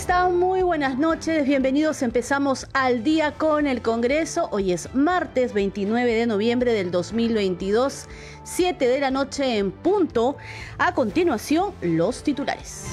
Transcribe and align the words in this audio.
Están? 0.00 0.38
Muy 0.38 0.62
buenas 0.62 0.96
noches, 0.96 1.46
bienvenidos. 1.46 2.00
Empezamos 2.00 2.66
al 2.72 3.04
día 3.04 3.32
con 3.32 3.66
el 3.66 3.82
Congreso. 3.82 4.48
Hoy 4.50 4.72
es 4.72 4.94
martes 4.94 5.52
29 5.52 6.14
de 6.14 6.26
noviembre 6.26 6.72
del 6.72 6.90
2022, 6.90 8.06
7 8.42 8.88
de 8.88 8.98
la 8.98 9.10
noche 9.10 9.58
en 9.58 9.70
punto. 9.70 10.38
A 10.78 10.94
continuación, 10.94 11.74
los 11.82 12.22
titulares. 12.22 12.86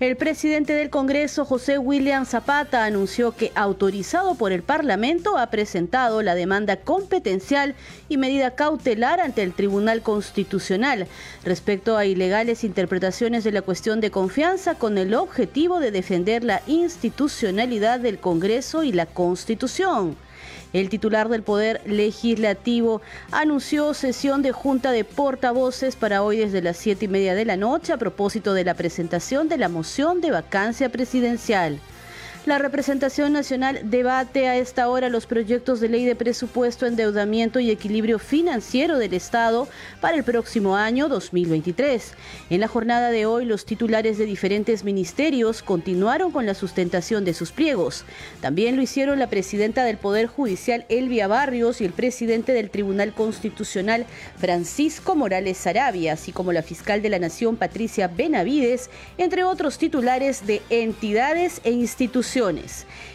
El 0.00 0.16
presidente 0.16 0.72
del 0.72 0.90
Congreso, 0.90 1.44
José 1.44 1.78
William 1.78 2.26
Zapata, 2.26 2.84
anunció 2.84 3.30
que, 3.30 3.52
autorizado 3.54 4.34
por 4.34 4.50
el 4.50 4.64
Parlamento, 4.64 5.38
ha 5.38 5.50
presentado 5.50 6.20
la 6.20 6.34
demanda 6.34 6.78
competencial 6.78 7.76
y 8.08 8.16
medida 8.16 8.56
cautelar 8.56 9.20
ante 9.20 9.44
el 9.44 9.52
Tribunal 9.52 10.02
Constitucional 10.02 11.06
respecto 11.44 11.96
a 11.96 12.06
ilegales 12.06 12.64
interpretaciones 12.64 13.44
de 13.44 13.52
la 13.52 13.62
cuestión 13.62 14.00
de 14.00 14.10
confianza 14.10 14.74
con 14.74 14.98
el 14.98 15.14
objetivo 15.14 15.78
de 15.78 15.92
defender 15.92 16.42
la 16.42 16.60
institucionalidad 16.66 18.00
del 18.00 18.18
Congreso 18.18 18.82
y 18.82 18.90
la 18.90 19.06
Constitución. 19.06 20.16
El 20.74 20.88
titular 20.88 21.28
del 21.28 21.44
Poder 21.44 21.80
Legislativo 21.86 23.00
anunció 23.30 23.94
sesión 23.94 24.42
de 24.42 24.50
Junta 24.50 24.90
de 24.90 25.04
Portavoces 25.04 25.94
para 25.94 26.24
hoy 26.24 26.38
desde 26.38 26.62
las 26.62 26.76
siete 26.76 27.04
y 27.04 27.08
media 27.08 27.36
de 27.36 27.44
la 27.44 27.56
noche 27.56 27.92
a 27.92 27.96
propósito 27.96 28.54
de 28.54 28.64
la 28.64 28.74
presentación 28.74 29.48
de 29.48 29.56
la 29.56 29.68
moción 29.68 30.20
de 30.20 30.32
vacancia 30.32 30.88
presidencial. 30.88 31.78
La 32.46 32.58
representación 32.58 33.32
nacional 33.32 33.80
debate 33.84 34.48
a 34.48 34.58
esta 34.58 34.90
hora 34.90 35.08
los 35.08 35.24
proyectos 35.24 35.80
de 35.80 35.88
ley 35.88 36.04
de 36.04 36.14
presupuesto, 36.14 36.84
endeudamiento 36.84 37.58
y 37.58 37.70
equilibrio 37.70 38.18
financiero 38.18 38.98
del 38.98 39.14
Estado 39.14 39.66
para 40.02 40.18
el 40.18 40.24
próximo 40.24 40.76
año 40.76 41.08
2023. 41.08 42.12
En 42.50 42.60
la 42.60 42.68
jornada 42.68 43.10
de 43.10 43.24
hoy, 43.24 43.46
los 43.46 43.64
titulares 43.64 44.18
de 44.18 44.26
diferentes 44.26 44.84
ministerios 44.84 45.62
continuaron 45.62 46.32
con 46.32 46.44
la 46.44 46.52
sustentación 46.52 47.24
de 47.24 47.32
sus 47.32 47.50
pliegos. 47.50 48.04
También 48.42 48.76
lo 48.76 48.82
hicieron 48.82 49.18
la 49.18 49.30
presidenta 49.30 49.82
del 49.84 49.96
Poder 49.96 50.26
Judicial, 50.26 50.84
Elvia 50.90 51.26
Barrios, 51.28 51.80
y 51.80 51.86
el 51.86 51.92
presidente 51.92 52.52
del 52.52 52.68
Tribunal 52.68 53.14
Constitucional, 53.14 54.04
Francisco 54.36 55.16
Morales 55.16 55.56
Sarabia, 55.56 56.12
así 56.12 56.30
como 56.30 56.52
la 56.52 56.62
fiscal 56.62 57.00
de 57.00 57.08
la 57.08 57.18
Nación, 57.18 57.56
Patricia 57.56 58.06
Benavides, 58.06 58.90
entre 59.16 59.44
otros 59.44 59.78
titulares 59.78 60.46
de 60.46 60.60
entidades 60.68 61.62
e 61.64 61.70
instituciones 61.70 62.33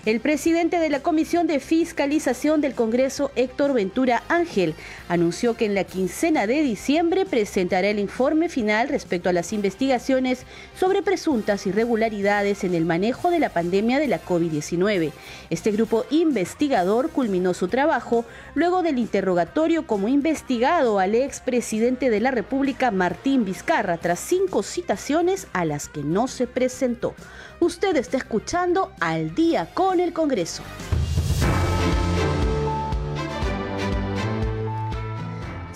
el 0.06 0.22
presidente 0.22 0.80
de 0.80 0.90
la 0.90 1.02
Comisión 1.02 1.46
de 1.46 1.60
Fiscalización 1.60 2.62
del 2.62 2.74
Congreso, 2.74 3.32
Héctor 3.36 3.74
Ventura 3.74 4.24
Ángel, 4.30 4.76
anunció 5.10 5.56
que 5.58 5.66
en 5.66 5.76
la 5.76 5.84
quincena 5.84 6.48
de 6.48 6.62
diciembre 6.62 7.26
presentará 7.26 7.90
el 7.90 8.00
informe 8.00 8.48
final 8.48 8.88
respecto 8.88 9.28
a 9.28 9.34
las 9.34 9.52
investigaciones 9.52 10.46
sobre 10.74 11.04
presuntas 11.04 11.68
irregularidades 11.68 12.64
en 12.64 12.74
el 12.74 12.86
manejo 12.86 13.30
de 13.30 13.40
la 13.40 13.50
pandemia 13.50 14.00
de 14.00 14.08
la 14.08 14.24
COVID-19. 14.24 15.12
Este 15.50 15.72
grupo 15.72 16.06
investigador 16.12 17.10
culminó 17.10 17.54
su 17.54 17.68
trabajo 17.68 18.24
luego 18.56 18.84
del 18.84 19.00
interrogatorio 19.00 19.86
como 19.86 20.08
investigado 20.08 20.98
al 20.98 21.14
expresidente 21.14 22.10
de 22.10 22.22
la 22.22 22.32
República, 22.32 22.90
Martín 22.90 23.44
Vizcarra, 23.44 23.98
tras 23.98 24.22
cinco 24.22 24.64
citaciones 24.64 25.48
a 25.52 25.66
las 25.66 25.90
que 25.90 26.04
no 26.04 26.30
se 26.30 26.48
presentó. 26.48 27.16
Usted 27.62 27.98
está 27.98 28.16
escuchando 28.16 28.94
al 29.02 29.36
día 29.36 29.70
con 29.74 30.00
el 30.00 30.14
Congreso. 30.14 30.64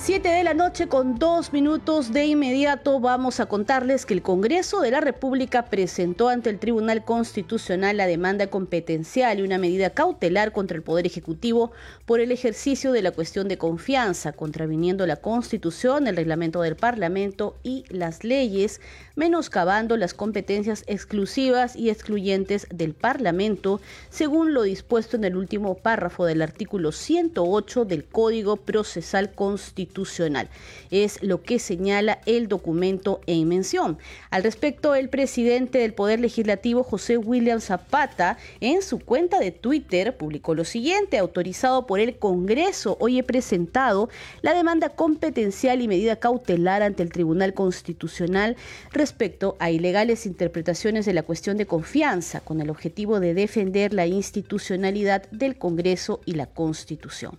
7 0.05 0.27
de 0.27 0.44
la 0.44 0.53
noche 0.53 0.89
con 0.89 1.17
dos 1.17 1.53
minutos 1.53 2.11
de 2.11 2.25
inmediato 2.25 2.99
vamos 2.99 3.39
a 3.39 3.45
contarles 3.45 4.05
que 4.05 4.13
el 4.13 4.21
Congreso 4.21 4.81
de 4.81 4.91
la 4.91 4.99
República 4.99 5.67
presentó 5.67 6.27
ante 6.27 6.49
el 6.49 6.59
Tribunal 6.59 7.05
Constitucional 7.05 7.95
la 7.95 8.05
demanda 8.05 8.47
competencial 8.47 9.39
y 9.39 9.44
una 9.44 9.57
medida 9.57 9.91
cautelar 9.91 10.51
contra 10.51 10.75
el 10.75 10.83
Poder 10.83 11.05
Ejecutivo 11.05 11.71
por 12.05 12.19
el 12.19 12.33
ejercicio 12.33 12.91
de 12.91 13.01
la 13.01 13.11
cuestión 13.11 13.47
de 13.47 13.57
confianza, 13.57 14.33
contraviniendo 14.33 15.07
la 15.07 15.15
Constitución, 15.15 16.05
el 16.07 16.17
reglamento 16.17 16.61
del 16.61 16.75
Parlamento 16.75 17.55
y 17.63 17.85
las 17.88 18.25
leyes, 18.25 18.81
menoscabando 19.16 19.97
las 19.97 20.13
competencias 20.13 20.84
exclusivas 20.88 21.75
y 21.75 21.90
excluyentes 21.90 22.68
del 22.74 22.94
Parlamento, 22.94 23.81
según 24.09 24.53
lo 24.53 24.63
dispuesto 24.63 25.18
en 25.18 25.24
el 25.24 25.35
último 25.35 25.75
párrafo 25.75 26.25
del 26.25 26.41
artículo 26.41 26.91
108 26.91 27.85
del 27.85 28.06
Código 28.06 28.57
Procesal 28.57 29.34
Constitucional 29.34 30.50
es 30.91 31.22
lo 31.24 31.41
que 31.41 31.59
señala 31.59 32.19
el 32.25 32.47
documento 32.47 33.22
en 33.25 33.47
mención. 33.47 33.97
Al 34.29 34.44
respecto, 34.44 34.96
el 34.96 35.09
presidente 35.09 35.80
del 35.80 35.94
Poder 35.94 36.19
Legislativo, 36.19 36.84
José 36.84 37.18
William 37.18 37.62
Zapata, 37.62 38.38
en 38.62 38.81
su 38.81 39.00
cuenta 39.00 39.40
de 39.40 39.51
Twitter 39.51 40.16
publicó 40.18 40.56
lo 40.56 40.66
siguiente, 40.66 41.18
autorizado 41.18 41.88
por 41.88 42.00
el 42.00 42.18
Congreso, 42.18 42.97
hoy 43.00 43.19
he 43.19 43.24
presentado 43.24 44.09
la 44.41 44.53
demanda 44.53 44.90
competencial 44.90 45.81
y 45.81 45.88
medida 45.88 46.16
cautelar 46.16 46.81
ante 46.84 47.03
el 47.03 47.12
Tribunal 47.12 47.53
Constitucional 47.53 48.56
respecto 49.03 49.57
a 49.59 49.69
ilegales 49.69 50.25
interpretaciones 50.25 51.05
de 51.05 51.11
la 51.11 51.23
cuestión 51.23 51.57
de 51.57 51.65
confianza 51.65 52.39
con 52.39 52.61
el 52.61 52.69
objetivo 52.69 53.19
de 53.19 53.33
defender 53.33 53.93
la 53.93 54.07
institucionalidad 54.07 55.29
del 55.29 55.57
Congreso 55.57 56.21
y 56.23 56.35
la 56.35 56.45
Constitución. 56.45 57.37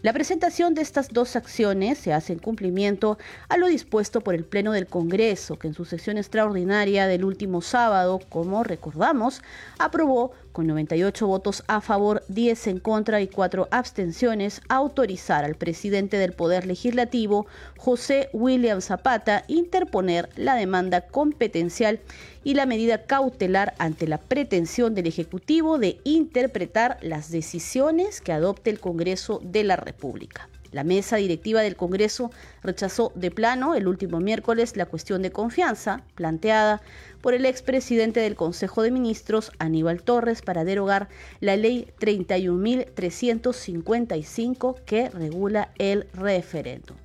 La 0.00 0.14
presentación 0.14 0.72
de 0.72 0.80
estas 0.80 1.10
dos 1.10 1.36
acciones 1.36 1.98
se 1.98 2.14
hace 2.14 2.32
en 2.32 2.38
cumplimiento 2.38 3.18
a 3.50 3.58
lo 3.58 3.66
dispuesto 3.66 4.22
por 4.22 4.34
el 4.34 4.46
Pleno 4.46 4.72
del 4.72 4.86
Congreso, 4.86 5.58
que 5.58 5.68
en 5.68 5.74
su 5.74 5.84
sesión 5.84 6.16
extraordinaria 6.16 7.06
del 7.06 7.26
último 7.26 7.60
sábado, 7.60 8.18
como 8.30 8.64
recordamos, 8.64 9.42
aprobó 9.78 10.32
con 10.52 10.66
98 10.66 11.26
votos 11.26 11.64
a 11.66 11.80
favor, 11.80 12.22
10 12.28 12.66
en 12.68 12.78
contra 12.78 13.20
y 13.20 13.28
4 13.28 13.68
abstenciones, 13.70 14.60
autorizar 14.68 15.44
al 15.44 15.54
presidente 15.54 16.18
del 16.18 16.32
Poder 16.32 16.66
Legislativo, 16.66 17.46
José 17.78 18.28
William 18.32 18.80
Zapata, 18.80 19.44
interponer 19.48 20.28
la 20.36 20.54
demanda 20.54 21.00
competencial 21.00 22.00
y 22.44 22.54
la 22.54 22.66
medida 22.66 23.06
cautelar 23.06 23.74
ante 23.78 24.06
la 24.06 24.18
pretensión 24.18 24.94
del 24.94 25.06
Ejecutivo 25.06 25.78
de 25.78 26.00
interpretar 26.04 26.98
las 27.00 27.30
decisiones 27.30 28.20
que 28.20 28.32
adopte 28.32 28.70
el 28.70 28.80
Congreso 28.80 29.40
de 29.42 29.64
la 29.64 29.76
República. 29.76 30.48
La 30.72 30.84
mesa 30.84 31.16
directiva 31.16 31.60
del 31.60 31.76
Congreso 31.76 32.30
rechazó 32.62 33.12
de 33.14 33.30
plano 33.30 33.74
el 33.74 33.86
último 33.86 34.20
miércoles 34.20 34.74
la 34.76 34.86
cuestión 34.86 35.20
de 35.22 35.30
confianza 35.30 36.02
planteada 36.14 36.80
por 37.20 37.34
el 37.34 37.44
expresidente 37.46 38.20
del 38.20 38.36
Consejo 38.36 38.82
de 38.82 38.90
Ministros, 38.90 39.52
Aníbal 39.58 40.02
Torres, 40.02 40.42
para 40.42 40.64
derogar 40.64 41.08
la 41.40 41.56
ley 41.56 41.88
31.355 42.00 44.76
que 44.84 45.10
regula 45.10 45.70
el 45.78 46.08
referéndum. 46.14 46.96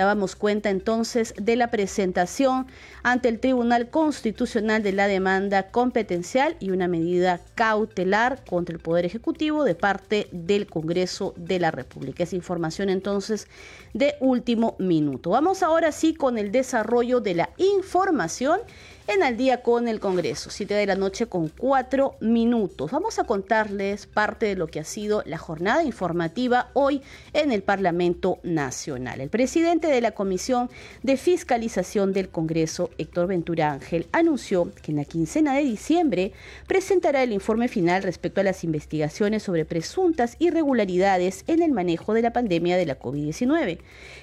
Dábamos 0.00 0.34
cuenta 0.34 0.70
entonces 0.70 1.34
de 1.36 1.56
la 1.56 1.70
presentación 1.70 2.66
ante 3.02 3.28
el 3.28 3.38
Tribunal 3.38 3.90
Constitucional 3.90 4.82
de 4.82 4.92
la 4.92 5.06
demanda 5.08 5.70
competencial 5.70 6.56
y 6.58 6.70
una 6.70 6.88
medida 6.88 7.38
cautelar 7.54 8.42
contra 8.48 8.74
el 8.74 8.80
Poder 8.80 9.04
Ejecutivo 9.04 9.62
de 9.62 9.74
parte 9.74 10.28
del 10.32 10.66
Congreso 10.66 11.34
de 11.36 11.58
la 11.58 11.70
República. 11.70 12.22
Es 12.22 12.32
información 12.32 12.88
entonces 12.88 13.46
de 13.92 14.14
último 14.20 14.74
minuto. 14.78 15.28
Vamos 15.28 15.62
ahora 15.62 15.92
sí 15.92 16.14
con 16.14 16.38
el 16.38 16.50
desarrollo 16.50 17.20
de 17.20 17.34
la 17.34 17.50
información 17.58 18.60
en 19.12 19.24
Al 19.24 19.36
día 19.36 19.62
con 19.62 19.88
el 19.88 19.98
Congreso, 19.98 20.50
7 20.50 20.72
de 20.72 20.86
la 20.86 20.94
noche 20.94 21.26
con 21.26 21.48
4 21.48 22.16
minutos. 22.20 22.92
Vamos 22.92 23.18
a 23.18 23.24
contarles 23.24 24.06
parte 24.06 24.46
de 24.46 24.54
lo 24.54 24.68
que 24.68 24.78
ha 24.78 24.84
sido 24.84 25.24
la 25.26 25.36
jornada 25.36 25.82
informativa 25.82 26.70
hoy 26.74 27.02
en 27.32 27.50
el 27.50 27.64
Parlamento 27.64 28.38
Nacional. 28.44 29.20
El 29.20 29.28
presidente 29.28 29.88
de 29.88 30.00
la 30.00 30.12
Comisión 30.12 30.70
de 31.02 31.16
Fiscalización 31.16 32.12
del 32.12 32.28
Congreso, 32.28 32.90
Héctor 32.98 33.26
Ventura 33.26 33.72
Ángel, 33.72 34.06
anunció 34.12 34.70
que 34.80 34.92
en 34.92 34.98
la 34.98 35.04
quincena 35.04 35.54
de 35.56 35.64
diciembre 35.64 36.32
presentará 36.68 37.24
el 37.24 37.32
informe 37.32 37.66
final 37.66 38.04
respecto 38.04 38.40
a 38.40 38.44
las 38.44 38.62
investigaciones 38.62 39.42
sobre 39.42 39.64
presuntas 39.64 40.36
irregularidades 40.38 41.42
en 41.48 41.62
el 41.62 41.72
manejo 41.72 42.14
de 42.14 42.22
la 42.22 42.32
pandemia 42.32 42.76
de 42.76 42.86
la 42.86 42.98
COVID-19. 42.98 43.78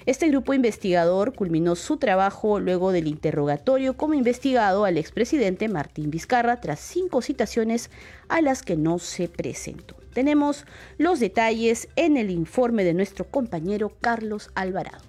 Este 0.05 0.29
grupo 0.29 0.53
investigador 0.53 1.33
culminó 1.33 1.75
su 1.75 1.97
trabajo 1.97 2.61
luego 2.61 2.93
del 2.93 3.07
interrogatorio 3.07 3.97
como 3.97 4.13
investigado 4.13 4.76
al 4.85 4.97
expresidente 4.97 5.67
Martín 5.67 6.11
Vizcarra 6.11 6.61
tras 6.61 6.79
cinco 6.79 7.21
citaciones 7.21 7.89
a 8.29 8.41
las 8.41 8.63
que 8.63 8.75
no 8.75 8.99
se 8.99 9.27
presentó. 9.27 9.95
Tenemos 10.13 10.65
los 10.97 11.19
detalles 11.19 11.89
en 11.95 12.17
el 12.17 12.31
informe 12.31 12.83
de 12.83 12.93
nuestro 12.93 13.25
compañero 13.25 13.91
Carlos 14.01 14.49
Alvarado. 14.55 15.03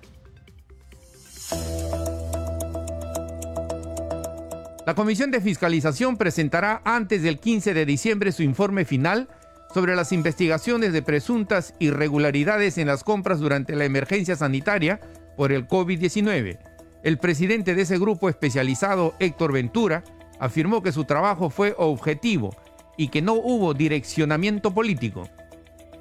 La 4.87 4.95
Comisión 4.95 5.31
de 5.31 5.41
Fiscalización 5.41 6.17
presentará 6.17 6.81
antes 6.85 7.23
del 7.23 7.39
15 7.39 7.75
de 7.75 7.85
diciembre 7.85 8.33
su 8.33 8.43
informe 8.43 8.85
final 8.85 9.29
sobre 9.75 9.95
las 9.95 10.13
investigaciones 10.13 10.93
de 10.93 11.03
presuntas 11.03 11.75
irregularidades 11.79 12.79
en 12.79 12.87
las 12.87 13.05
compras 13.05 13.39
durante 13.39 13.77
la 13.77 13.85
emergencia 13.85 14.35
sanitaria 14.35 14.99
por 15.37 15.53
el 15.53 15.69
COVID-19. 15.69 16.59
El 17.03 17.19
presidente 17.19 17.75
de 17.75 17.83
ese 17.83 17.99
grupo 17.99 18.29
especializado, 18.29 19.15
Héctor 19.19 19.53
Ventura, 19.53 20.05
afirmó 20.39 20.83
que 20.83 20.93
su 20.93 21.05
trabajo 21.05 21.51
fue 21.51 21.75
objetivo 21.79 22.55
y 22.97 23.09
que 23.09 23.23
no 23.23 23.35
hubo 23.35 23.75
direccionamiento 23.75 24.75
político 24.75 25.29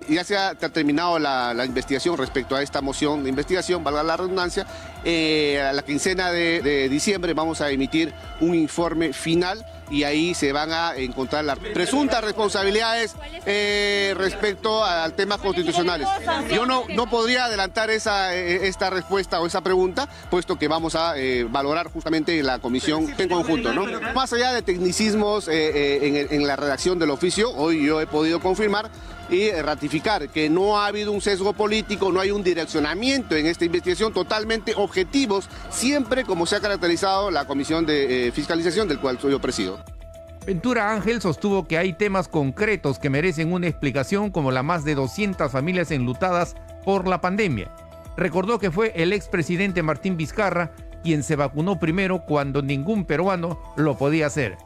ya 0.10 0.24
se 0.24 0.38
ha, 0.38 0.56
terminado 0.56 1.20
la, 1.20 1.66
investigación 1.66 2.18
respecto 2.18 2.56
a 2.56 2.62
esta 2.62 2.82
moción 2.82 3.24
de 3.24 3.30
investigación, 3.30 3.84
valga 3.84 4.04
la 4.04 4.18
redundancia. 4.18 4.66
Eh, 5.04 5.62
a 5.62 5.74
la 5.74 5.84
quincena 5.84 6.32
de, 6.32 6.88
diciembre 6.90 7.34
vamos 7.34 7.62
a 7.62 7.70
emitir 7.70 8.14
un 8.40 8.56
informe 8.56 9.14
final 9.14 9.66
y 9.90 10.04
ahí 10.04 10.34
se 10.34 10.52
van 10.52 10.72
a 10.72 10.96
encontrar 10.96 11.46
las 11.46 11.60
presuntas 11.60 12.24
responsabilidades 12.24 13.16
eh, 13.46 14.14
respecto 14.18 14.84
al 14.84 15.14
tema 15.14 15.38
constitucionales. 15.38 16.08
Yo 16.52 16.66
no, 16.66 16.84
no 16.94 17.10
podría 17.10 17.46
adelantar 17.46 17.90
esa, 17.90 18.36
eh, 18.36 18.68
esta 18.68 18.90
respuesta 18.90 19.40
o 19.40 19.48
esa 19.48 19.62
pregunta, 19.62 20.08
puesto 20.30 20.58
que 20.58 20.68
vamos 20.68 20.96
a 20.96 21.14
valorar 21.50 21.92
justamente 21.92 22.42
la 22.44 22.60
comisión 22.60 23.14
en 23.18 23.30
conjunto. 23.30 23.74
¿no? 23.74 23.86
Más 24.14 24.34
allá 24.34 24.54
de 24.54 24.62
tecnicismos 24.62 25.48
en, 25.48 26.28
en 26.32 26.48
la 26.48 26.56
redacción 26.56 27.00
del 27.00 27.12
oficio, 27.12 27.52
hoy 27.56 27.86
yo 27.86 28.02
he 28.02 28.08
podido 28.08 28.40
confirmar 28.40 28.90
y 29.30 29.52
ratificar 29.52 30.30
que 30.30 30.50
no 30.50 30.80
ha 30.80 30.88
habido 30.88 31.12
un 31.12 31.22
sesgo 31.22 31.54
político, 31.54 32.12
no 32.12 32.20
hay 32.20 32.32
un 32.32 32.44
direccionamiento 32.44 33.36
en 33.36 33.46
esta 33.46 33.66
investigación, 33.66 34.14
totalmente 34.14 34.74
objetivos, 34.76 35.50
siempre 35.70 36.24
como 36.24 36.46
se 36.46 36.56
ha 36.56 36.60
caracterizado 36.60 37.32
la 37.32 37.46
Comisión 37.46 37.86
de 37.86 38.28
eh, 38.28 38.32
Fiscalización 38.32 38.88
del 38.88 39.00
cual 39.00 39.20
soy 39.20 39.32
yo 39.32 39.42
presido. 39.42 39.84
Ventura 40.46 40.94
Ángel 40.94 41.22
sostuvo 41.22 41.68
que 41.68 41.78
hay 41.78 41.92
temas 41.92 42.30
concretos 42.30 43.00
que 43.00 43.10
merecen 43.10 43.52
una 43.52 43.68
explicación 43.68 44.32
como 44.32 44.52
la 44.52 44.64
más 44.64 44.86
de 44.86 44.96
200 44.96 45.52
familias 45.52 45.92
enlutadas 45.92 46.56
por 46.86 47.06
la 47.06 47.20
pandemia. 47.20 47.70
Recordó 48.16 48.58
que 48.58 48.72
fue 48.72 48.94
el 48.96 49.12
expresidente 49.12 49.84
Martín 49.84 50.16
Vizcarra 50.16 50.72
quien 51.04 51.24
se 51.24 51.36
vacunó 51.36 51.80
primero 51.80 52.26
cuando 52.26 52.62
ningún 52.62 53.06
peruano 53.06 53.60
lo 53.76 53.98
podía 53.98 54.28
hacer. 54.28 54.58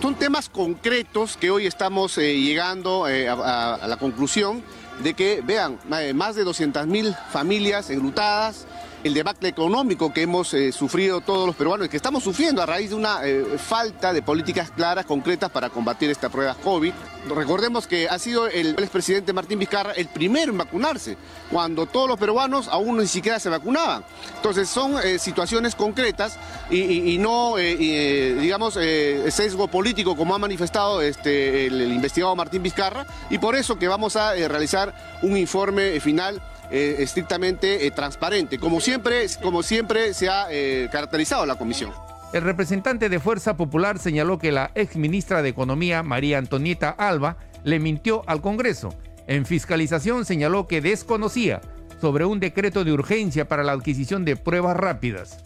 Son 0.00 0.14
temas 0.14 0.48
concretos 0.48 1.36
que 1.36 1.50
hoy 1.50 1.66
estamos 1.66 2.18
eh, 2.18 2.38
llegando 2.38 3.08
eh, 3.08 3.28
a, 3.28 3.78
la 3.86 3.96
conclusión 3.96 4.62
de 5.02 5.14
que, 5.14 5.40
vean, 5.42 5.78
más 6.14 6.36
de 6.36 6.44
200.000 6.44 7.16
familias 7.30 7.90
enlutadas, 7.90 8.66
el 9.04 9.12
debacle 9.12 9.50
económico 9.50 10.12
que 10.14 10.22
hemos 10.22 10.54
eh, 10.54 10.72
sufrido 10.72 11.20
todos 11.20 11.46
los 11.46 11.54
peruanos 11.54 11.86
y 11.86 11.90
que 11.90 11.96
estamos 11.98 12.24
sufriendo 12.24 12.62
a 12.62 12.66
raíz 12.66 12.88
de 12.88 12.96
una 12.96 13.20
eh, 13.22 13.44
falta 13.58 14.14
de 14.14 14.22
políticas 14.22 14.70
claras, 14.70 15.04
concretas 15.04 15.50
para 15.50 15.68
combatir 15.68 16.08
esta 16.08 16.30
prueba 16.30 16.54
COVID. 16.54 16.92
Recordemos 17.28 17.86
que 17.86 18.08
ha 18.08 18.18
sido 18.18 18.46
el 18.46 18.70
expresidente 18.78 19.34
Martín 19.34 19.58
Vizcarra 19.58 19.92
el 19.92 20.08
primero 20.08 20.52
en 20.52 20.58
vacunarse, 20.58 21.18
cuando 21.50 21.84
todos 21.84 22.08
los 22.08 22.18
peruanos 22.18 22.66
aún 22.68 22.96
ni 22.96 23.06
siquiera 23.06 23.38
se 23.38 23.50
vacunaban. 23.50 24.04
Entonces 24.36 24.70
son 24.70 24.96
eh, 25.04 25.18
situaciones 25.18 25.74
concretas 25.74 26.38
y, 26.70 27.18
no, 27.18 27.56
digamos, 27.56 28.74
sesgo 28.74 29.68
político 29.68 30.16
como 30.16 30.34
ha 30.34 30.38
manifestado 30.38 31.02
este, 31.02 31.66
el, 31.66 31.80
el 31.80 31.92
investigado 31.92 32.34
Martín 32.34 32.62
Vizcarra 32.62 33.06
y 33.28 33.36
por 33.38 33.54
eso 33.54 33.78
que 33.78 33.86
vamos 33.86 34.16
a 34.16 34.34
realizar 34.34 34.94
un 35.22 35.36
informe 35.36 36.00
final 36.00 36.40
eh, 36.70 36.96
estrictamente 36.98 37.86
eh, 37.86 37.90
transparente, 37.90 38.58
como 38.58 38.80
siempre, 38.80 39.26
como 39.42 39.62
siempre 39.62 40.14
se 40.14 40.28
ha 40.28 40.46
eh, 40.50 40.88
caracterizado 40.90 41.46
la 41.46 41.56
comisión. 41.56 41.92
El 42.32 42.42
representante 42.42 43.08
de 43.08 43.20
Fuerza 43.20 43.56
Popular 43.56 43.98
señaló 43.98 44.38
que 44.38 44.50
la 44.50 44.72
ex 44.74 44.96
ministra 44.96 45.42
de 45.42 45.50
Economía, 45.50 46.02
María 46.02 46.38
Antonieta 46.38 46.90
Alba, 46.90 47.36
le 47.62 47.78
mintió 47.78 48.22
al 48.26 48.40
Congreso. 48.40 48.94
En 49.26 49.46
fiscalización 49.46 50.24
señaló 50.24 50.66
que 50.66 50.80
desconocía 50.80 51.60
sobre 52.00 52.24
un 52.24 52.40
decreto 52.40 52.84
de 52.84 52.92
urgencia 52.92 53.46
para 53.46 53.62
la 53.62 53.72
adquisición 53.72 54.24
de 54.24 54.36
pruebas 54.36 54.76
rápidas. 54.76 55.38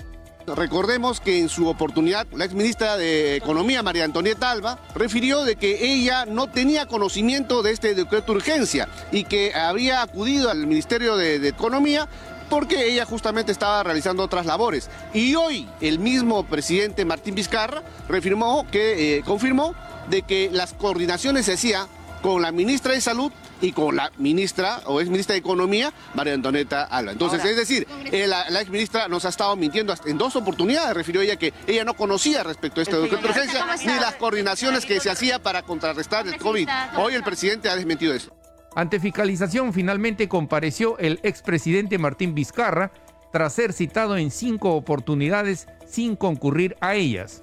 Recordemos 0.55 1.21
que 1.21 1.39
en 1.39 1.49
su 1.49 1.69
oportunidad 1.69 2.27
la 2.33 2.45
exministra 2.45 2.97
de 2.97 3.37
Economía, 3.37 3.83
María 3.83 4.05
Antonieta 4.05 4.51
Alba, 4.51 4.79
refirió 4.95 5.45
de 5.45 5.57
que 5.57 5.93
ella 5.93 6.27
no 6.27 6.49
tenía 6.49 6.87
conocimiento 6.87 7.63
de 7.63 7.73
este 7.73 7.95
decreto 7.95 8.33
de 8.33 8.39
urgencia 8.39 8.89
y 9.13 9.25
que 9.25 9.55
había 9.55 10.03
acudido 10.03 10.51
al 10.51 10.67
Ministerio 10.67 11.17
de, 11.17 11.49
Economía 11.49 12.09
porque 12.51 12.87
ella 12.87 13.05
justamente 13.05 13.53
estaba 13.53 13.83
realizando 13.83 14.23
otras 14.23 14.47
labores. 14.47 14.91
Y 15.15 15.35
hoy 15.35 15.69
el 15.81 15.99
mismo 15.99 16.45
presidente 16.45 17.05
Martín 17.05 17.35
Vizcarra 17.35 17.83
que, 18.71 19.19
eh, 19.19 19.23
confirmó 19.25 19.75
de 20.09 20.23
que 20.23 20.51
las 20.53 20.73
coordinaciones 20.73 21.47
se 21.47 21.55
hacían 21.55 21.87
con 22.23 22.43
la 22.43 22.53
ministra 22.53 22.93
de 22.93 23.01
Salud 23.01 23.33
y 23.61 23.73
con 23.73 23.97
la 23.97 24.13
ministra 24.19 24.81
o 24.87 25.01
ex 25.01 25.11
ministra 25.11 25.35
de 25.35 25.41
Economía, 25.41 25.93
María 26.15 26.35
Antonieta 26.35 26.85
Alba. 26.85 27.13
Entonces, 27.13 27.45
es 27.45 27.57
decir, 27.57 27.87
eh, 28.13 28.27
la, 28.27 28.61
ex 28.61 28.71
ministra 28.71 29.09
nos 29.09 29.25
ha 29.25 29.29
estado 29.29 29.57
mintiendo 29.57 29.95
en 30.07 30.19
dos 30.19 30.37
oportunidades, 30.37 30.95
refirió 30.95 31.21
ella 31.21 31.37
que 31.37 31.53
ella 31.67 31.85
no 31.85 31.95
conocía 31.95 32.43
respecto 32.43 32.81
a 32.81 32.85
de 32.85 33.01
urgencia 33.01 33.67
ni 33.85 33.95
las 34.01 34.15
coordinaciones 34.15 34.85
que 34.85 35.01
se 35.01 35.11
hacía 35.11 35.39
para 35.39 35.63
contrarrestar 35.63 36.27
el 36.27 36.37
COVID. 36.37 36.69
Hoy 36.97 37.15
el 37.15 37.23
presidente 37.23 37.69
ha 37.69 37.77
desmentido 37.77 38.15
eso. 38.15 38.33
Ante 38.75 39.01
fiscalización, 39.01 39.73
finalmente 39.73 40.29
compareció 40.29 40.99
el 40.99 41.19
expresidente 41.23 41.99
Martín 41.99 42.35
Vizcarra 42.35 42.93
tras 43.33 43.53
ser 43.53 43.73
citado 43.73 44.17
en 44.17 44.31
cinco 44.31 44.75
oportunidades 44.75 45.67
sin 45.87 46.17
concurrir 46.17 46.77
a 46.81 46.95
ellas. 46.95 47.43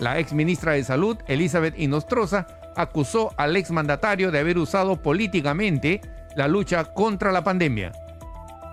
La 0.00 0.18
ex 0.18 0.32
ministra 0.32 0.72
de 0.72 0.84
Salud, 0.84 1.16
Elizabeth 1.28 1.78
Inostroza, 1.78 2.46
acusó 2.76 3.32
al 3.36 3.56
exmandatario 3.56 4.30
de 4.30 4.38
haber 4.38 4.58
usado 4.58 4.96
políticamente 4.96 6.00
la 6.34 6.48
lucha 6.48 6.84
contra 6.84 7.32
la 7.32 7.42
pandemia. 7.42 7.92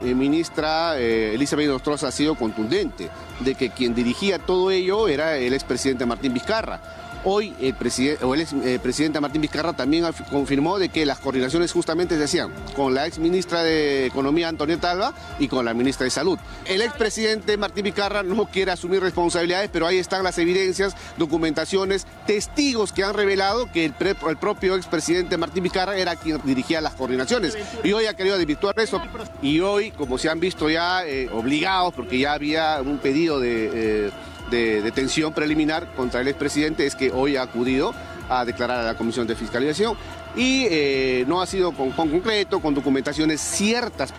La 0.01 0.15
ministra 0.15 0.97
eh, 0.97 1.33
Elizabeth 1.35 1.67
Nostroza 1.67 2.07
ha 2.07 2.11
sido 2.11 2.35
contundente 2.35 3.09
de 3.41 3.55
que 3.55 3.69
quien 3.69 3.93
dirigía 3.93 4.39
todo 4.39 4.71
ello 4.71 5.09
era 5.09 5.35
el 5.37 5.53
expresidente 5.53 6.05
Martín 6.05 6.33
Vizcarra 6.33 6.98
Hoy 7.23 7.53
el, 7.59 7.73
presidente, 7.73 8.23
o 8.23 8.33
el 8.33 8.41
eh, 8.41 8.79
presidente 8.81 9.19
Martín 9.19 9.41
Vizcarra 9.41 9.73
también 9.73 10.05
confirmó 10.29 10.79
de 10.79 10.89
que 10.89 11.05
las 11.05 11.19
coordinaciones 11.19 11.71
justamente 11.71 12.17
se 12.17 12.23
hacían 12.23 12.51
con 12.75 12.93
la 12.93 13.07
ex 13.07 13.19
ministra 13.19 13.61
de 13.61 14.05
Economía 14.05 14.47
Antonieta 14.47 14.91
Alba 14.91 15.13
y 15.37 15.47
con 15.47 15.65
la 15.65 15.73
ministra 15.73 16.05
de 16.05 16.11
Salud. 16.11 16.39
El 16.65 16.81
expresidente 16.81 17.57
Martín 17.57 17.83
Vizcarra 17.83 18.23
no 18.23 18.45
quiere 18.45 18.71
asumir 18.71 19.01
responsabilidades, 19.01 19.69
pero 19.71 19.85
ahí 19.85 19.97
están 19.97 20.23
las 20.23 20.37
evidencias, 20.37 20.95
documentaciones, 21.17 22.07
testigos 22.25 22.93
que 22.93 23.03
han 23.03 23.13
revelado 23.13 23.69
que 23.71 23.85
el, 23.85 23.93
el 23.99 24.37
propio 24.37 24.75
expresidente 24.75 25.37
Martín 25.37 25.63
Vizcarra 25.63 25.97
era 25.97 26.15
quien 26.15 26.39
dirigía 26.43 26.79
las 26.79 26.93
coordinaciones. 26.93 27.57
Y 27.83 27.91
hoy 27.91 28.05
ha 28.05 28.13
querido 28.15 28.37
desvirtuar 28.37 28.79
eso. 28.79 29.01
Y 29.41 29.59
hoy, 29.59 29.91
como 29.91 30.17
se 30.17 30.29
han 30.29 30.39
visto 30.39 30.69
ya 30.69 31.05
eh, 31.05 31.29
obligados, 31.33 31.93
porque 31.93 32.19
ya 32.19 32.33
había 32.33 32.81
un 32.81 32.99
pedido 32.99 33.39
de... 33.39 34.07
Eh, 34.07 34.11
de 34.49 34.81
detención 34.81 35.33
preliminar 35.33 35.93
contra 35.95 36.21
el 36.21 36.27
expresidente 36.27 36.85
es 36.85 36.95
que 36.95 37.11
hoy 37.11 37.35
ha 37.35 37.43
acudido 37.43 37.93
a 38.29 38.45
declarar 38.45 38.79
a 38.79 38.83
la 38.83 38.95
Comisión 38.95 39.27
de 39.27 39.35
Fiscalización 39.35 39.95
y 40.35 40.65
eh, 40.69 41.25
no 41.27 41.41
ha 41.41 41.47
sido 41.47 41.71
con, 41.71 41.91
con 41.91 42.09
concreto, 42.09 42.59
con 42.59 42.73
documentaciones 42.73 43.41
ciertas. 43.41 44.13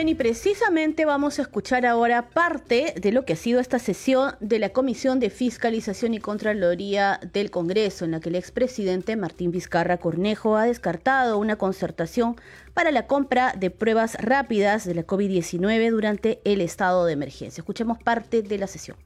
Bien, 0.00 0.08
y 0.08 0.14
precisamente 0.14 1.04
vamos 1.04 1.38
a 1.38 1.42
escuchar 1.42 1.84
ahora 1.84 2.30
parte 2.30 2.94
de 2.98 3.12
lo 3.12 3.26
que 3.26 3.34
ha 3.34 3.36
sido 3.36 3.60
esta 3.60 3.78
sesión 3.78 4.34
de 4.40 4.58
la 4.58 4.70
Comisión 4.70 5.20
de 5.20 5.28
Fiscalización 5.28 6.14
y 6.14 6.20
Contraloría 6.20 7.20
del 7.34 7.50
Congreso, 7.50 8.06
en 8.06 8.12
la 8.12 8.20
que 8.20 8.30
el 8.30 8.36
expresidente 8.36 9.16
Martín 9.16 9.50
Vizcarra 9.50 9.98
Cornejo 9.98 10.56
ha 10.56 10.64
descartado 10.64 11.36
una 11.36 11.56
concertación 11.56 12.36
para 12.72 12.92
la 12.92 13.06
compra 13.06 13.52
de 13.54 13.70
pruebas 13.70 14.14
rápidas 14.14 14.86
de 14.86 14.94
la 14.94 15.06
COVID-19 15.06 15.90
durante 15.90 16.40
el 16.44 16.62
estado 16.62 17.04
de 17.04 17.12
emergencia. 17.12 17.60
Escuchemos 17.60 17.98
parte 18.02 18.40
de 18.40 18.56
la 18.56 18.68
sesión 18.68 18.96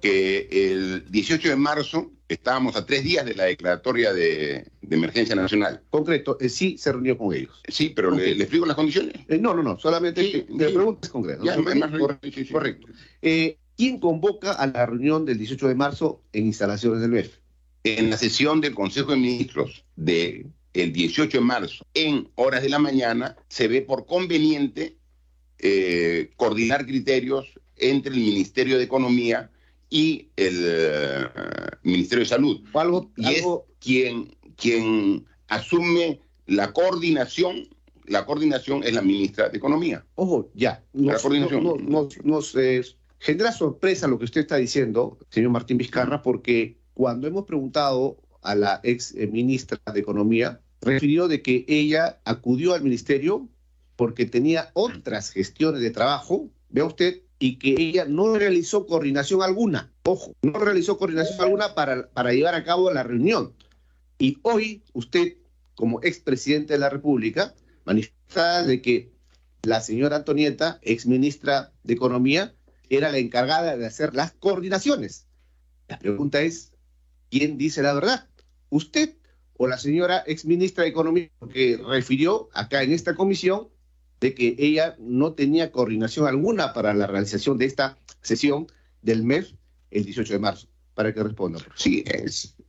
que 0.00 0.48
el 0.50 1.10
18 1.10 1.48
de 1.48 1.56
marzo 1.56 2.10
estábamos 2.28 2.76
a 2.76 2.86
tres 2.86 3.04
días 3.04 3.24
de 3.24 3.34
la 3.34 3.44
declaratoria 3.44 4.12
de, 4.12 4.66
emergencia 4.88 5.34
nacional. 5.34 5.82
Concreto, 5.90 6.38
eh, 6.40 6.48
sí 6.48 6.78
se 6.78 6.92
reunió 6.92 7.18
con 7.18 7.34
ellos. 7.34 7.60
Sí, 7.68 7.92
pero 7.94 8.10
le, 8.10 8.32
explico 8.32 8.66
las 8.66 8.76
condiciones. 8.76 9.14
Eh, 9.28 9.38
no, 9.38 9.54
no, 9.54 9.62
no, 9.62 9.78
solamente 9.78 10.46
me 10.48 10.68
preguntas 10.68 11.10
concreto. 11.10 11.44
correcto. 12.50 12.86
Eh, 13.22 13.58
¿Quién 13.76 13.98
convoca 13.98 14.52
a 14.52 14.66
la 14.66 14.86
reunión 14.86 15.24
del 15.24 15.38
18 15.38 15.68
de 15.68 15.74
marzo 15.74 16.22
en 16.32 16.46
instalaciones 16.46 17.00
del 17.00 17.10
MEF? 17.10 17.38
En 17.84 18.10
la 18.10 18.16
sesión 18.16 18.60
del 18.60 18.74
Consejo 18.74 19.12
de 19.12 19.16
Ministros 19.16 19.84
del 19.96 20.46
el 20.74 20.92
18 20.92 21.38
de 21.38 21.44
marzo, 21.44 21.86
en 21.94 22.28
horas 22.34 22.62
de 22.62 22.68
la 22.68 22.78
mañana, 22.78 23.36
se 23.48 23.68
ve 23.68 23.82
por 23.82 24.06
conveniente 24.06 24.96
coordinar 26.36 26.86
criterios 26.86 27.46
entre 27.76 28.14
el 28.14 28.20
Ministerio 28.20 28.78
de 28.78 28.84
Economía 28.84 29.50
y 29.90 30.28
el 30.36 30.56
eh, 30.62 31.26
Ministerio 31.82 32.24
de 32.24 32.28
Salud. 32.28 32.60
Algo, 32.72 33.10
y 33.16 33.26
es 33.26 33.44
quien, 33.80 34.36
quien 34.56 35.26
asume 35.48 36.20
la 36.46 36.72
coordinación, 36.72 37.68
la 38.06 38.24
coordinación 38.24 38.84
es 38.84 38.94
la 38.94 39.02
ministra 39.02 39.48
de 39.48 39.58
Economía. 39.58 40.06
Ojo, 40.14 40.50
ya. 40.54 40.82
Nos, 40.92 41.14
la 41.14 41.18
coordinación. 41.20 41.88
nos, 42.24 42.54
eh, 42.54 42.82
genera 43.18 43.52
sorpresa 43.52 44.06
lo 44.06 44.18
que 44.18 44.24
usted 44.24 44.42
está 44.42 44.56
diciendo, 44.56 45.18
señor 45.28 45.50
Martín 45.50 45.76
Vizcarra, 45.76 46.22
porque 46.22 46.78
cuando 46.94 47.26
hemos 47.26 47.44
preguntado 47.44 48.16
a 48.42 48.54
la 48.54 48.80
ex 48.84 49.14
eh, 49.14 49.26
ministra 49.26 49.78
de 49.92 50.00
Economía, 50.00 50.60
refirió 50.80 51.28
de 51.28 51.42
que 51.42 51.64
ella 51.68 52.20
acudió 52.24 52.74
al 52.74 52.82
ministerio 52.82 53.48
porque 53.96 54.24
tenía 54.24 54.70
otras 54.72 55.30
gestiones 55.30 55.82
de 55.82 55.90
trabajo, 55.90 56.48
vea 56.70 56.86
usted, 56.86 57.20
y 57.40 57.56
que 57.56 57.74
ella 57.78 58.04
no 58.04 58.38
realizó 58.38 58.86
coordinación 58.86 59.42
alguna. 59.42 59.90
Ojo, 60.04 60.36
no 60.42 60.58
realizó 60.58 60.98
coordinación 60.98 61.40
alguna 61.40 61.74
para, 61.74 62.08
para 62.10 62.32
llevar 62.32 62.54
a 62.54 62.62
cabo 62.62 62.92
la 62.92 63.02
reunión. 63.02 63.54
Y 64.18 64.38
hoy 64.42 64.84
usted, 64.92 65.38
como 65.74 66.02
expresidente 66.02 66.74
de 66.74 66.78
la 66.78 66.90
República, 66.90 67.54
manifiesta 67.86 68.62
de 68.62 68.82
que 68.82 69.10
la 69.62 69.80
señora 69.80 70.16
Antonieta, 70.16 70.78
exministra 70.82 71.72
de 71.82 71.94
Economía, 71.94 72.54
era 72.90 73.10
la 73.10 73.18
encargada 73.18 73.76
de 73.76 73.86
hacer 73.86 74.14
las 74.14 74.32
coordinaciones. 74.32 75.26
La 75.88 75.98
pregunta 75.98 76.42
es, 76.42 76.72
¿quién 77.30 77.56
dice 77.56 77.82
la 77.82 77.94
verdad? 77.94 78.28
¿Usted 78.68 79.16
o 79.56 79.66
la 79.66 79.78
señora 79.78 80.22
exministra 80.26 80.84
de 80.84 80.90
Economía 80.90 81.30
que 81.52 81.80
refirió 81.88 82.50
acá 82.52 82.82
en 82.82 82.92
esta 82.92 83.14
comisión 83.14 83.68
de 84.20 84.34
que 84.34 84.54
ella 84.58 84.96
no 84.98 85.32
tenía 85.32 85.72
coordinación 85.72 86.26
alguna 86.26 86.72
para 86.72 86.92
la 86.94 87.06
realización 87.06 87.58
de 87.58 87.64
esta 87.64 87.98
sesión 88.20 88.66
del 89.02 89.22
mes 89.22 89.54
el 89.90 90.04
18 90.04 90.34
de 90.34 90.38
marzo. 90.38 90.68
Para 90.94 91.14
que 91.14 91.22
responda. 91.22 91.60
Sí, 91.76 92.04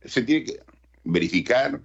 se 0.04 0.22
tiene 0.22 0.44
que 0.44 0.60
verificar 1.04 1.82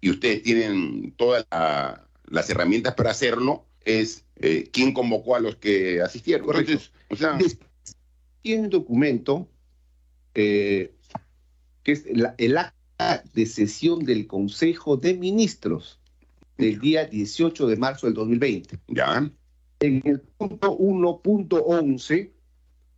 y 0.00 0.10
ustedes 0.10 0.42
tienen 0.42 1.12
todas 1.16 1.46
las 1.50 2.50
herramientas 2.50 2.94
para 2.94 3.10
hacerlo, 3.10 3.64
es 3.84 4.24
eh, 4.36 4.68
quién 4.72 4.92
convocó 4.92 5.36
a 5.36 5.40
los 5.40 5.56
que 5.56 6.02
asistieron. 6.02 6.46
Correcto. 6.46 6.78
tiene 8.42 8.62
un 8.62 8.70
documento 8.70 9.48
eh, 10.34 10.92
que 11.84 11.92
es 11.92 12.04
el 12.06 12.56
acta 12.56 13.22
de 13.32 13.46
sesión 13.46 14.04
del 14.04 14.26
Consejo 14.26 14.96
de 14.96 15.14
Ministros 15.14 16.00
del 16.58 16.80
día 16.80 17.06
18 17.06 17.66
de 17.66 17.76
marzo 17.76 18.06
del 18.06 18.14
2020. 18.14 18.78
Ya. 18.88 19.30
En 19.80 20.02
el 20.04 20.20
punto 20.20 20.76
1.11, 20.76 22.30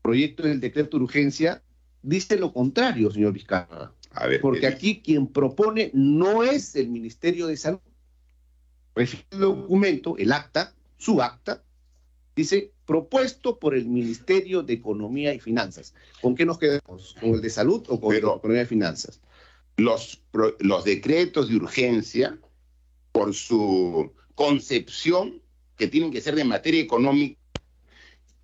proyecto 0.02 0.44
del 0.44 0.60
decreto 0.60 0.96
de 0.96 1.04
urgencia, 1.04 1.62
dice 2.02 2.36
lo 2.36 2.52
contrario, 2.52 3.10
señor 3.10 3.34
Vizcarra. 3.34 3.92
A 4.12 4.26
ver, 4.26 4.40
porque 4.40 4.66
aquí 4.66 5.00
quien 5.02 5.28
propone 5.28 5.90
no 5.94 6.42
es 6.42 6.74
el 6.74 6.88
Ministerio 6.88 7.46
de 7.46 7.56
Salud. 7.56 7.80
Refiere 8.94 9.26
el 9.30 9.38
documento, 9.38 10.16
el 10.16 10.32
acta, 10.32 10.74
su 10.96 11.22
acta, 11.22 11.62
dice 12.34 12.72
propuesto 12.86 13.58
por 13.58 13.74
el 13.74 13.86
Ministerio 13.86 14.62
de 14.62 14.72
Economía 14.72 15.32
y 15.32 15.38
Finanzas. 15.38 15.94
¿Con 16.20 16.34
qué 16.34 16.44
nos 16.44 16.58
quedamos? 16.58 17.14
¿Con 17.20 17.30
el 17.34 17.40
de 17.40 17.50
salud 17.50 17.84
o 17.88 18.00
con 18.00 18.14
el 18.14 18.22
de 18.22 18.26
Economía 18.26 18.62
y 18.62 18.66
Finanzas? 18.66 19.20
Los, 19.76 20.22
los 20.58 20.84
decretos 20.84 21.48
de 21.48 21.56
urgencia 21.56 22.38
por 23.20 23.34
su 23.34 24.14
concepción, 24.34 25.42
que 25.76 25.88
tienen 25.88 26.10
que 26.10 26.22
ser 26.22 26.34
de 26.36 26.42
materia 26.42 26.80
económica, 26.80 27.38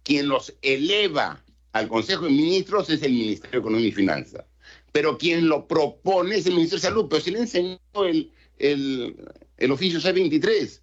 quien 0.03 0.29
los 0.29 0.55
eleva 0.61 1.43
al 1.73 1.89
Consejo 1.89 2.27
de 2.27 2.33
Ministros 2.33 2.91
es 2.91 3.03
el 3.03 3.13
Ministerio 3.13 3.53
de 3.53 3.59
Economía 3.61 3.89
y 3.89 3.93
Finanzas. 3.93 4.45
Pero 4.93 5.17
quien 5.17 5.49
lo 5.49 5.67
propone 5.67 6.37
es 6.37 6.45
el 6.45 6.57
Ministerio 6.57 6.83
de 6.83 6.89
Salud, 6.89 7.07
pero 7.09 7.23
se 7.23 7.31
le 7.31 7.39
enseñó 7.39 7.79
el, 8.05 8.31
el, 8.59 9.17
el 9.57 9.73
oficio 9.73 9.99
C23 9.99 10.83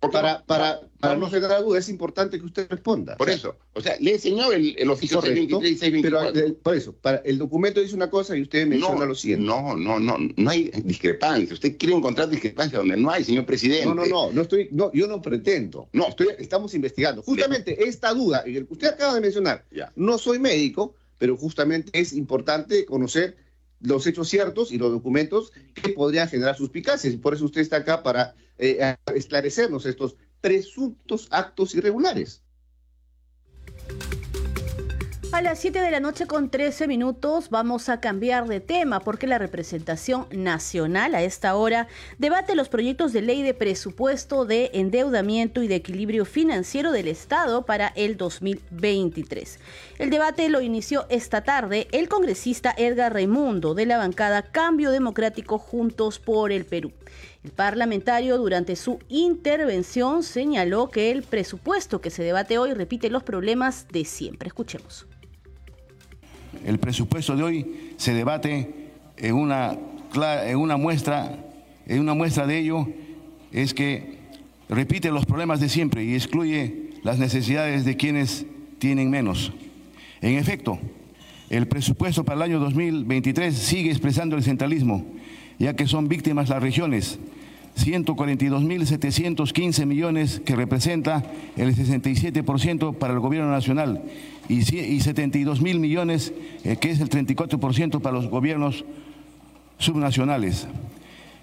para, 0.00 0.44
para, 0.44 0.80
para 1.00 1.16
no 1.16 1.28
generar 1.28 1.62
duda, 1.62 1.78
es 1.80 1.88
importante 1.88 2.38
que 2.38 2.46
usted 2.46 2.68
responda. 2.70 3.16
Por 3.16 3.28
eso, 3.30 3.56
o 3.74 3.80
sea, 3.80 3.96
le 3.98 4.12
enseñó 4.12 4.52
el, 4.52 4.76
el 4.78 4.90
oficio 4.90 5.20
623 5.20 5.72
y 5.72 5.76
624. 5.76 6.32
Pero, 6.32 6.46
eh, 6.46 6.52
por 6.62 6.76
eso, 6.76 6.94
para, 6.94 7.18
el 7.18 7.36
documento 7.36 7.80
dice 7.80 7.96
una 7.96 8.08
cosa 8.08 8.36
y 8.36 8.42
usted 8.42 8.66
menciona 8.66 9.04
lo 9.04 9.14
siguiente. 9.16 9.44
No, 9.44 9.76
no, 9.76 9.98
no, 9.98 10.16
no 10.36 10.50
hay 10.50 10.70
discrepancia. 10.84 11.52
Usted 11.52 11.76
quiere 11.76 11.96
encontrar 11.96 12.28
discrepancia 12.28 12.78
donde 12.78 12.96
no 12.96 13.10
hay, 13.10 13.24
señor 13.24 13.44
presidente. 13.44 13.86
No, 13.86 13.94
no, 13.94 14.06
no, 14.06 14.32
no 14.32 14.42
estoy, 14.42 14.68
no 14.70 14.92
yo 14.92 15.08
no 15.08 15.20
pretendo. 15.20 15.88
No, 15.92 16.08
estoy, 16.08 16.28
estamos 16.38 16.74
investigando. 16.74 17.22
Justamente 17.22 17.88
esta 17.88 18.14
duda, 18.14 18.44
que 18.44 18.66
usted 18.68 18.88
acaba 18.88 19.14
de 19.14 19.20
mencionar, 19.20 19.64
ya. 19.72 19.92
no 19.96 20.16
soy 20.18 20.38
médico, 20.38 20.94
pero 21.18 21.36
justamente 21.36 21.90
es 21.98 22.12
importante 22.12 22.84
conocer 22.86 23.36
los 23.80 24.06
hechos 24.06 24.28
ciertos 24.28 24.70
y 24.70 24.78
los 24.78 24.92
documentos 24.92 25.52
que 25.74 25.90
podrían 25.90 26.28
generar 26.28 26.56
suspicacias. 26.56 27.14
Y 27.14 27.16
por 27.16 27.34
eso 27.34 27.44
usted 27.44 27.60
está 27.60 27.78
acá 27.78 28.02
para 28.02 28.34
eh, 28.58 28.96
esclarecernos 29.14 29.86
estos 29.86 30.16
presuntos 30.40 31.28
actos 31.30 31.74
irregulares. 31.74 32.42
A 35.30 35.42
las 35.42 35.58
7 35.58 35.82
de 35.82 35.90
la 35.90 36.00
noche 36.00 36.26
con 36.26 36.48
13 36.48 36.88
minutos 36.88 37.50
vamos 37.50 37.90
a 37.90 38.00
cambiar 38.00 38.48
de 38.48 38.60
tema 38.60 39.00
porque 39.00 39.26
la 39.26 39.36
representación 39.36 40.26
nacional 40.30 41.14
a 41.14 41.22
esta 41.22 41.54
hora 41.54 41.86
debate 42.16 42.56
los 42.56 42.70
proyectos 42.70 43.12
de 43.12 43.20
ley 43.20 43.42
de 43.42 43.52
presupuesto 43.52 44.46
de 44.46 44.70
endeudamiento 44.72 45.62
y 45.62 45.68
de 45.68 45.74
equilibrio 45.74 46.24
financiero 46.24 46.92
del 46.92 47.08
Estado 47.08 47.66
para 47.66 47.88
el 47.88 48.16
2023. 48.16 49.60
El 49.98 50.08
debate 50.08 50.48
lo 50.48 50.62
inició 50.62 51.04
esta 51.10 51.44
tarde 51.44 51.88
el 51.92 52.08
congresista 52.08 52.74
Edgar 52.76 53.12
Raimundo 53.12 53.74
de 53.74 53.84
la 53.84 53.98
bancada 53.98 54.42
Cambio 54.50 54.90
Democrático 54.90 55.58
Juntos 55.58 56.18
por 56.18 56.52
el 56.52 56.64
Perú. 56.64 56.90
El 57.48 57.54
parlamentario 57.54 58.36
durante 58.36 58.76
su 58.76 58.98
intervención 59.08 60.22
señaló 60.22 60.90
que 60.90 61.10
el 61.10 61.22
presupuesto 61.22 61.98
que 62.02 62.10
se 62.10 62.22
debate 62.22 62.58
hoy 62.58 62.74
repite 62.74 63.08
los 63.08 63.22
problemas 63.22 63.88
de 63.90 64.04
siempre. 64.04 64.48
Escuchemos. 64.48 65.06
El 66.66 66.78
presupuesto 66.78 67.34
de 67.34 67.42
hoy 67.42 67.94
se 67.96 68.12
debate 68.12 68.90
en 69.16 69.34
una, 69.34 69.78
muestra, 70.76 71.38
en 71.86 72.00
una 72.00 72.12
muestra 72.12 72.46
de 72.46 72.58
ello 72.58 72.86
es 73.50 73.72
que 73.72 74.18
repite 74.68 75.10
los 75.10 75.24
problemas 75.24 75.58
de 75.58 75.70
siempre 75.70 76.04
y 76.04 76.16
excluye 76.16 76.90
las 77.02 77.18
necesidades 77.18 77.86
de 77.86 77.96
quienes 77.96 78.44
tienen 78.78 79.08
menos. 79.08 79.54
En 80.20 80.36
efecto, 80.36 80.78
el 81.48 81.66
presupuesto 81.66 82.24
para 82.24 82.36
el 82.36 82.42
año 82.42 82.60
2023 82.60 83.56
sigue 83.56 83.88
expresando 83.90 84.36
el 84.36 84.42
centralismo, 84.42 85.06
ya 85.58 85.74
que 85.74 85.86
son 85.86 86.08
víctimas 86.08 86.50
las 86.50 86.62
regiones, 86.62 87.18
142.715 87.86 89.86
millones 89.86 90.42
que 90.44 90.56
representa 90.56 91.24
el 91.56 91.74
67% 91.74 92.96
para 92.96 93.14
el 93.14 93.20
gobierno 93.20 93.50
nacional 93.50 94.02
y 94.48 94.62
72 94.62 95.60
mil 95.60 95.78
millones 95.78 96.32
eh, 96.64 96.76
que 96.76 96.90
es 96.90 97.00
el 97.00 97.10
34% 97.10 98.00
para 98.00 98.16
los 98.16 98.28
gobiernos 98.28 98.84
subnacionales. 99.78 100.66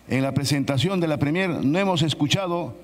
En 0.07 0.23
la 0.23 0.33
presentación 0.33 0.99
de 0.99 1.07
la 1.07 1.17
Premier 1.17 1.65
no 1.65 1.79
hemos 1.79 2.01
escuchado 2.01 2.75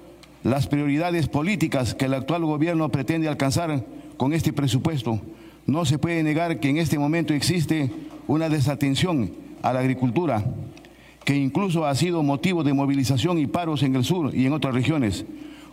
las 0.44 0.68
prioridades 0.68 1.28
políticas 1.28 1.94
que 1.94 2.06
el 2.06 2.14
actual 2.14 2.46
gobierno 2.46 2.90
pretende 2.90 3.28
alcanzar 3.28 3.86
con 4.18 4.34
este 4.34 4.54
presupuesto. 4.54 5.20
No 5.68 5.86
se 5.86 6.00
puede 6.00 6.24
negar 6.24 6.60
que 6.60 6.70
en 6.70 6.78
este 6.78 6.98
momento 6.98 7.34
existe 7.34 7.92
una 8.28 8.50
desatención 8.50 9.32
a 9.62 9.74
la 9.74 9.82
agricultura, 9.82 10.44
que 11.24 11.36
incluso 11.36 11.86
ha 11.86 11.96
sido 11.96 12.24
motivo 12.24 12.64
de 12.64 12.74
movilización 12.74 13.38
y 13.38 13.48
paros 13.48 13.84
en 13.84 13.96
el 13.96 14.04
sur 14.04 14.36
y 14.36 14.46
en 14.46 14.54
otras 14.54 14.74
regiones. 14.74 15.26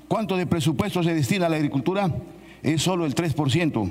¿Cuánto 0.07 0.37
de 0.37 0.47
presupuesto 0.47 1.03
se 1.03 1.15
destina 1.15 1.47
a 1.47 1.49
la 1.49 1.57
agricultura? 1.57 2.13
es 2.63 2.83
solo 2.83 3.07
el 3.07 3.15
3% 3.15 3.91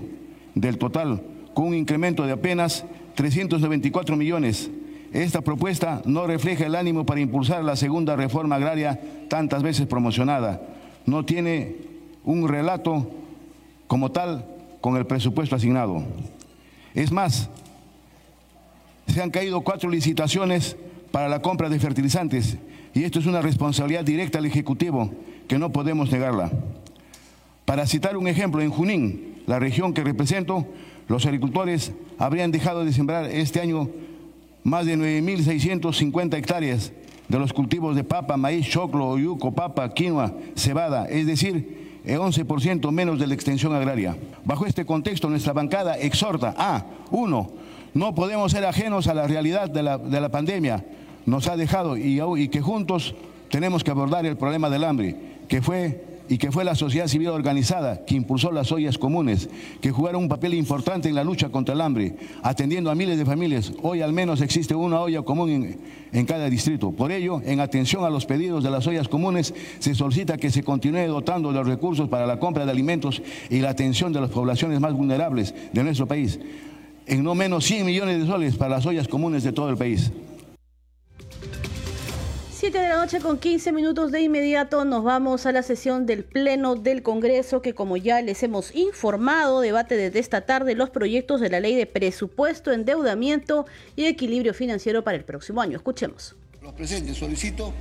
del 0.56 0.78
total, 0.78 1.22
con 1.54 1.68
un 1.68 1.74
incremento 1.74 2.26
de 2.26 2.34
apenas 2.34 2.86
394 3.16 4.16
millones. 4.16 4.70
Esta 5.14 5.42
propuesta 5.42 6.02
no 6.06 6.28
refleja 6.28 6.66
el 6.66 6.76
ánimo 6.76 7.06
para 7.06 7.22
impulsar 7.22 7.64
la 7.64 7.76
segunda 7.76 8.16
reforma 8.16 8.56
agraria 8.56 9.00
tantas 9.30 9.64
veces 9.64 9.88
promocionada. 9.88 10.62
No 11.06 11.24
tiene 11.24 11.76
un 12.24 12.48
relato 12.48 13.10
como 13.88 14.12
tal 14.12 14.46
con 14.82 14.98
el 14.98 15.06
presupuesto 15.06 15.56
asignado. 15.56 16.04
Es 16.94 17.12
más, 17.12 17.50
se 19.08 19.22
han 19.22 19.32
caído 19.32 19.62
cuatro 19.62 19.90
licitaciones 19.90 20.76
para 21.12 21.30
la 21.30 21.42
compra 21.42 21.70
de 21.70 21.80
fertilizantes 21.80 22.58
y 22.94 23.04
esto 23.04 23.20
es 23.20 23.26
una 23.26 23.42
responsabilidad 23.42 24.04
directa 24.04 24.40
al 24.40 24.46
Ejecutivo 24.46 25.12
que 25.48 25.60
no 25.60 25.72
podemos 25.72 26.12
negarla. 26.12 26.52
Para 27.66 27.86
citar 27.86 28.18
un 28.18 28.28
ejemplo, 28.28 28.62
en 28.62 28.72
Junín, 28.72 29.36
la 29.46 29.60
región 29.60 29.94
que 29.94 30.04
represento, 30.04 30.66
los 31.08 31.26
agricultores 31.26 31.92
habrían 32.18 32.52
dejado 32.52 32.84
de 32.84 32.94
sembrar 32.94 33.26
este 33.26 33.60
año 33.60 33.90
más 34.64 34.86
de 34.86 34.98
9.650 34.98 36.38
hectáreas 36.38 36.92
de 37.28 37.40
los 37.40 37.54
cultivos 37.54 37.96
de 37.96 38.04
papa, 38.04 38.38
maíz, 38.38 38.68
choclo, 38.68 39.08
oyuco, 39.08 39.54
papa, 39.54 39.94
quinoa, 39.94 40.34
cebada, 40.56 41.06
es 41.06 41.28
decir, 41.28 42.02
el 42.04 42.20
11% 42.20 42.90
menos 42.92 43.20
de 43.20 43.28
la 43.28 43.34
extensión 43.34 43.74
agraria. 43.74 44.18
Bajo 44.46 44.66
este 44.66 44.86
contexto, 44.86 45.30
nuestra 45.30 45.54
bancada 45.54 45.98
exhorta 45.98 46.56
a, 46.58 46.86
uno, 47.12 47.52
no 47.98 48.14
podemos 48.14 48.52
ser 48.52 48.64
ajenos 48.64 49.08
a 49.08 49.14
la 49.16 49.28
realidad 49.28 49.70
de 49.70 49.82
la, 49.82 49.98
de 49.98 50.22
la 50.22 50.30
pandemia. 50.30 50.86
Nos 51.26 51.48
ha 51.48 51.58
dejado 51.58 51.98
y, 51.98 52.48
que 52.50 52.62
juntos 52.62 53.16
tenemos 53.50 53.84
que 53.84 53.92
abordar 53.92 54.26
el 54.26 54.38
problema 54.38 54.70
del 54.70 54.84
hambre, 54.84 55.16
que 55.48 55.62
fue 55.62 56.06
y 56.30 56.38
que 56.38 56.52
fue 56.52 56.66
la 56.66 56.76
sociedad 56.76 57.08
civil 57.08 57.30
organizada 57.30 58.04
que 58.06 58.14
impulsó 58.14 58.52
las 58.52 58.72
ollas 58.74 58.98
comunes, 58.98 59.50
que 59.82 59.92
jugaron 59.92 60.24
un 60.24 60.30
papel 60.30 60.54
importante 60.54 61.08
en 61.08 61.16
la 61.16 61.24
lucha 61.24 61.50
contra 61.50 61.74
el 61.74 61.82
hambre, 61.82 62.16
atendiendo 62.44 62.92
a 62.92 62.96
miles 62.96 63.18
de 63.18 63.26
familias. 63.26 63.72
Hoy 63.82 64.02
al 64.02 64.12
menos 64.12 64.42
existe 64.42 64.76
una 64.76 65.00
olla 65.00 65.22
común 65.22 65.50
en, 65.50 65.80
en, 66.12 66.26
cada 66.26 66.50
distrito. 66.50 66.92
Por 66.92 67.14
ello, 67.14 67.42
en 67.46 67.62
atención 67.62 68.04
a 68.04 68.10
los 68.10 68.26
pedidos 68.26 68.64
de 68.64 68.70
las 68.70 68.86
ollas 68.88 69.08
comunes, 69.08 69.54
se 69.80 69.96
solicita 69.96 70.38
que 70.38 70.52
se 70.52 70.64
continúe 70.64 71.08
dotando 71.08 71.50
de 71.50 71.56
los 71.60 71.68
recursos 71.68 72.10
para 72.10 72.28
la 72.28 72.40
compra 72.40 72.66
de 72.66 72.72
alimentos 72.72 73.22
y 73.50 73.60
la 73.60 73.70
atención 73.70 74.12
de 74.12 74.22
las 74.22 74.30
poblaciones 74.30 74.82
más 74.82 74.94
vulnerables 74.94 75.56
de 75.72 75.84
nuestro 75.84 76.08
país, 76.08 76.40
en 77.08 77.24
no 77.24 77.36
menos 77.36 77.66
100 77.66 77.86
millones 77.86 78.20
de 78.20 78.28
soles 78.28 78.56
para 78.56 78.76
las 78.76 78.86
ollas 78.86 79.08
comunes 79.08 79.44
de 79.44 79.54
todo 79.54 79.70
el 79.70 79.78
país. 79.78 80.12
7 82.52 82.78
de 82.80 82.90
la 82.90 82.98
noche 82.98 83.20
con 83.20 83.38
15 83.38 83.72
minutos 83.72 84.12
de 84.12 84.22
inmediato 84.22 84.84
nos 84.84 85.04
vamos 85.04 85.46
a 85.46 85.52
la 85.52 85.62
sesión 85.62 86.06
del 86.06 86.24
Pleno 86.24 86.76
del 86.76 87.04
Congreso 87.04 87.62
que 87.62 87.74
como 87.74 87.98
ya 87.98 88.22
les 88.22 88.42
hemos 88.44 88.76
informado 88.76 89.62
debate 89.62 89.96
desde 89.96 90.20
esta 90.20 90.42
tarde 90.42 90.74
los 90.74 90.90
proyectos 90.90 91.40
de 91.40 91.50
la 91.50 91.60
ley 91.60 91.76
de 91.76 91.86
presupuesto, 91.86 92.74
endeudamiento 92.74 93.68
y 93.96 94.06
equilibrio 94.06 94.54
financiero 94.54 95.04
para 95.04 95.18
el 95.18 95.24
próximo 95.24 95.62
año. 95.62 95.78
Escuchemos. 95.78 96.36
Los 96.62 96.74
presentes 96.74 97.16
solicito 97.16 97.74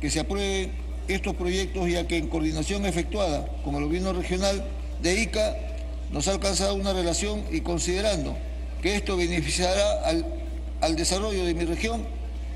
que 0.00 0.10
se 0.10 0.20
aprueben 0.20 0.70
estos 1.08 1.34
proyectos 1.34 1.90
ya 1.90 2.06
que 2.06 2.18
en 2.18 2.28
coordinación 2.28 2.84
efectuada 2.84 3.48
con 3.64 3.74
el 3.76 3.84
gobierno 3.84 4.12
regional 4.12 4.62
de 5.02 5.22
ICA 5.22 5.71
nos 6.12 6.28
ha 6.28 6.32
alcanzado 6.32 6.74
una 6.74 6.92
relación 6.92 7.42
y 7.50 7.62
considerando 7.62 8.36
que 8.82 8.96
esto 8.96 9.16
beneficiará 9.16 10.02
al, 10.80 10.96
desarrollo 10.96 11.44
de 11.44 11.54
mi 11.54 11.64
región 11.64 12.04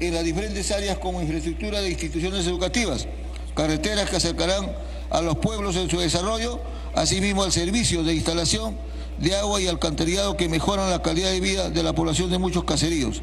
en 0.00 0.14
las 0.14 0.24
diferentes 0.24 0.70
áreas 0.72 0.98
como 0.98 1.22
infraestructura 1.22 1.80
de 1.80 1.90
instituciones 1.90 2.46
educativas, 2.46 3.08
carreteras 3.54 4.10
que 4.10 4.16
acercarán 4.16 4.70
a 5.10 5.22
los 5.22 5.38
pueblos 5.38 5.76
en 5.76 5.88
su 5.88 5.98
desarrollo, 5.98 6.60
asimismo 6.94 7.44
al 7.44 7.52
servicio 7.52 8.02
de 8.02 8.14
instalación 8.14 8.76
de 9.18 9.34
agua 9.36 9.62
y 9.62 9.68
alcantarillado 9.68 10.36
que 10.36 10.48
mejoran 10.48 10.90
la 10.90 11.00
calidad 11.00 11.30
de 11.30 11.40
vida 11.40 11.70
de 11.70 11.82
la 11.82 11.94
población 11.94 12.30
de 12.30 12.38
muchos 12.38 12.64
caseríos. 12.64 13.22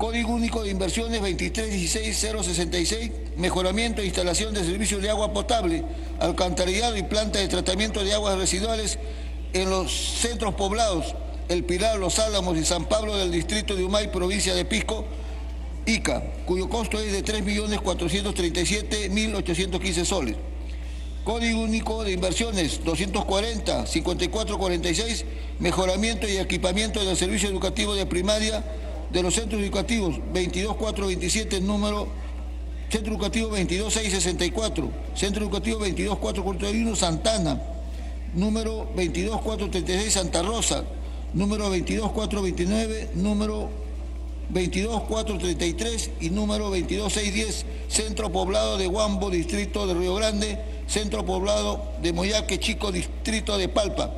Código 0.00 0.32
Único 0.32 0.62
de 0.62 0.70
Inversiones 0.70 1.20
2316066, 1.20 3.36
mejoramiento 3.36 4.00
e 4.00 4.06
instalación 4.06 4.54
de 4.54 4.64
servicios 4.64 5.02
de 5.02 5.10
agua 5.10 5.34
potable, 5.34 5.84
alcantarillado 6.18 6.96
y 6.96 7.02
planta 7.02 7.38
de 7.38 7.48
tratamiento 7.48 8.02
de 8.02 8.14
aguas 8.14 8.38
residuales 8.38 8.98
en 9.52 9.68
los 9.68 9.92
centros 9.92 10.54
poblados, 10.54 11.14
El 11.50 11.64
Pilar, 11.64 11.98
Los 11.98 12.18
Álamos 12.18 12.56
y 12.56 12.64
San 12.64 12.86
Pablo 12.86 13.14
del 13.14 13.30
distrito 13.30 13.76
de 13.76 13.84
Humay, 13.84 14.10
provincia 14.10 14.54
de 14.54 14.64
Pisco, 14.64 15.04
ICA, 15.84 16.22
cuyo 16.46 16.70
costo 16.70 16.98
es 16.98 17.12
de 17.12 17.22
3.437.815 17.22 20.04
soles. 20.06 20.36
Código 21.24 21.60
Único 21.60 22.04
de 22.04 22.12
Inversiones 22.12 22.82
240-5446, 22.84 25.24
mejoramiento 25.58 26.26
y 26.26 26.38
equipamiento 26.38 27.04
del 27.04 27.18
servicio 27.18 27.50
educativo 27.50 27.94
de 27.94 28.06
primaria 28.06 28.64
de 29.12 29.22
los 29.22 29.34
centros 29.34 29.60
educativos 29.60 30.16
22427, 30.32 31.60
número 31.60 32.08
Centro 32.90 33.12
Educativo 33.12 33.48
22664, 33.50 34.90
Centro 35.14 35.42
Educativo 35.44 35.78
22441 35.78 36.96
Santana, 36.96 37.62
número 38.34 38.88
22436 38.96 40.12
Santa 40.12 40.42
Rosa, 40.42 40.84
número 41.32 41.64
22429, 41.70 43.10
número 43.14 43.68
22433 44.50 46.10
y 46.20 46.30
número 46.30 46.64
22610, 46.70 47.66
Centro 47.88 48.32
Poblado 48.32 48.76
de 48.76 48.88
Huambo, 48.88 49.30
Distrito 49.30 49.86
de 49.86 49.94
Río 49.94 50.14
Grande, 50.16 50.58
Centro 50.88 51.24
Poblado 51.24 51.92
de 52.02 52.12
Moyaque 52.12 52.58
Chico, 52.58 52.90
Distrito 52.90 53.56
de 53.56 53.68
Palpa. 53.68 54.12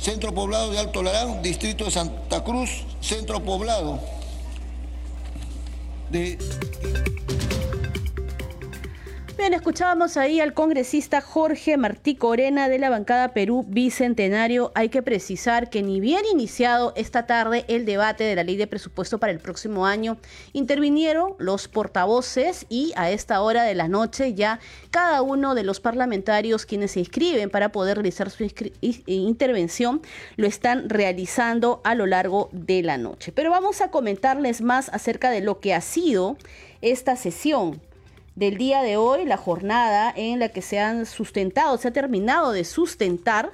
Centro 0.00 0.32
Poblado 0.32 0.70
de 0.70 0.78
Alto 0.78 1.02
Larán, 1.02 1.42
Distrito 1.42 1.84
de 1.84 1.90
Santa 1.90 2.42
Cruz, 2.44 2.84
Centro 3.00 3.42
Poblado 3.42 4.00
de... 6.10 6.38
Bien, 9.38 9.54
escuchábamos 9.54 10.16
ahí 10.16 10.40
al 10.40 10.52
congresista 10.52 11.20
Jorge 11.20 11.76
Martí 11.76 12.16
Corena 12.16 12.68
de 12.68 12.80
la 12.80 12.90
bancada 12.90 13.28
Perú 13.28 13.64
Bicentenario. 13.68 14.72
Hay 14.74 14.88
que 14.88 15.00
precisar 15.00 15.70
que 15.70 15.80
ni 15.80 16.00
bien 16.00 16.24
iniciado 16.32 16.92
esta 16.96 17.24
tarde 17.24 17.64
el 17.68 17.84
debate 17.84 18.24
de 18.24 18.34
la 18.34 18.42
ley 18.42 18.56
de 18.56 18.66
presupuesto 18.66 19.18
para 19.18 19.30
el 19.30 19.38
próximo 19.38 19.86
año, 19.86 20.16
intervinieron 20.54 21.34
los 21.38 21.68
portavoces 21.68 22.66
y 22.68 22.92
a 22.96 23.12
esta 23.12 23.40
hora 23.40 23.62
de 23.62 23.76
la 23.76 23.86
noche 23.86 24.34
ya 24.34 24.58
cada 24.90 25.22
uno 25.22 25.54
de 25.54 25.62
los 25.62 25.78
parlamentarios 25.78 26.66
quienes 26.66 26.90
se 26.90 26.98
inscriben 26.98 27.48
para 27.48 27.70
poder 27.70 27.98
realizar 27.98 28.30
su 28.30 28.44
intervención 29.06 30.02
lo 30.34 30.48
están 30.48 30.88
realizando 30.88 31.80
a 31.84 31.94
lo 31.94 32.06
largo 32.06 32.48
de 32.50 32.82
la 32.82 32.98
noche. 32.98 33.30
Pero 33.30 33.52
vamos 33.52 33.82
a 33.82 33.92
comentarles 33.92 34.62
más 34.62 34.88
acerca 34.88 35.30
de 35.30 35.42
lo 35.42 35.60
que 35.60 35.74
ha 35.74 35.80
sido 35.80 36.36
esta 36.80 37.14
sesión 37.14 37.80
del 38.38 38.56
día 38.56 38.82
de 38.82 38.96
hoy, 38.96 39.24
la 39.24 39.36
jornada 39.36 40.12
en 40.14 40.38
la 40.38 40.50
que 40.50 40.62
se 40.62 40.78
han 40.78 41.06
sustentado, 41.06 41.76
se 41.76 41.88
ha 41.88 41.92
terminado 41.92 42.52
de 42.52 42.62
sustentar 42.62 43.50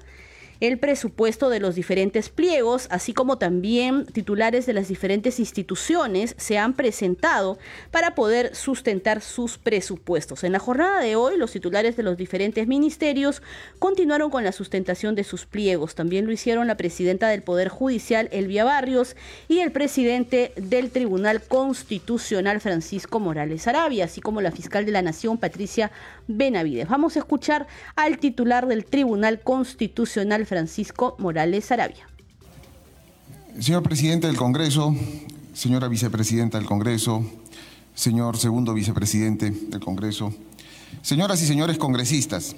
el 0.60 0.78
presupuesto 0.78 1.48
de 1.50 1.60
los 1.60 1.74
diferentes 1.74 2.28
pliegos, 2.28 2.86
así 2.90 3.12
como 3.12 3.38
también 3.38 4.06
titulares 4.06 4.66
de 4.66 4.72
las 4.72 4.88
diferentes 4.88 5.38
instituciones 5.38 6.34
se 6.38 6.58
han 6.58 6.74
presentado 6.74 7.58
para 7.90 8.14
poder 8.14 8.54
sustentar 8.54 9.20
sus 9.20 9.58
presupuestos. 9.58 10.44
En 10.44 10.52
la 10.52 10.58
jornada 10.58 11.00
de 11.00 11.16
hoy, 11.16 11.36
los 11.36 11.52
titulares 11.52 11.96
de 11.96 12.02
los 12.02 12.16
diferentes 12.16 12.66
ministerios 12.66 13.42
continuaron 13.78 14.30
con 14.30 14.44
la 14.44 14.52
sustentación 14.52 15.14
de 15.14 15.24
sus 15.24 15.46
pliegos. 15.46 15.94
También 15.94 16.26
lo 16.26 16.32
hicieron 16.32 16.66
la 16.66 16.76
presidenta 16.76 17.28
del 17.28 17.42
Poder 17.42 17.68
Judicial, 17.68 18.28
Elvia 18.32 18.64
Barrios, 18.64 19.16
y 19.48 19.60
el 19.60 19.72
presidente 19.72 20.52
del 20.56 20.90
Tribunal 20.90 21.42
Constitucional, 21.42 22.60
Francisco 22.60 23.20
Morales 23.20 23.66
Arabia, 23.66 24.04
así 24.04 24.20
como 24.20 24.40
la 24.40 24.52
fiscal 24.52 24.86
de 24.86 24.92
la 24.92 25.02
Nación, 25.02 25.38
Patricia 25.38 25.90
Benavides. 26.26 26.88
Vamos 26.88 27.16
a 27.16 27.20
escuchar 27.20 27.66
al 27.96 28.18
titular 28.18 28.66
del 28.66 28.84
Tribunal 28.84 29.40
Constitucional, 29.40 30.43
Francisco 30.46 31.16
Morales 31.18 31.70
Arabia. 31.70 32.08
Señor 33.58 33.82
presidente 33.82 34.26
del 34.26 34.36
Congreso, 34.36 34.94
señora 35.52 35.88
vicepresidenta 35.88 36.58
del 36.58 36.66
Congreso, 36.66 37.24
señor 37.94 38.36
segundo 38.36 38.74
vicepresidente 38.74 39.50
del 39.50 39.80
Congreso, 39.80 40.34
señoras 41.02 41.40
y 41.42 41.46
señores 41.46 41.78
congresistas, 41.78 42.56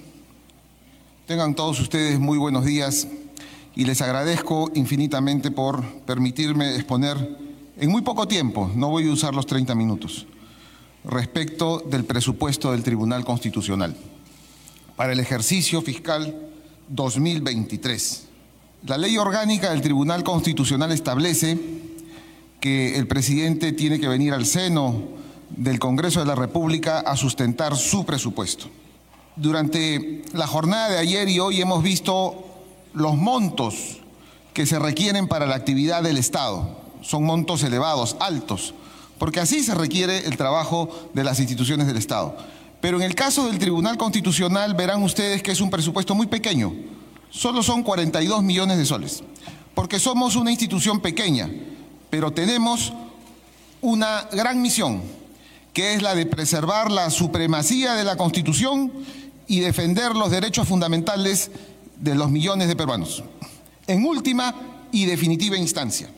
tengan 1.27 1.55
todos 1.55 1.81
ustedes 1.81 2.19
muy 2.19 2.39
buenos 2.39 2.65
días 2.65 3.07
y 3.75 3.85
les 3.85 4.01
agradezco 4.01 4.71
infinitamente 4.75 5.51
por 5.51 5.85
permitirme 6.07 6.77
exponer 6.77 7.17
en 7.79 7.91
muy 7.91 8.01
poco 8.01 8.27
tiempo, 8.27 8.71
no 8.75 8.89
voy 8.89 9.07
a 9.09 9.13
usar 9.13 9.35
los 9.35 9.47
30 9.47 9.75
minutos, 9.75 10.27
respecto 11.05 11.81
del 11.81 12.05
presupuesto 12.05 12.73
del 12.73 12.83
Tribunal 12.83 13.25
Constitucional 13.25 13.95
para 14.97 15.13
el 15.13 15.21
ejercicio 15.21 15.83
fiscal 15.83 16.35
2023. 16.89 18.25
La 18.87 18.99
ley 18.99 19.19
orgánica 19.19 19.71
del 19.71 19.83
Tribunal 19.83 20.23
Constitucional 20.23 20.93
establece 20.93 21.59
que 22.61 22.97
el 22.97 23.07
presidente 23.07 23.73
tiene 23.73 23.99
que 23.99 24.09
venir 24.09 24.33
al 24.33 24.47
seno 24.47 24.95
del 25.51 25.79
Congreso 25.79 26.21
de 26.21 26.27
la 26.27 26.35
República 26.35 27.01
a 27.01 27.17
sustentar 27.17 27.77
su 27.77 28.05
presupuesto. 28.05 28.67
Durante 29.37 30.23
la 30.33 30.47
jornada 30.47 30.91
de 30.91 30.99
ayer 30.99 31.29
y 31.29 31.41
hoy 31.41 31.61
hemos 31.61 31.83
visto 31.83 32.45
los 32.95 33.17
montos 33.17 33.99
que 34.55 34.67
se 34.67 34.79
requieren 34.79 35.29
para 35.29 35.47
la 35.47 35.55
actividad 35.55 36.03
del 36.03 36.17
Estado. 36.17 36.77
Son 37.03 37.25
montos 37.25 37.63
elevados, 37.63 38.17
altos, 38.21 38.75
porque 39.19 39.41
así 39.41 39.63
se 39.63 39.75
requiere 39.75 40.27
el 40.27 40.37
trabajo 40.37 40.89
de 41.13 41.25
las 41.25 41.39
instituciones 41.41 41.87
del 41.87 41.99
Estado. 41.99 42.37
Pero 42.81 42.99
en 42.99 43.03
el 43.03 43.15
caso 43.15 43.47
del 43.47 43.59
Tribunal 43.59 43.97
Constitucional 43.97 44.75
verán 44.75 45.03
ustedes 45.03 45.43
que 45.43 45.53
es 45.53 45.61
un 45.61 45.71
presupuesto 45.71 46.15
muy 46.15 46.27
pequeño, 46.27 46.75
solo 47.31 47.63
son 47.63 47.83
42 47.83 48.43
millones 48.43 48.79
de 48.79 48.85
soles, 48.85 49.23
porque 49.75 49.99
somos 49.99 50.37
una 50.37 50.51
institución 50.51 51.01
pequeña, 51.01 51.51
pero 52.11 52.33
tenemos 52.33 52.93
una 53.81 54.29
gran 54.33 54.61
misión, 54.63 55.03
que 55.73 55.95
es 55.95 56.03
la 56.03 56.15
de 56.15 56.27
preservar 56.27 56.91
la 56.91 57.11
supremacía 57.11 57.95
de 57.95 58.05
la 58.05 58.17
Constitución 58.17 58.93
y 59.47 59.61
defender 59.61 60.15
los 60.15 60.31
derechos 60.31 60.67
fundamentales 60.69 61.51
de 61.99 62.15
los 62.15 62.31
millones 62.31 62.69
de 62.69 62.77
peruanos, 62.77 63.23
en 63.87 64.05
última 64.05 64.55
y 64.93 65.07
definitiva 65.07 65.57
instancia. 65.57 66.09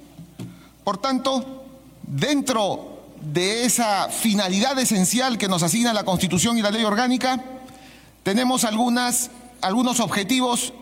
Por 0.85 0.99
tanto, 0.99 1.65
dentro 2.03 2.98
de 3.21 3.65
esa 3.65 4.09
finalidad 4.09 4.79
esencial 4.79 5.39
que 5.39 5.49
nos 5.49 5.63
asigna 5.63 5.93
la 5.93 6.05
Constitución 6.05 6.59
y 6.59 6.63
la 6.63 6.71
ley 6.71 6.85
orgánica, 6.85 7.43
tenemos 8.23 8.65
algunos 8.65 10.01
objetivos 10.01 10.73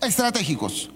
estratégicos. 0.00 0.90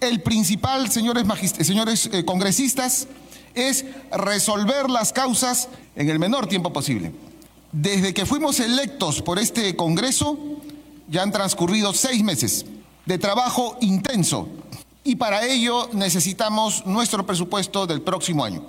El 0.00 0.22
principal, 0.22 0.90
señores, 0.90 1.24
señores 1.60 2.10
eh, 2.12 2.24
congresistas, 2.24 3.06
es 3.54 3.84
resolver 4.10 4.90
las 4.90 5.12
causas 5.12 5.68
en 5.94 6.08
el 6.08 6.18
menor 6.18 6.46
tiempo 6.46 6.72
posible. 6.72 7.12
Desde 7.70 8.12
que 8.12 8.26
fuimos 8.26 8.60
electos 8.60 9.22
por 9.22 9.38
este 9.38 9.76
Congreso, 9.76 10.38
ya 11.08 11.22
han 11.22 11.32
transcurrido 11.32 11.92
seis 11.92 12.22
meses 12.22 12.66
de 13.06 13.18
trabajo 13.18 13.76
intenso 13.80 14.48
y 15.04 15.16
para 15.16 15.44
ello 15.44 15.88
necesitamos 15.92 16.86
nuestro 16.86 17.26
presupuesto 17.26 17.86
del 17.86 18.02
próximo 18.02 18.44
año. 18.44 18.64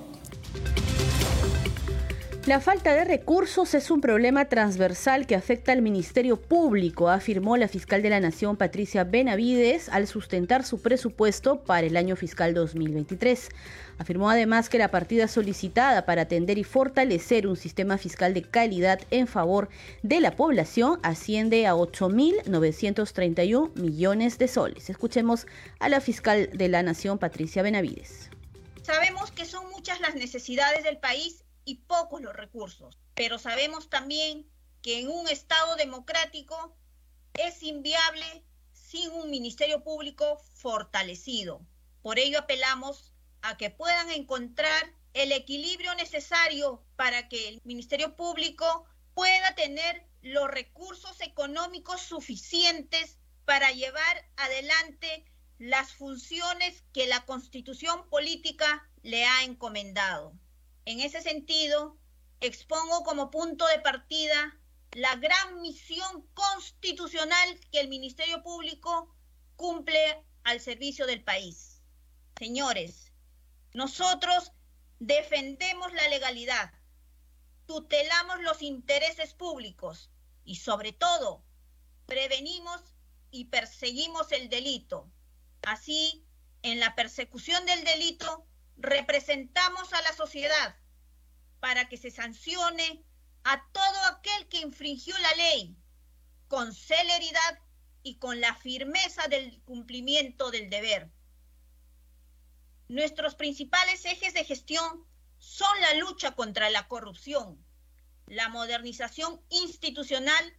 La 2.45 2.59
falta 2.59 2.93
de 2.93 3.05
recursos 3.05 3.73
es 3.73 3.89
un 3.89 4.01
problema 4.01 4.49
transversal 4.49 5.25
que 5.25 5.35
afecta 5.35 5.71
al 5.71 5.81
Ministerio 5.81 6.35
Público, 6.35 7.07
afirmó 7.07 7.55
la 7.55 7.69
fiscal 7.69 8.01
de 8.01 8.09
la 8.09 8.19
Nación 8.19 8.57
Patricia 8.57 9.05
Benavides 9.05 9.87
al 9.87 10.07
sustentar 10.07 10.65
su 10.65 10.81
presupuesto 10.81 11.63
para 11.63 11.87
el 11.87 11.95
año 11.95 12.17
fiscal 12.17 12.53
2023. 12.53 13.47
Afirmó 13.97 14.29
además 14.29 14.67
que 14.67 14.77
la 14.77 14.91
partida 14.91 15.29
solicitada 15.29 16.05
para 16.05 16.23
atender 16.23 16.57
y 16.57 16.65
fortalecer 16.65 17.47
un 17.47 17.55
sistema 17.55 17.97
fiscal 17.97 18.33
de 18.33 18.41
calidad 18.41 18.99
en 19.09 19.27
favor 19.27 19.69
de 20.01 20.19
la 20.19 20.35
población 20.35 20.99
asciende 21.01 21.65
a 21.65 21.75
8.931 21.75 23.73
millones 23.75 24.37
de 24.37 24.49
soles. 24.49 24.89
Escuchemos 24.89 25.47
a 25.79 25.87
la 25.87 26.01
fiscal 26.01 26.49
de 26.51 26.67
la 26.67 26.83
Nación, 26.83 27.19
Patricia 27.19 27.63
Benavides. 27.63 28.29
Sabemos 28.81 29.31
que 29.31 29.45
son 29.45 29.69
muchas 29.69 30.01
las 30.01 30.15
necesidades 30.15 30.83
del 30.83 30.97
país 30.97 31.42
y 31.65 31.75
pocos 31.75 32.21
los 32.21 32.35
recursos, 32.35 32.99
pero 33.13 33.39
sabemos 33.39 33.89
también 33.89 34.49
que 34.81 34.99
en 34.99 35.09
un 35.09 35.27
Estado 35.27 35.75
democrático 35.75 36.75
es 37.33 37.63
inviable 37.63 38.43
sin 38.73 39.11
un 39.11 39.31
Ministerio 39.31 39.83
Público 39.83 40.37
fortalecido. 40.55 41.65
Por 42.01 42.19
ello 42.19 42.39
apelamos 42.39 43.13
a 43.41 43.57
que 43.57 43.69
puedan 43.69 44.11
encontrar 44.11 44.93
el 45.13 45.31
equilibrio 45.31 45.93
necesario 45.95 46.83
para 46.95 47.29
que 47.29 47.47
el 47.47 47.61
Ministerio 47.63 48.15
Público 48.15 48.85
pueda 49.13 49.55
tener 49.55 50.05
los 50.21 50.49
recursos 50.49 51.21
económicos 51.21 52.01
suficientes 52.01 53.19
para 53.45 53.71
llevar 53.71 54.29
adelante 54.37 55.25
las 55.59 55.93
funciones 55.93 56.83
que 56.93 57.07
la 57.07 57.25
constitución 57.25 58.09
política 58.09 58.89
le 59.01 59.25
ha 59.25 59.43
encomendado. 59.43 60.33
En 60.85 60.99
ese 60.99 61.21
sentido, 61.21 61.97
expongo 62.41 63.03
como 63.03 63.31
punto 63.31 63.65
de 63.67 63.79
partida 63.79 64.59
la 64.91 65.15
gran 65.15 65.61
misión 65.61 66.27
constitucional 66.33 67.59
que 67.71 67.79
el 67.79 67.87
Ministerio 67.87 68.43
Público 68.43 69.15
cumple 69.55 70.23
al 70.43 70.59
servicio 70.59 71.05
del 71.07 71.23
país. 71.23 71.81
Señores, 72.37 73.11
nosotros 73.73 74.51
defendemos 74.99 75.93
la 75.93 76.07
legalidad, 76.09 76.73
tutelamos 77.65 78.41
los 78.41 78.61
intereses 78.61 79.33
públicos 79.33 80.11
y 80.45 80.55
sobre 80.57 80.91
todo 80.91 81.43
prevenimos 82.05 82.81
y 83.31 83.45
perseguimos 83.45 84.31
el 84.31 84.49
delito. 84.49 85.09
Así, 85.63 86.25
en 86.61 86.79
la 86.79 86.93
persecución 86.93 87.65
del 87.65 87.83
delito, 87.83 88.45
representamos 88.77 89.93
a 89.93 90.01
la 90.01 90.13
sociedad 90.13 90.75
para 91.59 91.87
que 91.87 91.97
se 91.97 92.11
sancione 92.11 93.03
a 93.43 93.65
todo 93.71 94.05
aquel 94.05 94.47
que 94.47 94.59
infringió 94.59 95.17
la 95.19 95.33
ley 95.35 95.75
con 96.47 96.73
celeridad 96.73 97.59
y 98.03 98.15
con 98.15 98.41
la 98.41 98.55
firmeza 98.55 99.27
del 99.27 99.61
cumplimiento 99.61 100.51
del 100.51 100.69
deber. 100.69 101.09
Nuestros 102.89 103.35
principales 103.35 104.05
ejes 104.05 104.33
de 104.33 104.43
gestión 104.43 105.07
son 105.39 105.81
la 105.81 105.95
lucha 105.95 106.35
contra 106.35 106.69
la 106.69 106.87
corrupción, 106.87 107.65
la 108.27 108.49
modernización 108.49 109.41
institucional 109.49 110.57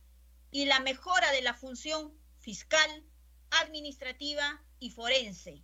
y 0.50 0.66
la 0.66 0.80
mejora 0.80 1.30
de 1.32 1.42
la 1.42 1.54
función 1.54 2.18
fiscal, 2.38 3.04
administrativa 3.50 4.62
y 4.78 4.90
forense, 4.90 5.62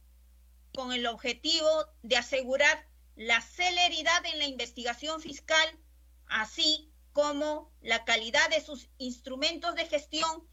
con 0.72 0.92
el 0.92 1.06
objetivo 1.06 1.68
de 2.02 2.16
asegurar 2.16 2.86
la 3.16 3.40
celeridad 3.40 4.24
en 4.26 4.38
la 4.38 4.46
investigación 4.46 5.20
fiscal, 5.20 5.78
así 6.26 6.90
como 7.12 7.70
la 7.80 8.04
calidad 8.04 8.48
de 8.50 8.60
sus 8.60 8.88
instrumentos 8.98 9.74
de 9.74 9.86
gestión 9.86 10.48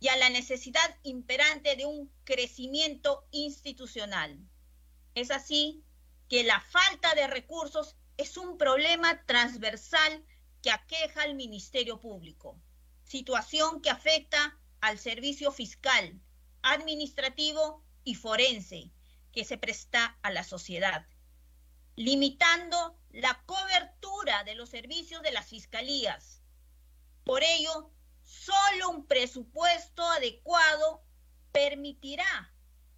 y 0.00 0.08
a 0.08 0.16
la 0.16 0.30
necesidad 0.30 0.98
imperante 1.02 1.76
de 1.76 1.86
un 1.86 2.10
crecimiento 2.24 3.26
institucional. 3.30 4.38
Es 5.14 5.30
así 5.30 5.84
que 6.28 6.42
la 6.42 6.60
falta 6.60 7.14
de 7.14 7.26
recursos 7.26 7.96
es 8.16 8.36
un 8.36 8.56
problema 8.56 9.24
transversal 9.26 10.24
que 10.62 10.70
aqueja 10.70 11.22
al 11.22 11.34
Ministerio 11.34 12.00
Público, 12.00 12.58
situación 13.04 13.82
que 13.82 13.90
afecta 13.90 14.58
al 14.80 14.98
servicio 14.98 15.52
fiscal, 15.52 16.20
administrativo 16.62 17.84
y 18.04 18.14
forense 18.14 18.90
que 19.32 19.44
se 19.44 19.58
presta 19.58 20.18
a 20.22 20.30
la 20.30 20.44
sociedad, 20.44 21.06
limitando 21.96 22.98
la 23.10 23.42
cobertura 23.46 24.44
de 24.44 24.54
los 24.54 24.70
servicios 24.70 25.22
de 25.22 25.32
las 25.32 25.48
fiscalías. 25.48 26.42
Por 27.24 27.42
ello, 27.42 27.90
solo 28.22 28.90
un 28.90 29.06
presupuesto 29.06 30.02
adecuado 30.04 31.02
permitirá 31.52 32.52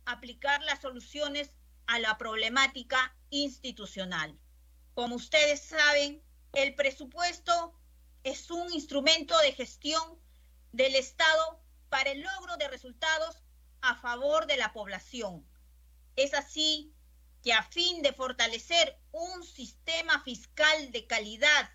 aplicar 0.05 0.63
las 0.63 0.81
soluciones 0.81 1.51
a 1.87 1.99
la 1.99 2.19
problemática 2.19 3.15
institucional. 3.31 4.39
Como 4.95 5.17
ustedes 5.17 5.63
saben, 5.63 6.23
el 6.53 6.75
presupuesto 6.75 7.75
es 8.25 8.51
un 8.51 8.73
instrumento 8.73 9.37
de 9.39 9.53
gestión 9.53 10.19
del 10.73 10.95
Estado 10.95 11.61
para 11.89 12.11
el 12.11 12.23
logro 12.23 12.57
de 12.57 12.69
resultados 12.69 13.43
a 13.81 13.97
favor 13.97 14.47
de 14.47 14.57
la 14.57 14.73
población. 14.73 15.47
Es 16.17 16.35
así 16.35 16.93
que 17.43 17.53
a 17.53 17.63
fin 17.63 18.03
de 18.03 18.13
fortalecer 18.13 18.99
un 19.11 19.45
sistema 19.45 20.23
fiscal 20.23 20.93
de 20.93 21.07
calidad 21.07 21.71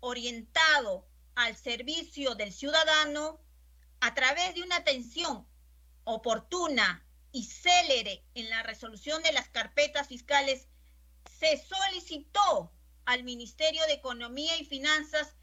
orientado 0.00 1.06
al 1.34 1.56
servicio 1.56 2.34
del 2.34 2.52
ciudadano, 2.52 3.40
a 4.00 4.14
través 4.14 4.54
de 4.54 4.62
una 4.62 4.76
atención 4.76 5.46
oportuna 6.04 7.04
y 7.32 7.44
célere 7.44 8.24
en 8.34 8.50
la 8.50 8.62
resolución 8.62 9.22
de 9.22 9.32
las 9.32 9.48
carpetas 9.48 10.08
fiscales, 10.08 10.68
se 11.38 11.56
solicitó 11.56 12.70
al 13.04 13.24
Ministerio 13.24 13.84
de 13.86 13.94
Economía 13.94 14.56
y 14.56 14.64
Finanzas 14.64 15.34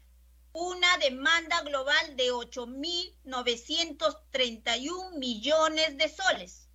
una 0.52 0.96
demanda 0.98 1.60
global 1.62 2.16
de 2.16 2.32
8.931 2.32 5.18
millones 5.18 5.96
de 5.98 6.08
soles, 6.08 6.65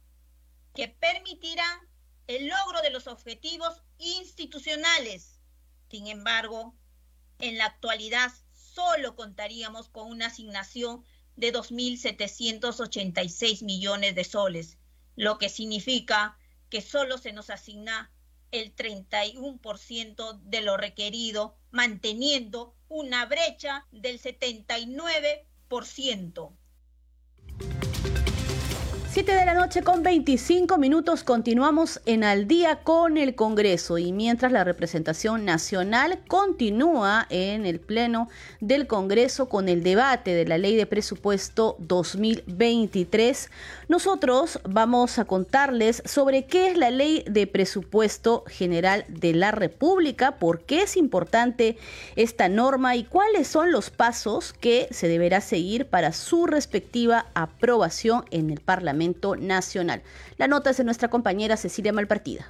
que 0.73 0.87
permitirán 0.87 1.79
el 2.27 2.47
logro 2.47 2.81
de 2.81 2.91
los 2.91 3.07
objetivos 3.07 3.81
institucionales. 3.97 5.41
Sin 5.89 6.07
embargo, 6.07 6.73
en 7.39 7.57
la 7.57 7.65
actualidad 7.65 8.31
solo 8.53 9.15
contaríamos 9.15 9.89
con 9.89 10.09
una 10.09 10.27
asignación 10.27 11.03
de 11.35 11.51
2.786 11.53 13.63
millones 13.63 14.15
de 14.15 14.23
soles, 14.23 14.77
lo 15.15 15.37
que 15.37 15.49
significa 15.49 16.37
que 16.69 16.81
solo 16.81 17.17
se 17.17 17.33
nos 17.33 17.49
asigna 17.49 18.09
el 18.51 18.73
31% 18.75 20.39
de 20.41 20.61
lo 20.61 20.77
requerido, 20.77 21.57
manteniendo 21.71 22.75
una 22.89 23.25
brecha 23.25 23.87
del 23.91 24.21
79%. 24.21 26.53
7 29.13 29.29
de 29.29 29.45
la 29.45 29.53
noche 29.53 29.81
con 29.81 30.03
25 30.03 30.77
minutos 30.77 31.25
continuamos 31.25 31.99
en 32.05 32.23
al 32.23 32.47
día 32.47 32.77
con 32.77 33.17
el 33.17 33.35
Congreso. 33.35 33.97
Y 33.97 34.13
mientras 34.13 34.53
la 34.53 34.63
representación 34.63 35.43
nacional 35.43 36.19
continúa 36.29 37.27
en 37.29 37.65
el 37.65 37.81
Pleno 37.81 38.29
del 38.61 38.87
Congreso 38.87 39.49
con 39.49 39.67
el 39.67 39.83
debate 39.83 40.33
de 40.33 40.45
la 40.45 40.57
Ley 40.57 40.77
de 40.77 40.85
Presupuesto 40.85 41.75
2023, 41.79 43.51
nosotros 43.89 44.61
vamos 44.63 45.19
a 45.19 45.25
contarles 45.25 46.01
sobre 46.05 46.45
qué 46.45 46.69
es 46.69 46.77
la 46.77 46.89
Ley 46.89 47.25
de 47.29 47.47
Presupuesto 47.47 48.45
General 48.47 49.03
de 49.09 49.33
la 49.33 49.51
República, 49.51 50.37
por 50.37 50.61
qué 50.61 50.83
es 50.83 50.95
importante 50.95 51.77
esta 52.15 52.47
norma 52.47 52.95
y 52.95 53.03
cuáles 53.03 53.49
son 53.49 53.73
los 53.73 53.89
pasos 53.89 54.53
que 54.53 54.87
se 54.91 55.09
deberá 55.09 55.41
seguir 55.41 55.87
para 55.87 56.13
su 56.13 56.45
respectiva 56.45 57.25
aprobación 57.33 58.23
en 58.31 58.49
el 58.51 58.61
Parlamento 58.61 59.00
La 60.37 60.47
nota 60.47 60.69
es 60.69 60.77
de 60.77 60.83
nuestra 60.83 61.09
compañera 61.09 61.57
Cecilia 61.57 61.93
Malpartida. 61.93 62.47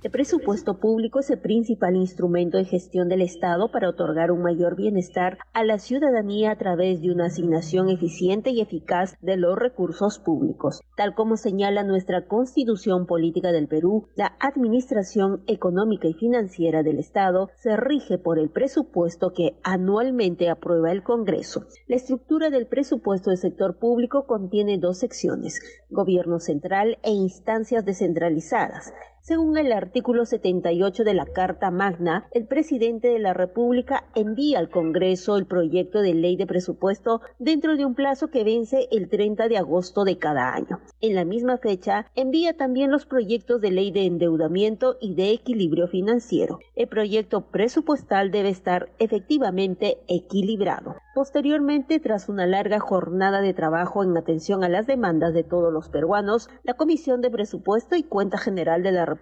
El 0.00 0.12
presupuesto 0.12 0.78
público 0.78 1.18
es 1.18 1.28
el 1.28 1.40
principal 1.40 1.96
instrumento 1.96 2.56
de 2.56 2.64
gestión 2.64 3.08
del 3.08 3.20
Estado 3.20 3.72
para 3.72 3.88
otorgar 3.88 4.30
un 4.30 4.42
mayor 4.42 4.76
bienestar 4.76 5.38
a 5.52 5.64
la 5.64 5.78
ciudadanía 5.78 6.52
a 6.52 6.56
través 6.56 7.02
de 7.02 7.10
una 7.10 7.26
asignación 7.26 7.88
eficiente 7.88 8.50
y 8.50 8.60
eficaz 8.60 9.16
de 9.22 9.36
los 9.36 9.58
recursos 9.58 10.20
públicos. 10.20 10.82
Tal 10.96 11.16
como 11.16 11.36
señala 11.36 11.82
nuestra 11.82 12.28
Constitución 12.28 13.06
Política 13.06 13.50
del 13.50 13.66
Perú, 13.66 14.06
la 14.14 14.36
Administración 14.38 15.42
Económica 15.48 16.06
y 16.06 16.14
Financiera 16.14 16.84
del 16.84 17.00
Estado 17.00 17.50
se 17.56 17.76
rige 17.76 18.18
por 18.18 18.38
el 18.38 18.50
presupuesto 18.50 19.32
que 19.32 19.58
anualmente 19.64 20.48
aprueba 20.48 20.92
el 20.92 21.02
Congreso. 21.02 21.66
La 21.88 21.96
estructura 21.96 22.50
del 22.50 22.68
presupuesto 22.68 23.30
del 23.30 23.38
sector 23.38 23.80
público 23.80 24.28
contiene 24.28 24.78
dos 24.78 24.98
secciones, 24.98 25.60
gobierno 25.90 26.38
central 26.38 26.98
e 27.02 27.10
instancias 27.10 27.84
descentralizadas. 27.84 28.92
Según 29.28 29.58
el 29.58 29.72
artículo 29.72 30.24
78 30.24 31.04
de 31.04 31.12
la 31.12 31.26
Carta 31.26 31.70
Magna, 31.70 32.26
el 32.30 32.46
presidente 32.46 33.08
de 33.08 33.18
la 33.18 33.34
República 33.34 34.04
envía 34.14 34.58
al 34.58 34.70
Congreso 34.70 35.36
el 35.36 35.44
proyecto 35.44 36.00
de 36.00 36.14
ley 36.14 36.36
de 36.36 36.46
presupuesto 36.46 37.20
dentro 37.38 37.76
de 37.76 37.84
un 37.84 37.94
plazo 37.94 38.28
que 38.28 38.42
vence 38.42 38.88
el 38.90 39.10
30 39.10 39.48
de 39.48 39.58
agosto 39.58 40.04
de 40.04 40.16
cada 40.16 40.54
año. 40.54 40.80
En 41.02 41.14
la 41.14 41.26
misma 41.26 41.58
fecha, 41.58 42.06
envía 42.14 42.56
también 42.56 42.90
los 42.90 43.04
proyectos 43.04 43.60
de 43.60 43.70
ley 43.70 43.90
de 43.90 44.06
endeudamiento 44.06 44.96
y 44.98 45.12
de 45.12 45.32
equilibrio 45.32 45.88
financiero. 45.88 46.58
El 46.74 46.88
proyecto 46.88 47.50
presupuestal 47.50 48.30
debe 48.30 48.48
estar 48.48 48.88
efectivamente 48.98 49.98
equilibrado. 50.08 50.96
Posteriormente, 51.14 52.00
tras 52.00 52.30
una 52.30 52.46
larga 52.46 52.78
jornada 52.78 53.42
de 53.42 53.52
trabajo 53.52 54.02
en 54.04 54.16
atención 54.16 54.64
a 54.64 54.70
las 54.70 54.86
demandas 54.86 55.34
de 55.34 55.42
todos 55.42 55.70
los 55.70 55.90
peruanos, 55.90 56.48
la 56.62 56.74
Comisión 56.74 57.20
de 57.20 57.28
Presupuesto 57.28 57.94
y 57.94 58.04
Cuenta 58.04 58.38
General 58.38 58.82
de 58.82 58.92
la 58.92 59.04
República 59.04 59.17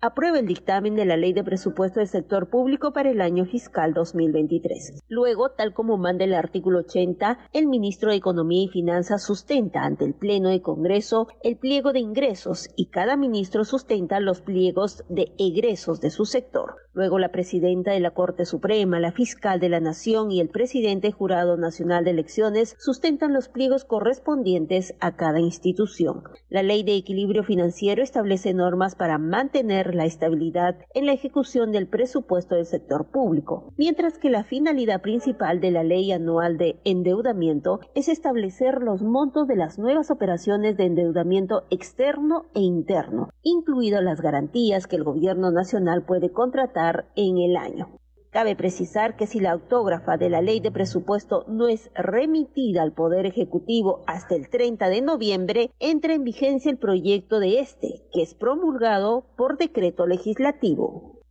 aprueba 0.00 0.38
el 0.38 0.46
dictamen 0.46 0.96
de 0.96 1.04
la 1.04 1.16
Ley 1.16 1.32
de 1.32 1.44
Presupuesto 1.44 2.00
del 2.00 2.08
Sector 2.08 2.48
Público 2.48 2.92
para 2.92 3.10
el 3.10 3.20
año 3.20 3.44
fiscal 3.44 3.94
2023. 3.94 5.04
Luego, 5.08 5.50
tal 5.50 5.72
como 5.72 5.96
manda 5.96 6.24
el 6.24 6.34
artículo 6.34 6.80
80, 6.80 7.38
el 7.52 7.66
ministro 7.66 8.10
de 8.10 8.16
Economía 8.16 8.64
y 8.64 8.68
Finanzas 8.68 9.22
sustenta 9.22 9.84
ante 9.84 10.04
el 10.04 10.14
Pleno 10.14 10.48
de 10.48 10.62
Congreso 10.62 11.28
el 11.42 11.56
pliego 11.56 11.92
de 11.92 12.00
ingresos 12.00 12.68
y 12.76 12.86
cada 12.86 13.16
ministro 13.16 13.64
sustenta 13.64 14.20
los 14.20 14.40
pliegos 14.40 15.04
de 15.08 15.32
egresos 15.38 16.00
de 16.00 16.10
su 16.10 16.24
sector. 16.24 16.76
Luego, 16.92 17.18
la 17.18 17.30
presidenta 17.30 17.92
de 17.92 18.00
la 18.00 18.10
Corte 18.10 18.44
Suprema, 18.44 18.98
la 18.98 19.12
fiscal 19.12 19.60
de 19.60 19.68
la 19.68 19.78
Nación 19.80 20.32
y 20.32 20.40
el 20.40 20.48
presidente 20.48 21.12
Jurado 21.12 21.56
Nacional 21.56 22.04
de 22.04 22.10
Elecciones 22.10 22.74
sustentan 22.78 23.32
los 23.32 23.48
pliegos 23.48 23.84
correspondientes 23.84 24.94
a 25.00 25.14
cada 25.14 25.38
institución. 25.38 26.24
La 26.48 26.62
Ley 26.62 26.82
de 26.82 26.96
Equilibrio 26.96 27.44
Financiero 27.44 28.02
establece 28.02 28.52
normas 28.52 28.96
para 28.96 29.18
mantener 29.28 29.94
la 29.94 30.04
estabilidad 30.04 30.76
en 30.94 31.06
la 31.06 31.12
ejecución 31.12 31.70
del 31.72 31.86
presupuesto 31.86 32.54
del 32.54 32.66
sector 32.66 33.06
público, 33.10 33.72
mientras 33.76 34.18
que 34.18 34.30
la 34.30 34.44
finalidad 34.44 35.00
principal 35.00 35.60
de 35.60 35.70
la 35.70 35.84
Ley 35.84 36.10
Anual 36.12 36.58
de 36.58 36.80
Endeudamiento 36.84 37.80
es 37.94 38.08
establecer 38.08 38.82
los 38.82 39.02
montos 39.02 39.46
de 39.46 39.56
las 39.56 39.78
nuevas 39.78 40.10
operaciones 40.10 40.76
de 40.76 40.86
endeudamiento 40.86 41.64
externo 41.70 42.46
e 42.54 42.60
interno, 42.60 43.28
incluidas 43.42 44.02
las 44.02 44.20
garantías 44.20 44.86
que 44.86 44.96
el 44.96 45.04
Gobierno 45.04 45.50
Nacional 45.50 46.04
puede 46.04 46.32
contratar 46.32 47.06
en 47.14 47.38
el 47.38 47.56
año. 47.56 47.88
Cabe 48.30 48.56
precisar 48.56 49.16
que 49.16 49.26
si 49.26 49.40
la 49.40 49.52
autógrafa 49.52 50.18
de 50.18 50.28
la 50.28 50.42
ley 50.42 50.60
de 50.60 50.70
presupuesto 50.70 51.46
no 51.48 51.68
es 51.68 51.90
remitida 51.94 52.82
al 52.82 52.92
Poder 52.92 53.24
Ejecutivo 53.24 54.04
hasta 54.06 54.34
el 54.34 54.50
30 54.50 54.88
de 54.90 55.00
noviembre, 55.00 55.70
entra 55.78 56.12
en 56.12 56.24
vigencia 56.24 56.70
el 56.70 56.76
proyecto 56.76 57.40
de 57.40 57.60
este, 57.60 58.02
que 58.12 58.20
es 58.22 58.34
promulgado 58.34 59.24
por 59.36 59.56
decreto 59.56 60.06
legislativo. 60.06 61.22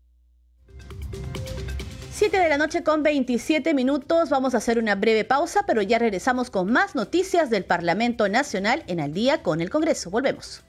7 2.09 2.39
de 2.39 2.49
la 2.49 2.57
noche 2.57 2.83
con 2.83 3.03
27 3.03 3.75
minutos. 3.75 4.31
Vamos 4.31 4.55
a 4.55 4.57
hacer 4.57 4.79
una 4.79 4.95
breve 4.95 5.23
pausa, 5.23 5.65
pero 5.67 5.83
ya 5.83 5.99
regresamos 5.99 6.49
con 6.49 6.71
más 6.71 6.95
noticias 6.95 7.51
del 7.51 7.63
Parlamento 7.63 8.27
Nacional 8.27 8.83
en 8.87 8.99
Al 8.99 9.13
día 9.13 9.43
con 9.43 9.61
el 9.61 9.69
Congreso. 9.69 10.09
Volvemos. 10.09 10.63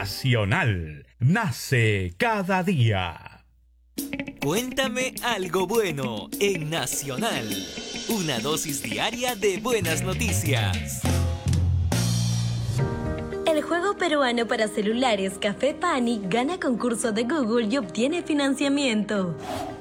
Nacional. 0.00 1.04
Nace 1.18 2.14
cada 2.16 2.62
día. 2.62 3.44
Cuéntame 4.40 5.14
algo 5.22 5.66
bueno 5.66 6.30
en 6.40 6.70
Nacional. 6.70 7.46
Una 8.08 8.38
dosis 8.38 8.82
diaria 8.82 9.36
de 9.36 9.58
buenas 9.58 10.02
noticias. 10.02 11.02
El 13.46 13.60
juego 13.60 13.98
peruano 13.98 14.46
para 14.46 14.68
celulares 14.68 15.34
Café 15.38 15.74
Panic 15.74 16.22
gana 16.30 16.58
concurso 16.58 17.12
de 17.12 17.24
Google 17.24 17.66
y 17.66 17.76
obtiene 17.76 18.22
financiamiento. 18.22 19.36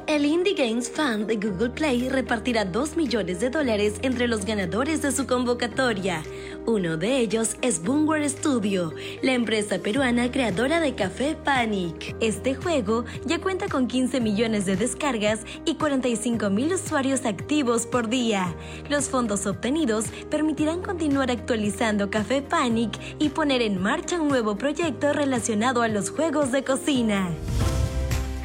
El 0.09 0.25
Indie 0.25 0.55
Games 0.55 0.89
Fund 0.89 1.27
de 1.27 1.35
Google 1.35 1.69
Play 1.69 2.09
repartirá 2.09 2.65
2 2.65 2.97
millones 2.97 3.41
de 3.41 3.51
dólares 3.51 3.99
entre 4.01 4.27
los 4.27 4.43
ganadores 4.43 5.03
de 5.03 5.11
su 5.11 5.27
convocatoria. 5.27 6.23
Uno 6.65 6.97
de 6.97 7.19
ellos 7.19 7.57
es 7.61 7.83
Boomware 7.83 8.27
Studio, 8.27 8.91
la 9.21 9.33
empresa 9.33 9.77
peruana 9.77 10.31
creadora 10.31 10.79
de 10.79 10.95
Café 10.95 11.35
Panic. 11.35 12.15
Este 12.21 12.55
juego 12.55 13.05
ya 13.27 13.39
cuenta 13.39 13.67
con 13.67 13.87
15 13.87 14.19
millones 14.19 14.65
de 14.65 14.77
descargas 14.77 15.41
y 15.65 15.75
45 15.75 16.49
mil 16.49 16.73
usuarios 16.73 17.27
activos 17.27 17.85
por 17.85 18.09
día. 18.09 18.55
Los 18.89 19.09
fondos 19.09 19.45
obtenidos 19.45 20.05
permitirán 20.31 20.81
continuar 20.81 21.29
actualizando 21.29 22.09
Café 22.09 22.41
Panic 22.41 22.99
y 23.19 23.29
poner 23.29 23.61
en 23.61 23.79
marcha 23.79 24.19
un 24.19 24.29
nuevo 24.29 24.57
proyecto 24.57 25.13
relacionado 25.13 25.83
a 25.83 25.87
los 25.87 26.09
juegos 26.09 26.51
de 26.51 26.63
cocina. 26.63 27.29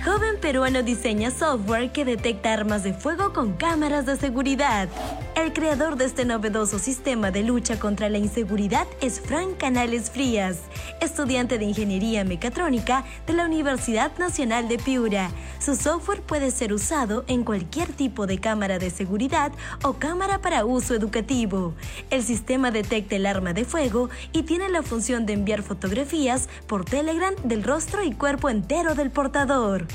Joven 0.05 0.39
peruano 0.39 0.83
diseña 0.83 1.31
software 1.31 1.91
que 1.91 2.05
detecta 2.05 2.53
armas 2.53 2.83
de 2.83 2.93
fuego 2.93 3.33
con 3.33 3.55
cámaras 3.55 4.05
de 4.05 4.17
seguridad. 4.17 4.87
El 5.35 5.55
creador 5.55 5.97
de 5.97 6.05
este 6.05 6.27
novedoso 6.27 6.79
sistema 6.79 7.31
de 7.31 7.43
lucha 7.43 7.81
contra 7.81 8.11
la 8.11 8.19
inseguridad 8.19 8.87
es 9.01 9.19
Frank 9.19 9.57
Canales 9.57 10.11
Frías, 10.11 10.59
estudiante 11.01 11.57
de 11.57 11.65
Ingeniería 11.65 12.23
Mecatrónica 12.23 13.05
de 13.27 13.33
la 13.33 13.47
Universidad 13.47 14.13
Nacional 14.19 14.69
de 14.69 14.77
Piura. 14.77 15.31
Su 15.59 15.75
software 15.75 16.21
puede 16.21 16.51
ser 16.51 16.75
usado 16.75 17.25
en 17.27 17.43
cualquier 17.43 17.89
tipo 17.89 18.27
de 18.27 18.39
cámara 18.39 18.79
de 18.79 18.91
seguridad 18.91 19.53
o 19.83 19.95
cámara 19.95 20.43
para 20.43 20.67
uso 20.67 20.95
educativo. 20.95 21.73
El 22.11 22.23
sistema 22.23 22.71
detecta 22.71 23.17
el 23.17 23.25
arma 23.25 23.55
de 23.55 23.65
fuego 23.65 24.11
y 24.33 24.43
tiene 24.43 24.69
la 24.69 24.83
función 24.83 25.25
de 25.25 25.33
enviar 25.33 25.63
fotografías 25.63 26.51
por 26.67 26.85
Telegram 26.85 27.35
del 27.43 27.65
rostro 27.65 28.05
y 28.05 28.13
cuerpo 28.13 28.51
entero 28.51 28.95
del 28.95 29.11
portador. 29.11 29.87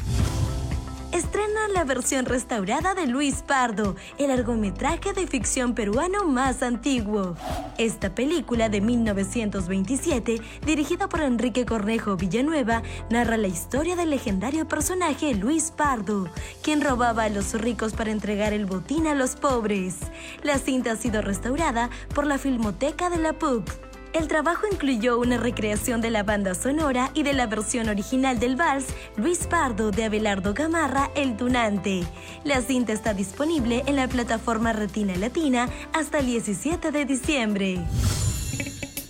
Estrena 1.19 1.67
la 1.73 1.83
versión 1.83 2.25
restaurada 2.25 2.95
de 2.95 3.05
Luis 3.05 3.43
Pardo, 3.45 3.95
el 4.17 4.29
largometraje 4.29 5.13
de 5.13 5.27
ficción 5.27 5.75
peruano 5.75 6.23
más 6.23 6.63
antiguo. 6.63 7.35
Esta 7.77 8.15
película 8.15 8.69
de 8.69 8.81
1927, 8.81 10.41
dirigida 10.65 11.09
por 11.09 11.21
Enrique 11.21 11.65
Cornejo 11.65 12.15
Villanueva, 12.15 12.83
narra 13.09 13.37
la 13.37 13.47
historia 13.47 13.95
del 13.95 14.11
legendario 14.11 14.67
personaje 14.67 15.35
Luis 15.35 15.71
Pardo, 15.71 16.29
quien 16.63 16.81
robaba 16.81 17.25
a 17.25 17.29
los 17.29 17.53
ricos 17.53 17.93
para 17.93 18.11
entregar 18.11 18.53
el 18.53 18.65
botín 18.65 19.05
a 19.05 19.13
los 19.13 19.35
pobres. 19.35 19.97
La 20.41 20.57
cinta 20.57 20.93
ha 20.93 20.95
sido 20.95 21.21
restaurada 21.21 21.89
por 22.15 22.25
la 22.25 22.37
Filmoteca 22.37 23.09
de 23.09 23.17
la 23.17 23.33
PUC. 23.33 23.88
El 24.11 24.27
trabajo 24.27 24.65
incluyó 24.71 25.19
una 25.19 25.37
recreación 25.37 26.01
de 26.01 26.09
la 26.09 26.23
banda 26.23 26.55
sonora 26.55 27.11
y 27.13 27.21
de 27.21 27.33
la 27.33 27.45
versión 27.45 27.89
original 27.89 28.39
del 28.39 28.55
vals 28.55 28.87
Luis 29.17 29.45
Pardo 29.45 29.91
de 29.91 30.05
Abelardo 30.05 30.55
Gamarra, 30.55 31.11
El 31.15 31.37
Tunante. 31.37 32.01
La 32.43 32.61
cinta 32.61 32.91
está 32.91 33.13
disponible 33.13 33.83
en 33.85 33.95
la 33.95 34.07
plataforma 34.07 34.73
Retina 34.73 35.15
Latina 35.15 35.69
hasta 35.93 36.19
el 36.19 36.25
17 36.25 36.91
de 36.91 37.05
diciembre. 37.05 37.85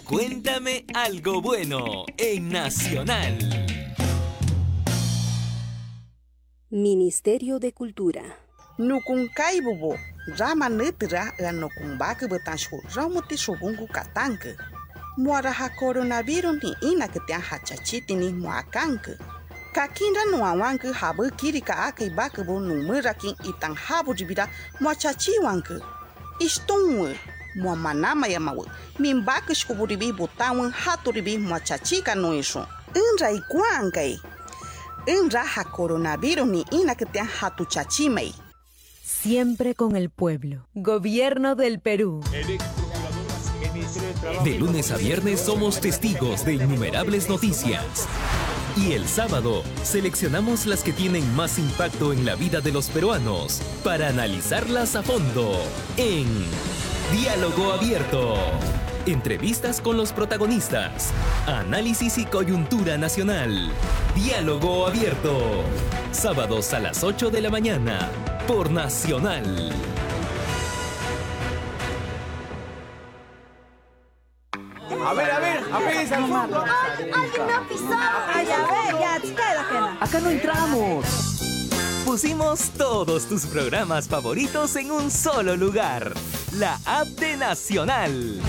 Cuéntame 0.03 0.85
algo 0.93 1.41
bueno 1.41 2.05
en 2.17 2.49
Nacional. 2.49 3.37
Ministerio 6.69 7.59
de 7.59 7.73
Cultura. 7.73 8.21
Nukun 8.77 9.29
bubo, 9.63 9.95
rama 10.37 10.69
nutira 10.69 11.33
ganokun 11.37 11.97
baka 11.97 12.27
betanshu, 12.27 12.81
ramuti 15.19 15.27
subungu 15.27 15.33
katanke. 15.33 15.49
Muara 15.49 15.51
ha 15.51 15.69
coronavirus 15.69 16.63
ni 16.63 16.91
ina 16.91 17.07
que 17.07 17.19
te 17.19 17.33
hachachiti 17.33 18.15
ni 18.15 18.31
muakanke. 18.31 19.17
Kakinda 19.73 20.25
no 20.31 20.45
awanke 20.45 20.93
habu 20.93 21.29
kiri 21.37 21.61
ka 21.61 21.87
ake 21.87 22.09
baka 22.15 22.43
bo 22.43 22.59
numera 22.59 23.13
kin 23.13 23.35
itang 23.43 23.75
habu 23.75 24.13
jibira 24.13 24.47
muachachi 24.79 25.39
wanke. 25.43 25.81
Istonwe 26.39 27.15
mua 27.55 27.75
manama 27.75 28.27
ya 28.27 28.39
mawe. 28.39 28.65
Min 28.99 29.21
baka 29.21 29.53
shkuburibi 29.53 30.13
botawen 30.13 30.71
haturibi 30.71 31.37
muachachi 31.37 32.03
ka 32.03 32.15
no 32.15 32.33
eso. 32.33 32.65
Inra 32.95 33.31
ikuankai. 33.31 34.19
Inra 35.05 35.45
ha 35.45 35.63
coronavirus 35.63 36.47
ni 36.47 36.65
ina 36.71 36.95
que 36.95 37.05
te 37.05 37.19
hatuchachimei. 37.19 38.33
Siempre 39.03 39.75
con 39.75 39.95
el 39.95 40.09
pueblo. 40.09 40.65
Gobierno 40.73 41.55
del 41.55 41.79
Perú. 41.79 42.21
De 44.43 44.59
lunes 44.59 44.91
a 44.91 44.97
viernes 44.97 45.39
somos 45.39 45.79
testigos 45.79 46.43
de 46.43 46.55
innumerables 46.55 47.29
noticias. 47.29 48.07
Y 48.75 48.91
el 48.91 49.07
sábado 49.07 49.63
seleccionamos 49.83 50.65
las 50.65 50.83
que 50.83 50.91
tienen 50.91 51.35
más 51.35 51.57
impacto 51.57 52.11
en 52.11 52.25
la 52.25 52.35
vida 52.35 52.59
de 52.59 52.73
los 52.73 52.89
peruanos 52.89 53.61
para 53.83 54.09
analizarlas 54.09 54.95
a 54.95 55.03
fondo 55.03 55.53
en 55.95 56.27
Diálogo 57.13 57.71
Abierto. 57.71 58.35
Entrevistas 59.05 59.79
con 59.79 59.95
los 59.95 60.11
protagonistas. 60.11 61.11
Análisis 61.47 62.17
y 62.17 62.25
coyuntura 62.25 62.97
nacional. 62.97 63.71
Diálogo 64.15 64.85
Abierto. 64.85 65.63
Sábados 66.11 66.73
a 66.73 66.79
las 66.79 67.03
8 67.05 67.29
de 67.29 67.41
la 67.41 67.49
mañana 67.49 68.09
por 68.47 68.69
Nacional. 68.69 69.71
A 75.05 75.13
ver, 75.13 75.31
a 75.31 75.39
ver, 75.39 75.63
apéguense 75.71 76.15
al 76.15 76.27
fondo. 76.27 76.63
¡Alguien 76.63 77.45
me 77.47 77.53
ha 77.53 77.67
pisado! 77.67 78.19
¡Ay, 78.33 78.47
a 78.51 78.57
ver, 78.67 78.99
ya, 78.99 79.21
queda, 79.21 79.97
Acá 79.99 80.19
no 80.19 80.29
entramos. 80.29 81.05
Pusimos 82.05 82.71
todos 82.71 83.27
tus 83.27 83.45
programas 83.45 84.07
favoritos 84.07 84.75
en 84.75 84.91
un 84.91 85.09
solo 85.11 85.55
lugar. 85.55 86.13
La 86.53 86.79
app 86.85 87.07
de 87.07 87.37
Nacional. 87.37 88.41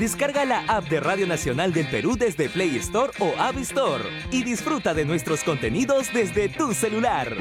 Descarga 0.00 0.44
la 0.44 0.60
app 0.66 0.88
de 0.88 1.00
Radio 1.00 1.26
Nacional 1.26 1.72
del 1.72 1.88
Perú 1.88 2.16
desde 2.18 2.48
Play 2.48 2.76
Store 2.76 3.12
o 3.20 3.32
App 3.38 3.56
Store 3.58 4.04
y 4.30 4.42
disfruta 4.42 4.92
de 4.92 5.04
nuestros 5.04 5.44
contenidos 5.44 6.12
desde 6.12 6.48
tu 6.48 6.74
celular. 6.74 7.36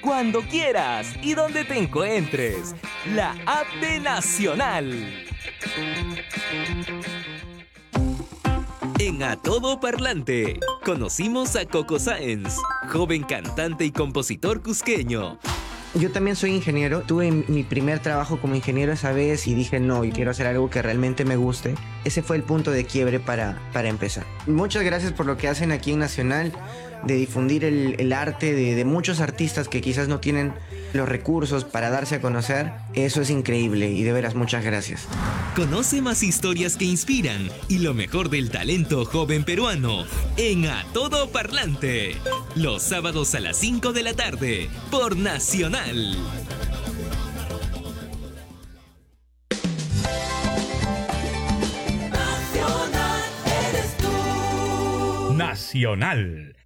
Cuando 0.00 0.42
quieras 0.42 1.08
y 1.22 1.34
donde 1.34 1.64
te 1.64 1.78
encuentres. 1.78 2.74
La 3.14 3.32
app 3.46 3.66
de 3.80 4.00
Nacional. 4.00 5.26
A 9.22 9.36
Todo 9.36 9.78
Parlante, 9.78 10.58
conocimos 10.84 11.54
a 11.54 11.64
Coco 11.64 12.00
Sáenz, 12.00 12.56
joven 12.88 13.22
cantante 13.22 13.84
y 13.84 13.92
compositor 13.92 14.62
cusqueño. 14.62 15.38
Yo 15.94 16.10
también 16.10 16.34
soy 16.34 16.50
ingeniero. 16.50 17.02
Tuve 17.02 17.30
mi 17.30 17.62
primer 17.62 18.00
trabajo 18.00 18.40
como 18.40 18.56
ingeniero 18.56 18.92
esa 18.92 19.12
vez 19.12 19.46
y 19.46 19.54
dije, 19.54 19.78
no, 19.78 20.04
yo 20.04 20.12
quiero 20.12 20.32
hacer 20.32 20.48
algo 20.48 20.70
que 20.70 20.82
realmente 20.82 21.24
me 21.24 21.36
guste. 21.36 21.76
Ese 22.04 22.22
fue 22.22 22.36
el 22.36 22.42
punto 22.42 22.72
de 22.72 22.84
quiebre 22.84 23.20
para, 23.20 23.60
para 23.72 23.88
empezar. 23.88 24.24
Muchas 24.46 24.82
gracias 24.82 25.12
por 25.12 25.26
lo 25.26 25.36
que 25.36 25.46
hacen 25.46 25.70
aquí 25.70 25.92
en 25.92 26.00
Nacional, 26.00 26.52
de 27.04 27.14
difundir 27.14 27.64
el, 27.64 28.12
arte 28.12 28.54
de, 28.54 28.74
de 28.74 28.84
muchos 28.84 29.20
artistas 29.20 29.68
que 29.68 29.80
quizás 29.80 30.08
no 30.08 30.20
tienen 30.20 30.52
los 30.92 31.08
recursos 31.08 31.64
para 31.64 31.90
darse 31.90 32.16
a 32.16 32.20
conocer, 32.20 32.72
eso 32.94 33.22
es 33.22 33.30
increíble 33.30 33.90
y 33.90 34.02
de 34.02 34.12
veras 34.12 34.34
muchas 34.34 34.64
gracias. 34.64 35.08
Conoce 35.56 36.02
más 36.02 36.22
historias 36.22 36.76
que 36.76 36.84
inspiran 36.84 37.50
y 37.68 37.78
lo 37.78 37.94
mejor 37.94 38.30
del 38.30 38.50
talento 38.50 39.04
joven 39.04 39.44
peruano 39.44 40.04
en 40.36 40.66
A 40.66 40.84
Todo 40.92 41.30
Parlante. 41.30 42.16
Los 42.54 42.82
sábados 42.82 43.34
a 43.34 43.40
las 43.40 43.56
5 43.56 43.92
de 43.92 44.02
la 44.02 44.14
tarde 44.14 44.68
por 44.90 45.16
Nacional. 45.16 46.16
Nacional 55.36 56.56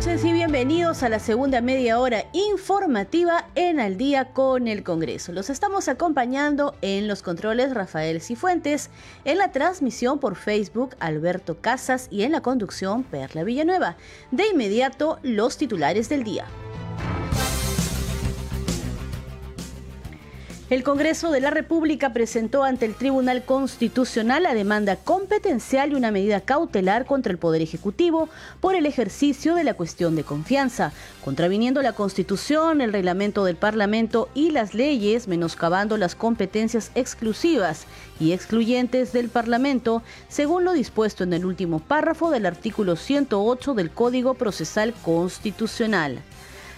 Noches 0.00 0.22
bienvenidos 0.22 1.02
a 1.02 1.10
la 1.10 1.18
segunda 1.18 1.60
media 1.60 2.00
hora 2.00 2.24
informativa 2.32 3.48
en 3.54 3.78
Al 3.78 3.98
día 3.98 4.32
con 4.32 4.66
el 4.66 4.82
Congreso. 4.82 5.30
Los 5.32 5.50
estamos 5.50 5.88
acompañando 5.88 6.74
en 6.80 7.06
los 7.06 7.22
controles 7.22 7.74
Rafael 7.74 8.22
Cifuentes, 8.22 8.88
en 9.26 9.36
la 9.36 9.52
transmisión 9.52 10.18
por 10.18 10.36
Facebook 10.36 10.96
Alberto 11.00 11.60
Casas 11.60 12.08
y 12.10 12.22
en 12.22 12.32
la 12.32 12.40
conducción 12.40 13.02
Perla 13.02 13.44
Villanueva. 13.44 13.98
De 14.30 14.48
inmediato, 14.48 15.18
los 15.22 15.58
titulares 15.58 16.08
del 16.08 16.24
día. 16.24 16.46
El 20.70 20.84
Congreso 20.84 21.32
de 21.32 21.40
la 21.40 21.50
República 21.50 22.12
presentó 22.12 22.62
ante 22.62 22.86
el 22.86 22.94
Tribunal 22.94 23.44
Constitucional 23.44 24.44
la 24.44 24.54
demanda 24.54 24.94
competencial 24.94 25.90
y 25.90 25.96
una 25.96 26.12
medida 26.12 26.42
cautelar 26.42 27.06
contra 27.06 27.32
el 27.32 27.38
Poder 27.38 27.60
Ejecutivo 27.60 28.28
por 28.60 28.76
el 28.76 28.86
ejercicio 28.86 29.56
de 29.56 29.64
la 29.64 29.74
cuestión 29.74 30.14
de 30.14 30.22
confianza, 30.22 30.92
contraviniendo 31.24 31.82
la 31.82 31.94
Constitución, 31.94 32.80
el 32.82 32.92
reglamento 32.92 33.44
del 33.44 33.56
Parlamento 33.56 34.28
y 34.32 34.52
las 34.52 34.72
leyes, 34.72 35.26
menoscabando 35.26 35.96
las 35.96 36.14
competencias 36.14 36.92
exclusivas 36.94 37.86
y 38.20 38.30
excluyentes 38.30 39.12
del 39.12 39.28
Parlamento, 39.28 40.04
según 40.28 40.64
lo 40.64 40.72
dispuesto 40.72 41.24
en 41.24 41.32
el 41.32 41.46
último 41.46 41.80
párrafo 41.80 42.30
del 42.30 42.46
artículo 42.46 42.94
108 42.94 43.74
del 43.74 43.90
Código 43.90 44.34
Procesal 44.34 44.94
Constitucional. 45.02 46.20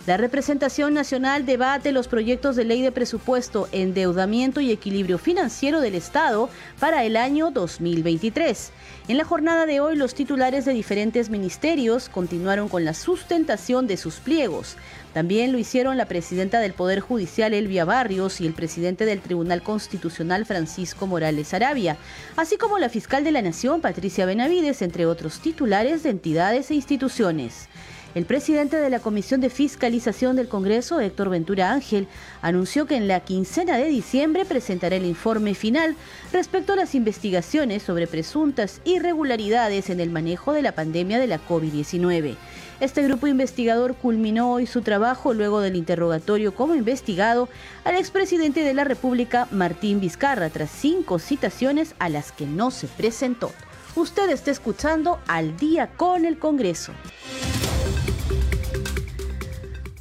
La 0.04 0.16
representación 0.16 0.94
nacional 0.94 1.46
debate 1.46 1.92
los 1.92 2.08
proyectos 2.08 2.56
de 2.56 2.64
ley 2.64 2.82
de 2.82 2.90
presupuesto, 2.90 3.68
endeudamiento 3.70 4.60
y 4.60 4.72
equilibrio 4.72 5.16
financiero 5.16 5.80
del 5.80 5.94
Estado 5.94 6.50
para 6.80 7.04
el 7.04 7.16
año 7.16 7.52
2023. 7.52 8.72
En 9.06 9.16
la 9.16 9.24
jornada 9.24 9.64
de 9.64 9.78
hoy, 9.78 9.94
los 9.94 10.16
titulares 10.16 10.64
de 10.64 10.72
diferentes 10.72 11.30
ministerios 11.30 12.08
continuaron 12.08 12.68
con 12.68 12.84
la 12.84 12.94
sustentación 12.94 13.86
de 13.86 13.96
sus 13.96 14.16
pliegos. 14.16 14.76
También 15.12 15.52
lo 15.52 15.58
hicieron 15.58 15.96
la 15.96 16.06
presidenta 16.06 16.58
del 16.58 16.72
Poder 16.72 16.98
Judicial, 16.98 17.54
Elvia 17.54 17.84
Barrios, 17.84 18.40
y 18.40 18.46
el 18.46 18.54
presidente 18.54 19.04
del 19.04 19.20
Tribunal 19.20 19.62
Constitucional, 19.62 20.46
Francisco 20.46 21.06
Morales 21.06 21.54
Arabia, 21.54 21.96
así 22.36 22.56
como 22.56 22.80
la 22.80 22.88
fiscal 22.88 23.22
de 23.22 23.30
la 23.30 23.42
Nación, 23.42 23.80
Patricia 23.80 24.26
Benavides, 24.26 24.82
entre 24.82 25.06
otros 25.06 25.38
titulares 25.38 26.02
de 26.02 26.10
entidades 26.10 26.72
e 26.72 26.74
instituciones. 26.74 27.68
El 28.14 28.26
presidente 28.26 28.76
de 28.76 28.90
la 28.90 29.00
Comisión 29.00 29.40
de 29.40 29.48
Fiscalización 29.48 30.36
del 30.36 30.46
Congreso, 30.46 31.00
Héctor 31.00 31.30
Ventura 31.30 31.72
Ángel, 31.72 32.08
anunció 32.42 32.84
que 32.86 32.96
en 32.96 33.08
la 33.08 33.20
quincena 33.20 33.78
de 33.78 33.86
diciembre 33.86 34.44
presentará 34.44 34.96
el 34.96 35.06
informe 35.06 35.54
final 35.54 35.96
respecto 36.30 36.74
a 36.74 36.76
las 36.76 36.94
investigaciones 36.94 37.82
sobre 37.82 38.06
presuntas 38.06 38.82
irregularidades 38.84 39.88
en 39.88 39.98
el 39.98 40.10
manejo 40.10 40.52
de 40.52 40.60
la 40.60 40.72
pandemia 40.72 41.18
de 41.18 41.26
la 41.26 41.40
COVID-19. 41.40 42.36
Este 42.80 43.02
grupo 43.02 43.28
investigador 43.28 43.94
culminó 43.94 44.52
hoy 44.52 44.66
su 44.66 44.82
trabajo 44.82 45.32
luego 45.32 45.60
del 45.60 45.76
interrogatorio 45.76 46.54
como 46.54 46.74
investigado 46.74 47.48
al 47.84 47.96
expresidente 47.96 48.62
de 48.62 48.74
la 48.74 48.84
República, 48.84 49.48
Martín 49.50 50.00
Vizcarra, 50.00 50.50
tras 50.50 50.70
cinco 50.70 51.18
citaciones 51.18 51.94
a 51.98 52.10
las 52.10 52.30
que 52.30 52.44
no 52.44 52.70
se 52.70 52.88
presentó. 52.88 53.52
Usted 53.94 54.28
está 54.28 54.50
escuchando 54.50 55.18
al 55.28 55.56
día 55.56 55.86
con 55.96 56.26
el 56.26 56.38
Congreso. 56.38 56.92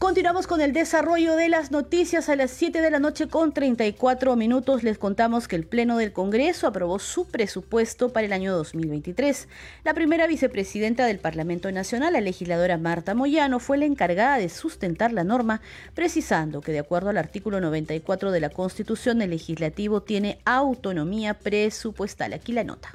Continuamos 0.01 0.47
con 0.47 0.61
el 0.61 0.73
desarrollo 0.73 1.35
de 1.35 1.47
las 1.47 1.69
noticias 1.69 2.27
a 2.27 2.35
las 2.35 2.49
7 2.49 2.81
de 2.81 2.89
la 2.89 2.97
noche 2.97 3.27
con 3.27 3.53
34 3.53 4.35
minutos. 4.35 4.81
Les 4.81 4.97
contamos 4.97 5.47
que 5.47 5.55
el 5.55 5.67
Pleno 5.67 5.95
del 5.95 6.11
Congreso 6.11 6.65
aprobó 6.65 6.97
su 6.97 7.27
presupuesto 7.27 8.09
para 8.09 8.25
el 8.25 8.33
año 8.33 8.51
2023. 8.51 9.47
La 9.83 9.93
primera 9.93 10.25
vicepresidenta 10.25 11.05
del 11.05 11.19
Parlamento 11.19 11.71
Nacional, 11.71 12.13
la 12.13 12.21
legisladora 12.21 12.79
Marta 12.79 13.13
Moyano, 13.13 13.59
fue 13.59 13.77
la 13.77 13.85
encargada 13.85 14.39
de 14.39 14.49
sustentar 14.49 15.13
la 15.13 15.23
norma, 15.23 15.61
precisando 15.93 16.61
que 16.61 16.71
de 16.71 16.79
acuerdo 16.79 17.11
al 17.11 17.19
artículo 17.19 17.61
94 17.61 18.31
de 18.31 18.39
la 18.39 18.49
Constitución, 18.49 19.21
el 19.21 19.29
legislativo 19.29 20.01
tiene 20.01 20.39
autonomía 20.45 21.35
presupuestal. 21.35 22.33
Aquí 22.33 22.53
la 22.53 22.63
nota 22.63 22.91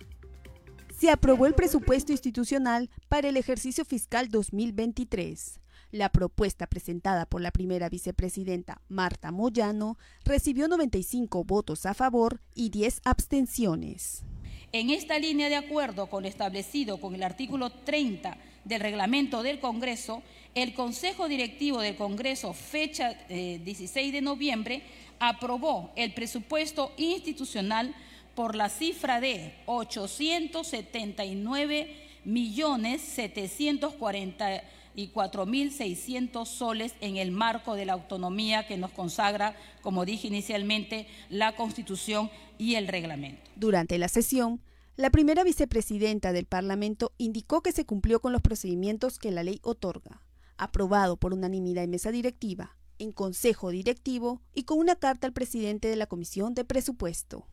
se 0.98 1.10
aprobó 1.10 1.46
el 1.46 1.54
presupuesto 1.54 2.10
institucional 2.10 2.90
para 3.08 3.28
el 3.28 3.36
ejercicio 3.36 3.84
fiscal 3.84 4.28
2023. 4.28 5.60
La 5.92 6.10
propuesta 6.10 6.66
presentada 6.66 7.26
por 7.26 7.40
la 7.40 7.52
primera 7.52 7.88
vicepresidenta 7.88 8.82
Marta 8.88 9.30
Moyano 9.30 9.98
recibió 10.24 10.66
95 10.66 11.44
votos 11.44 11.86
a 11.86 11.94
favor 11.94 12.40
y 12.54 12.70
10 12.70 13.02
abstenciones. 13.04 14.24
En 14.72 14.90
esta 14.90 15.20
línea 15.20 15.48
de 15.48 15.54
acuerdo 15.56 16.08
con 16.08 16.24
lo 16.24 16.28
establecido 16.28 17.00
con 17.00 17.14
el 17.14 17.22
artículo 17.22 17.70
30 17.70 18.36
del 18.64 18.80
reglamento 18.80 19.44
del 19.44 19.60
Congreso, 19.60 20.24
el 20.56 20.74
Consejo 20.74 21.28
Directivo 21.28 21.80
del 21.80 21.94
Congreso, 21.96 22.52
fecha 22.52 23.16
16 23.28 23.96
eh, 23.96 24.12
de 24.12 24.22
noviembre, 24.22 24.82
aprobó 25.20 25.92
el 25.94 26.12
presupuesto 26.14 26.92
institucional 26.96 27.94
por 28.34 28.56
la 28.56 28.68
cifra 28.68 29.20
de 29.20 29.54
879 29.66 31.94
millones 32.24 33.02
740 33.02 34.64
y 34.96 35.12
4.600 35.12 36.46
soles 36.46 36.94
en 37.00 37.18
el 37.18 37.30
marco 37.30 37.74
de 37.74 37.84
la 37.84 37.92
autonomía 37.92 38.66
que 38.66 38.78
nos 38.78 38.90
consagra, 38.90 39.54
como 39.82 40.04
dije 40.04 40.26
inicialmente, 40.26 41.06
la 41.28 41.54
Constitución 41.54 42.30
y 42.58 42.74
el 42.74 42.88
reglamento. 42.88 43.42
Durante 43.54 43.98
la 43.98 44.08
sesión, 44.08 44.60
la 44.96 45.10
primera 45.10 45.44
vicepresidenta 45.44 46.32
del 46.32 46.46
Parlamento 46.46 47.12
indicó 47.18 47.62
que 47.62 47.72
se 47.72 47.84
cumplió 47.84 48.20
con 48.20 48.32
los 48.32 48.40
procedimientos 48.40 49.18
que 49.18 49.30
la 49.30 49.44
ley 49.44 49.60
otorga, 49.62 50.22
aprobado 50.56 51.18
por 51.18 51.34
unanimidad 51.34 51.84
en 51.84 51.90
mesa 51.90 52.10
directiva, 52.10 52.76
en 52.98 53.12
consejo 53.12 53.70
directivo 53.70 54.40
y 54.54 54.62
con 54.62 54.78
una 54.78 54.96
carta 54.96 55.26
al 55.26 55.34
presidente 55.34 55.88
de 55.88 55.96
la 55.96 56.06
Comisión 56.06 56.54
de 56.54 56.64
Presupuesto. 56.64 57.46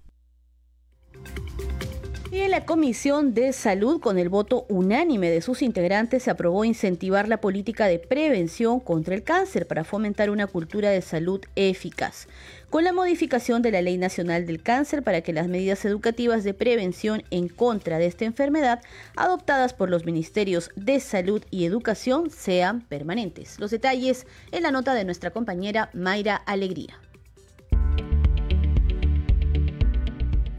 La 2.34 2.66
Comisión 2.66 3.34
de 3.34 3.54
Salud, 3.54 4.00
con 4.00 4.18
el 4.18 4.30
voto 4.30 4.66
unánime 4.68 5.30
de 5.30 5.42
sus 5.42 5.62
integrantes, 5.62 6.24
se 6.24 6.32
aprobó 6.32 6.66
incentivar 6.66 7.28
la 7.28 7.42
política 7.42 7.88
de 7.88 8.00
prevención 8.00 8.80
contra 8.80 9.14
el 9.14 9.24
cáncer 9.24 9.68
para 9.68 9.84
fomentar 9.84 10.30
una 10.30 10.48
cultura 10.48 10.90
de 10.90 11.02
salud 11.02 11.42
eficaz. 11.56 12.28
Con 12.70 12.84
la 12.84 12.94
modificación 12.94 13.62
de 13.62 13.72
la 13.72 13.82
Ley 13.82 13.98
Nacional 13.98 14.46
del 14.46 14.62
Cáncer 14.62 15.04
para 15.04 15.22
que 15.22 15.34
las 15.34 15.48
medidas 15.48 15.86
educativas 15.86 16.44
de 16.44 16.54
prevención 16.54 17.24
en 17.32 17.50
contra 17.50 17.98
de 17.98 18.08
esta 18.08 18.26
enfermedad 18.26 18.82
adoptadas 19.16 19.74
por 19.74 19.90
los 19.90 20.06
Ministerios 20.06 20.72
de 20.76 21.00
Salud 21.00 21.44
y 21.52 21.66
Educación 21.66 22.30
sean 22.30 22.82
permanentes. 22.82 23.60
Los 23.60 23.72
detalles 23.72 24.26
en 24.52 24.64
la 24.64 24.72
nota 24.72 24.96
de 24.96 25.06
nuestra 25.06 25.32
compañera 25.32 25.90
Mayra 25.94 26.36
Alegría. 26.36 27.03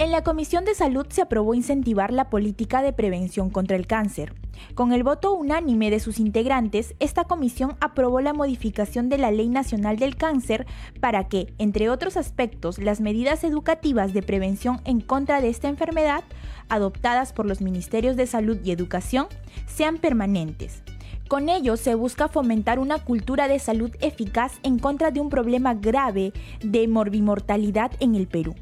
En 0.05 0.11
la 0.11 0.23
Comisión 0.23 0.67
de 0.67 0.75
Salud 0.75 1.07
se 1.09 1.23
aprobó 1.23 1.55
incentivar 1.55 2.13
la 2.13 2.29
política 2.29 2.83
de 2.83 2.93
prevención 2.93 3.49
contra 3.49 3.75
el 3.75 3.87
cáncer. 3.87 4.35
Con 4.75 4.93
el 4.93 5.03
voto 5.03 5.33
unánime 5.33 5.91
de 5.91 5.99
sus 5.99 6.19
integrantes, 6.19 6.95
esta 7.01 7.25
comisión 7.25 7.79
aprobó 7.81 8.21
la 8.21 8.35
modificación 8.35 9.09
de 9.09 9.17
la 9.17 9.31
Ley 9.31 9.49
Nacional 9.49 9.97
del 9.97 10.17
Cáncer 10.17 10.67
para 11.01 11.25
que, 11.29 11.55
entre 11.57 11.89
otros 11.89 12.19
aspectos, 12.19 12.77
las 12.77 13.01
medidas 13.01 13.45
educativas 13.45 14.13
de 14.13 14.21
prevención 14.21 14.83
en 14.85 15.01
contra 15.01 15.41
de 15.41 15.49
esta 15.49 15.69
enfermedad, 15.69 16.23
adoptadas 16.69 17.33
por 17.33 17.47
los 17.47 17.63
Ministerios 17.63 18.15
de 18.15 18.27
Salud 18.27 18.59
y 18.63 18.73
Educación, 18.73 19.29
sean 19.67 19.97
permanentes. 19.97 20.83
Con 21.29 21.49
ello 21.49 21.79
se 21.79 21.95
busca 21.95 22.29
fomentar 22.29 22.79
una 22.79 22.99
cultura 22.99 23.49
de 23.49 23.59
salud 23.59 23.91
eficaz 24.03 24.53
en 24.65 24.79
contra 24.79 25.13
de 25.13 25.21
un 25.21 25.31
problema 25.31 25.73
grave 25.73 26.35
de 26.63 26.89
morbimortalidad 26.89 27.93
en 28.01 28.17
el 28.17 28.27
Perú. 28.27 28.55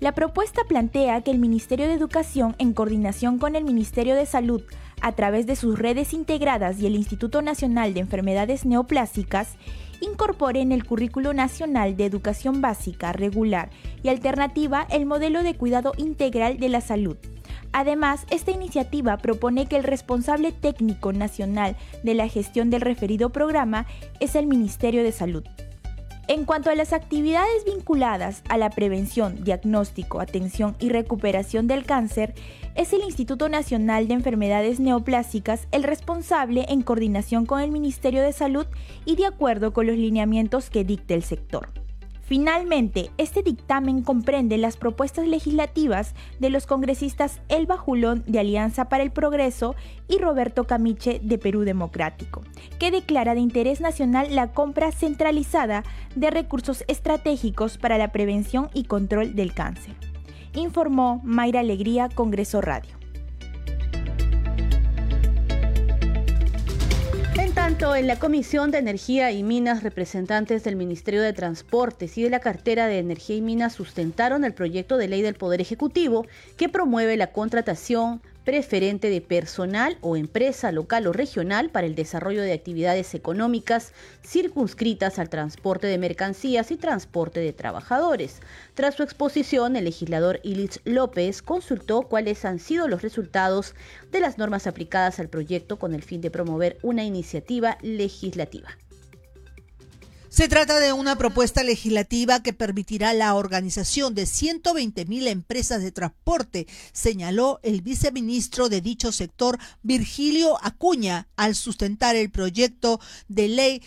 La 0.00 0.12
propuesta 0.12 0.62
plantea 0.64 1.20
que 1.22 1.30
el 1.30 1.38
Ministerio 1.38 1.86
de 1.86 1.94
Educación, 1.94 2.56
en 2.58 2.72
coordinación 2.72 3.38
con 3.38 3.54
el 3.54 3.64
Ministerio 3.64 4.16
de 4.16 4.26
Salud, 4.26 4.62
a 5.00 5.12
través 5.12 5.46
de 5.46 5.54
sus 5.54 5.78
redes 5.78 6.12
integradas 6.12 6.80
y 6.80 6.86
el 6.86 6.96
Instituto 6.96 7.42
Nacional 7.42 7.94
de 7.94 8.00
Enfermedades 8.00 8.66
Neoplásicas, 8.66 9.56
incorpore 10.00 10.60
en 10.60 10.72
el 10.72 10.84
Currículo 10.84 11.32
Nacional 11.32 11.96
de 11.96 12.06
Educación 12.06 12.60
Básica, 12.60 13.12
Regular 13.12 13.70
y 14.02 14.08
Alternativa 14.08 14.86
el 14.90 15.06
modelo 15.06 15.42
de 15.42 15.54
cuidado 15.54 15.92
integral 15.96 16.58
de 16.58 16.68
la 16.68 16.80
salud. 16.80 17.16
Además, 17.72 18.26
esta 18.30 18.50
iniciativa 18.50 19.16
propone 19.18 19.66
que 19.66 19.76
el 19.76 19.84
responsable 19.84 20.52
técnico 20.52 21.12
nacional 21.12 21.76
de 22.02 22.14
la 22.14 22.28
gestión 22.28 22.70
del 22.70 22.82
referido 22.82 23.30
programa 23.30 23.86
es 24.20 24.34
el 24.34 24.46
Ministerio 24.46 25.02
de 25.02 25.12
Salud. 25.12 25.44
En 26.26 26.46
cuanto 26.46 26.70
a 26.70 26.74
las 26.74 26.94
actividades 26.94 27.66
vinculadas 27.66 28.42
a 28.48 28.56
la 28.56 28.70
prevención, 28.70 29.44
diagnóstico, 29.44 30.20
atención 30.20 30.74
y 30.78 30.88
recuperación 30.88 31.66
del 31.66 31.84
cáncer, 31.84 32.34
es 32.74 32.94
el 32.94 33.02
Instituto 33.02 33.50
Nacional 33.50 34.08
de 34.08 34.14
Enfermedades 34.14 34.80
Neoplásicas 34.80 35.68
el 35.70 35.82
responsable 35.82 36.64
en 36.70 36.80
coordinación 36.80 37.44
con 37.44 37.60
el 37.60 37.70
Ministerio 37.70 38.22
de 38.22 38.32
Salud 38.32 38.66
y 39.04 39.16
de 39.16 39.26
acuerdo 39.26 39.74
con 39.74 39.86
los 39.86 39.98
lineamientos 39.98 40.70
que 40.70 40.82
dicte 40.82 41.12
el 41.12 41.24
sector. 41.24 41.83
Finalmente, 42.26 43.10
este 43.18 43.42
dictamen 43.42 44.02
comprende 44.02 44.56
las 44.56 44.78
propuestas 44.78 45.28
legislativas 45.28 46.14
de 46.38 46.48
los 46.48 46.66
congresistas 46.66 47.40
Elba 47.50 47.76
Julón 47.76 48.24
de 48.26 48.38
Alianza 48.38 48.88
para 48.88 49.02
el 49.02 49.10
Progreso 49.10 49.74
y 50.08 50.16
Roberto 50.18 50.64
Camiche 50.64 51.20
de 51.22 51.36
Perú 51.36 51.60
Democrático, 51.60 52.40
que 52.78 52.90
declara 52.90 53.34
de 53.34 53.40
interés 53.40 53.82
nacional 53.82 54.34
la 54.34 54.52
compra 54.52 54.90
centralizada 54.90 55.84
de 56.14 56.30
recursos 56.30 56.84
estratégicos 56.88 57.76
para 57.76 57.98
la 57.98 58.10
prevención 58.10 58.70
y 58.72 58.84
control 58.84 59.34
del 59.34 59.52
cáncer. 59.52 59.94
Informó 60.54 61.20
Mayra 61.24 61.60
Alegría, 61.60 62.08
Congreso 62.08 62.62
Radio. 62.62 63.03
En 67.92 68.06
la 68.06 68.18
Comisión 68.18 68.70
de 68.70 68.78
Energía 68.78 69.30
y 69.30 69.42
Minas, 69.42 69.82
representantes 69.82 70.64
del 70.64 70.74
Ministerio 70.74 71.20
de 71.20 71.34
Transportes 71.34 72.16
y 72.16 72.22
de 72.22 72.30
la 72.30 72.40
cartera 72.40 72.86
de 72.86 72.98
Energía 72.98 73.36
y 73.36 73.42
Minas 73.42 73.74
sustentaron 73.74 74.42
el 74.42 74.54
proyecto 74.54 74.96
de 74.96 75.06
ley 75.06 75.20
del 75.20 75.34
Poder 75.34 75.60
Ejecutivo 75.60 76.26
que 76.56 76.70
promueve 76.70 77.18
la 77.18 77.30
contratación, 77.30 78.22
preferente 78.44 79.10
de 79.10 79.20
personal 79.20 79.98
o 80.00 80.16
empresa 80.16 80.70
local 80.70 81.06
o 81.06 81.12
regional 81.12 81.70
para 81.70 81.86
el 81.86 81.94
desarrollo 81.94 82.42
de 82.42 82.52
actividades 82.52 83.14
económicas 83.14 83.92
circunscritas 84.22 85.18
al 85.18 85.30
transporte 85.30 85.86
de 85.86 85.98
mercancías 85.98 86.70
y 86.70 86.76
transporte 86.76 87.40
de 87.40 87.52
trabajadores. 87.52 88.40
Tras 88.74 88.94
su 88.94 89.02
exposición, 89.02 89.76
el 89.76 89.84
legislador 89.84 90.40
Ilich 90.42 90.80
López 90.84 91.42
consultó 91.42 92.02
cuáles 92.02 92.44
han 92.44 92.58
sido 92.58 92.86
los 92.86 93.02
resultados 93.02 93.74
de 94.12 94.20
las 94.20 94.38
normas 94.38 94.66
aplicadas 94.66 95.18
al 95.20 95.28
proyecto 95.28 95.78
con 95.78 95.94
el 95.94 96.02
fin 96.02 96.20
de 96.20 96.30
promover 96.30 96.78
una 96.82 97.04
iniciativa 97.04 97.78
legislativa. 97.82 98.76
Se 100.34 100.48
trata 100.48 100.80
de 100.80 100.92
una 100.92 101.14
propuesta 101.14 101.62
legislativa 101.62 102.42
que 102.42 102.52
permitirá 102.52 103.12
la 103.12 103.36
organización 103.36 104.16
de 104.16 104.26
120 104.26 105.04
mil 105.04 105.28
empresas 105.28 105.80
de 105.80 105.92
transporte, 105.92 106.66
señaló 106.92 107.60
el 107.62 107.82
viceministro 107.82 108.68
de 108.68 108.80
dicho 108.80 109.12
sector, 109.12 109.60
Virgilio 109.84 110.58
Acuña, 110.60 111.28
al 111.36 111.54
sustentar 111.54 112.16
el 112.16 112.32
proyecto 112.32 112.98
de 113.28 113.46
ley 113.46 113.82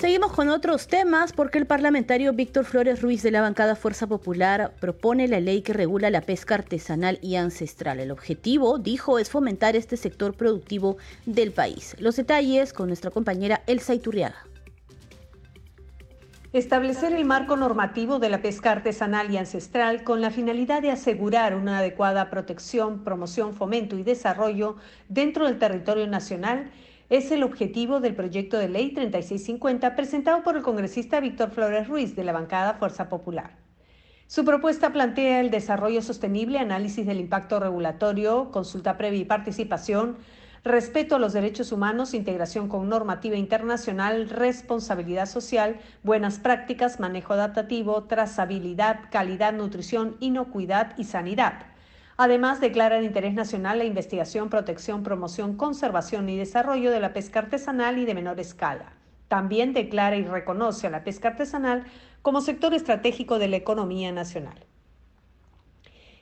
Seguimos 0.00 0.32
con 0.32 0.48
otros 0.48 0.88
temas 0.88 1.34
porque 1.34 1.58
el 1.58 1.66
parlamentario 1.66 2.32
Víctor 2.32 2.64
Flores 2.64 3.02
Ruiz 3.02 3.22
de 3.22 3.30
la 3.30 3.42
bancada 3.42 3.76
Fuerza 3.76 4.06
Popular 4.06 4.72
propone 4.80 5.28
la 5.28 5.40
ley 5.40 5.60
que 5.60 5.74
regula 5.74 6.08
la 6.08 6.22
pesca 6.22 6.54
artesanal 6.54 7.18
y 7.20 7.36
ancestral. 7.36 8.00
El 8.00 8.10
objetivo, 8.10 8.78
dijo, 8.78 9.18
es 9.18 9.28
fomentar 9.28 9.76
este 9.76 9.98
sector 9.98 10.32
productivo 10.32 10.96
del 11.26 11.52
país. 11.52 11.96
Los 11.98 12.16
detalles 12.16 12.72
con 12.72 12.86
nuestra 12.86 13.10
compañera 13.10 13.62
Elsa 13.66 13.92
Iturriaga. 13.92 14.46
Establecer 16.54 17.12
el 17.12 17.26
marco 17.26 17.56
normativo 17.56 18.18
de 18.18 18.30
la 18.30 18.40
pesca 18.40 18.72
artesanal 18.72 19.30
y 19.30 19.36
ancestral 19.36 20.02
con 20.02 20.22
la 20.22 20.30
finalidad 20.30 20.80
de 20.80 20.92
asegurar 20.92 21.54
una 21.54 21.80
adecuada 21.80 22.30
protección, 22.30 23.04
promoción, 23.04 23.52
fomento 23.52 23.98
y 23.98 24.02
desarrollo 24.02 24.76
dentro 25.10 25.44
del 25.44 25.58
territorio 25.58 26.06
nacional 26.06 26.70
es 27.10 27.32
el 27.32 27.42
objetivo 27.42 27.98
del 27.98 28.14
proyecto 28.14 28.56
de 28.56 28.68
ley 28.68 28.94
3650 28.94 29.96
presentado 29.96 30.44
por 30.44 30.56
el 30.56 30.62
congresista 30.62 31.18
Víctor 31.18 31.50
Flores 31.50 31.88
Ruiz 31.88 32.14
de 32.14 32.22
la 32.22 32.32
bancada 32.32 32.74
Fuerza 32.74 33.08
Popular. 33.08 33.56
Su 34.28 34.44
propuesta 34.44 34.92
plantea 34.92 35.40
el 35.40 35.50
desarrollo 35.50 36.02
sostenible, 36.02 36.60
análisis 36.60 37.04
del 37.04 37.18
impacto 37.18 37.58
regulatorio, 37.58 38.52
consulta 38.52 38.96
previa 38.96 39.22
y 39.22 39.24
participación, 39.24 40.18
respeto 40.62 41.16
a 41.16 41.18
los 41.18 41.32
derechos 41.32 41.72
humanos, 41.72 42.14
integración 42.14 42.68
con 42.68 42.88
normativa 42.88 43.34
internacional, 43.34 44.30
responsabilidad 44.30 45.26
social, 45.26 45.80
buenas 46.04 46.38
prácticas, 46.38 47.00
manejo 47.00 47.32
adaptativo, 47.32 48.04
trazabilidad, 48.04 49.00
calidad, 49.10 49.52
nutrición, 49.52 50.16
inocuidad 50.20 50.96
y 50.96 51.02
sanidad. 51.02 51.64
Además, 52.22 52.60
declara 52.60 52.98
de 52.98 53.06
interés 53.06 53.32
nacional 53.32 53.78
la 53.78 53.86
investigación, 53.86 54.50
protección, 54.50 55.02
promoción, 55.02 55.56
conservación 55.56 56.28
y 56.28 56.36
desarrollo 56.36 56.90
de 56.90 57.00
la 57.00 57.14
pesca 57.14 57.38
artesanal 57.38 57.96
y 57.96 58.04
de 58.04 58.12
menor 58.12 58.38
escala. 58.38 58.92
También 59.28 59.72
declara 59.72 60.16
y 60.16 60.24
reconoce 60.24 60.86
a 60.86 60.90
la 60.90 61.02
pesca 61.02 61.28
artesanal 61.28 61.86
como 62.20 62.42
sector 62.42 62.74
estratégico 62.74 63.38
de 63.38 63.48
la 63.48 63.56
economía 63.56 64.12
nacional. 64.12 64.66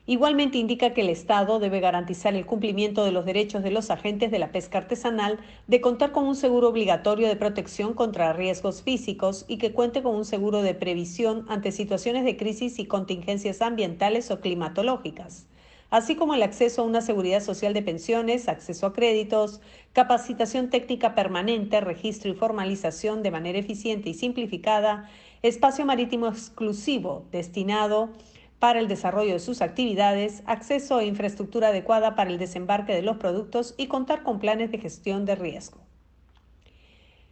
Igualmente 0.06 0.58
indica 0.58 0.94
que 0.94 1.00
el 1.00 1.08
Estado 1.08 1.58
debe 1.58 1.80
garantizar 1.80 2.36
el 2.36 2.46
cumplimiento 2.46 3.04
de 3.04 3.10
los 3.10 3.24
derechos 3.24 3.64
de 3.64 3.72
los 3.72 3.90
agentes 3.90 4.30
de 4.30 4.38
la 4.38 4.52
pesca 4.52 4.78
artesanal 4.78 5.40
de 5.66 5.80
contar 5.80 6.12
con 6.12 6.28
un 6.28 6.36
seguro 6.36 6.68
obligatorio 6.68 7.26
de 7.26 7.34
protección 7.34 7.94
contra 7.94 8.32
riesgos 8.32 8.84
físicos 8.84 9.46
y 9.48 9.58
que 9.58 9.72
cuente 9.72 10.04
con 10.04 10.14
un 10.14 10.24
seguro 10.24 10.62
de 10.62 10.76
previsión 10.76 11.44
ante 11.48 11.72
situaciones 11.72 12.24
de 12.24 12.36
crisis 12.36 12.78
y 12.78 12.86
contingencias 12.86 13.62
ambientales 13.62 14.30
o 14.30 14.38
climatológicas 14.38 15.48
así 15.90 16.16
como 16.16 16.34
el 16.34 16.42
acceso 16.42 16.82
a 16.82 16.84
una 16.84 17.00
seguridad 17.00 17.42
social 17.42 17.74
de 17.74 17.82
pensiones, 17.82 18.48
acceso 18.48 18.86
a 18.86 18.92
créditos, 18.92 19.60
capacitación 19.92 20.70
técnica 20.70 21.14
permanente, 21.14 21.80
registro 21.80 22.30
y 22.30 22.34
formalización 22.34 23.22
de 23.22 23.30
manera 23.30 23.58
eficiente 23.58 24.10
y 24.10 24.14
simplificada, 24.14 25.08
espacio 25.42 25.86
marítimo 25.86 26.28
exclusivo 26.28 27.26
destinado 27.32 28.10
para 28.58 28.80
el 28.80 28.88
desarrollo 28.88 29.34
de 29.34 29.38
sus 29.38 29.62
actividades, 29.62 30.42
acceso 30.46 30.96
a 30.96 31.04
infraestructura 31.04 31.68
adecuada 31.68 32.16
para 32.16 32.30
el 32.30 32.38
desembarque 32.38 32.92
de 32.92 33.02
los 33.02 33.16
productos 33.16 33.74
y 33.78 33.86
contar 33.86 34.22
con 34.24 34.40
planes 34.40 34.70
de 34.70 34.78
gestión 34.78 35.24
de 35.24 35.36
riesgo. 35.36 35.78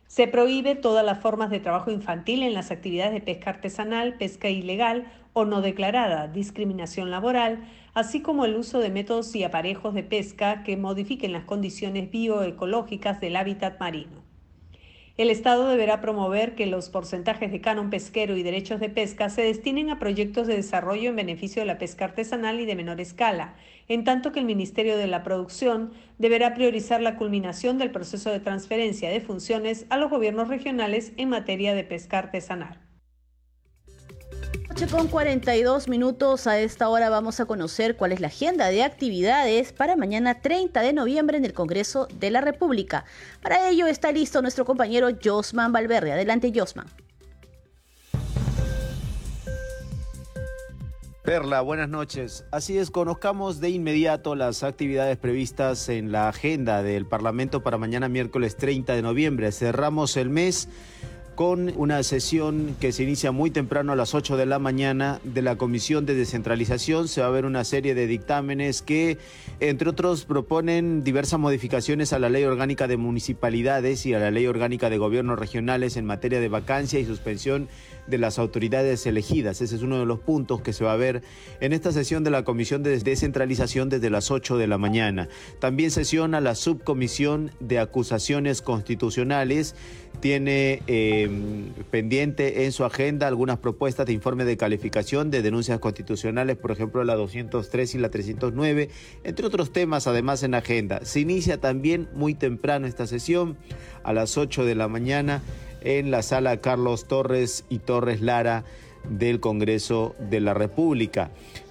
Se 0.07 0.29
prohíbe 0.29 0.77
todas 0.77 1.05
las 1.05 1.19
formas 1.21 1.51
de 1.51 1.59
trabajo 1.59 1.91
infantil 1.91 2.45
en 2.45 2.55
las 2.55 2.71
actividades 2.71 3.13
de 3.13 3.21
pesca 3.21 3.51
artesanal, 3.51 4.15
pesca 4.15 4.49
ilegal 4.49 5.13
o 5.39 5.45
no 5.45 5.61
declarada, 5.61 6.29
discriminación 6.29 7.11
laboral, 7.11 7.69
así 7.93 8.23
como 8.23 8.47
el 8.47 8.57
uso 8.57 8.79
de 8.81 8.89
métodos 8.89 9.37
y 9.37 9.45
aparejos 9.45 9.93
de 9.93 10.03
pesca 10.03 10.63
que 10.63 10.79
modifiquen 10.79 11.33
las 11.33 11.45
condiciones 11.45 12.11
bioecológicas 12.11 13.21
del 13.21 13.37
hábitat 13.37 13.79
marino. 13.79 14.25
El 15.19 15.29
Estado 15.29 15.69
deberá 15.69 16.01
promover 16.01 16.55
que 16.55 16.65
los 16.65 16.89
porcentajes 16.89 17.53
de 17.53 17.61
canon 17.61 17.91
pesquero 17.91 18.35
y 18.39 18.43
derechos 18.43 18.81
de 18.81 18.89
pesca 18.89 19.29
se 19.29 19.43
destinen 19.43 19.91
a 19.91 19.99
proyectos 19.99 20.47
de 20.47 20.57
desarrollo 20.57 21.11
en 21.11 21.17
beneficio 21.17 21.61
de 21.61 21.67
la 21.67 21.77
pesca 21.77 22.07
artesanal 22.07 22.59
y 22.59 22.65
de 22.65 22.75
menor 22.75 23.03
escala, 23.03 23.57
en 23.89 24.05
tanto 24.05 24.33
que 24.33 24.41
el 24.41 24.47
Ministerio 24.47 24.97
de 24.97 25.07
la 25.07 25.23
Producción 25.23 25.93
deberá 26.17 26.55
priorizar 26.55 27.03
la 27.03 27.19
culminación 27.19 27.77
del 27.77 27.91
proceso 27.91 28.31
de 28.31 28.41
transferencia 28.41 29.11
de 29.11 29.21
funciones 29.21 29.85
a 29.91 29.99
los 29.99 30.09
gobiernos 30.09 30.49
regionales 30.49 31.13
en 31.19 31.29
materia 31.29 31.75
de 31.75 31.85
pesca 31.85 32.21
artesanal 32.21 32.86
con 34.91 35.09
42 35.09 35.89
minutos. 35.89 36.47
A 36.47 36.59
esta 36.59 36.89
hora 36.89 37.09
vamos 37.11 37.41
a 37.41 37.47
conocer 37.47 37.97
cuál 37.97 38.13
es 38.13 38.21
la 38.21 38.29
agenda 38.29 38.69
de 38.69 38.83
actividades 38.83 39.73
para 39.73 39.97
mañana 39.97 40.41
30 40.41 40.81
de 40.81 40.93
noviembre 40.93 41.37
en 41.37 41.45
el 41.45 41.53
Congreso 41.53 42.09
de 42.15 42.31
la 42.31 42.41
República. 42.41 43.05
Para 43.43 43.69
ello 43.69 43.87
está 43.87 44.13
listo 44.13 44.43
nuestro 44.43 44.65
compañero 44.65 45.09
Josman 45.23 45.73
Valverde. 45.73 46.13
Adelante, 46.13 46.53
Josman. 46.55 46.87
Perla, 51.27 51.61
buenas 51.61 51.89
noches. 51.89 52.45
Así 52.53 52.79
es, 52.79 52.93
conozcamos 52.93 53.61
de 53.61 53.71
inmediato 53.71 54.37
las 54.37 54.63
actividades 54.63 55.17
previstas 55.17 55.89
en 55.89 56.13
la 56.13 56.29
agenda 56.29 56.85
del 56.85 57.05
Parlamento 57.05 57.65
para 57.65 57.79
mañana 57.79 58.09
miércoles 58.09 58.57
30 58.57 58.95
de 58.95 59.03
noviembre. 59.03 59.51
Cerramos 59.51 60.17
el 60.17 60.31
mes 60.31 60.69
con 61.37 61.71
una 61.77 62.03
sesión 62.03 62.75
que 62.81 62.93
se 62.93 63.03
inicia 63.03 63.31
muy 63.31 63.51
temprano 63.51 63.93
a 63.93 63.97
las 63.97 64.15
8 64.15 64.39
de 64.39 64.47
la 64.47 64.59
mañana 64.59 65.21
de 65.23 65.43
la 65.43 65.57
Comisión 65.57 66.07
de 66.07 66.15
Descentralización. 66.15 67.09
Se 67.09 67.21
va 67.21 67.27
a 67.27 67.31
ver 67.31 67.45
una 67.45 67.63
serie 67.63 67.95
de 67.95 68.07
dictámenes 68.07 68.81
que, 68.81 69.19
entre 69.61 69.91
otros, 69.91 70.25
proponen 70.25 71.05
diversas 71.05 71.39
modificaciones 71.39 72.15
a 72.15 72.19
la 72.19 72.31
Ley 72.31 72.45
Orgánica 72.45 72.89
de 72.89 72.97
Municipalidades 72.97 74.07
y 74.07 74.15
a 74.15 74.19
la 74.19 74.31
Ley 74.31 74.47
Orgánica 74.47 74.89
de 74.89 74.97
Gobiernos 74.97 75.39
Regionales 75.39 75.99
en 75.99 76.07
materia 76.07 76.41
de 76.41 76.49
vacancia 76.49 76.99
y 76.99 77.05
suspensión 77.05 77.69
de 78.07 78.19
las 78.19 78.39
autoridades 78.39 79.05
elegidas. 79.07 79.61
Ese 79.61 79.77
es 79.77 79.83
uno 79.83 79.99
de 79.99 80.07
los 80.07 80.21
puntos 80.21 80.63
que 80.63 80.73
se 80.73 80.85
va 80.85 80.93
a 80.93 80.97
ver 80.97 81.23
en 81.61 81.73
esta 81.73 81.93
sesión 81.93 82.25
de 82.25 82.31
la 82.31 82.45
Comisión 82.45 82.83
de 82.83 82.99
Descentralización 82.99 83.89
desde 83.89 84.11
las 84.11 84.31
8 84.31 84.57
de 84.57 84.67
la 84.67 84.79
mañana. 84.79 85.29
También 85.59 85.91
sesiona 85.91 86.41
la 86.41 86.55
Subcomisión 86.55 87.51
de 87.61 87.79
Acusaciones 87.79 88.63
Constitucionales 88.63 89.75
tiene 90.21 90.83
eh, 90.87 91.29
pendiente 91.91 92.65
en 92.65 92.73
su 92.73 92.85
agenda 92.85 93.27
algunas 93.27 93.59
propuestas 93.59 94.07
de 94.07 94.13
informe 94.13 94.45
de 94.45 94.57
calificación 94.57 95.31
de 95.31 95.43
denuncias 95.43 95.79
constitucionales, 95.79 96.57
por 96.57 96.73
ejemplo 96.73 97.05
la 97.05 97.15
203 97.15 97.95
y 97.95 97.99
la 97.99 98.11
309, 98.11 98.89
entre 99.25 99.47
otros 99.47 99.73
temas 99.73 100.07
además 100.07 100.43
en 100.43 100.55
agenda. 100.55 101.01
Se 101.05 101.21
inicia 101.21 101.59
también 101.59 102.09
muy 102.15 102.35
temprano 102.35 102.87
esta 102.87 103.07
sesión, 103.07 103.57
a 104.05 104.13
las 104.13 104.39
8 104.39 104.65
de 104.65 104.75
la 104.75 104.89
mañana, 104.89 105.43
en 105.83 106.11
la 106.11 106.23
sala 106.23 106.61
Carlos 106.61 107.07
Torres 107.07 107.65
y 107.69 107.79
Torres 107.79 108.21
Lara 108.21 108.65
del 109.09 109.41
Congreso 109.41 110.15
de 110.19 110.41
la 110.41 110.55
República. 110.55 111.31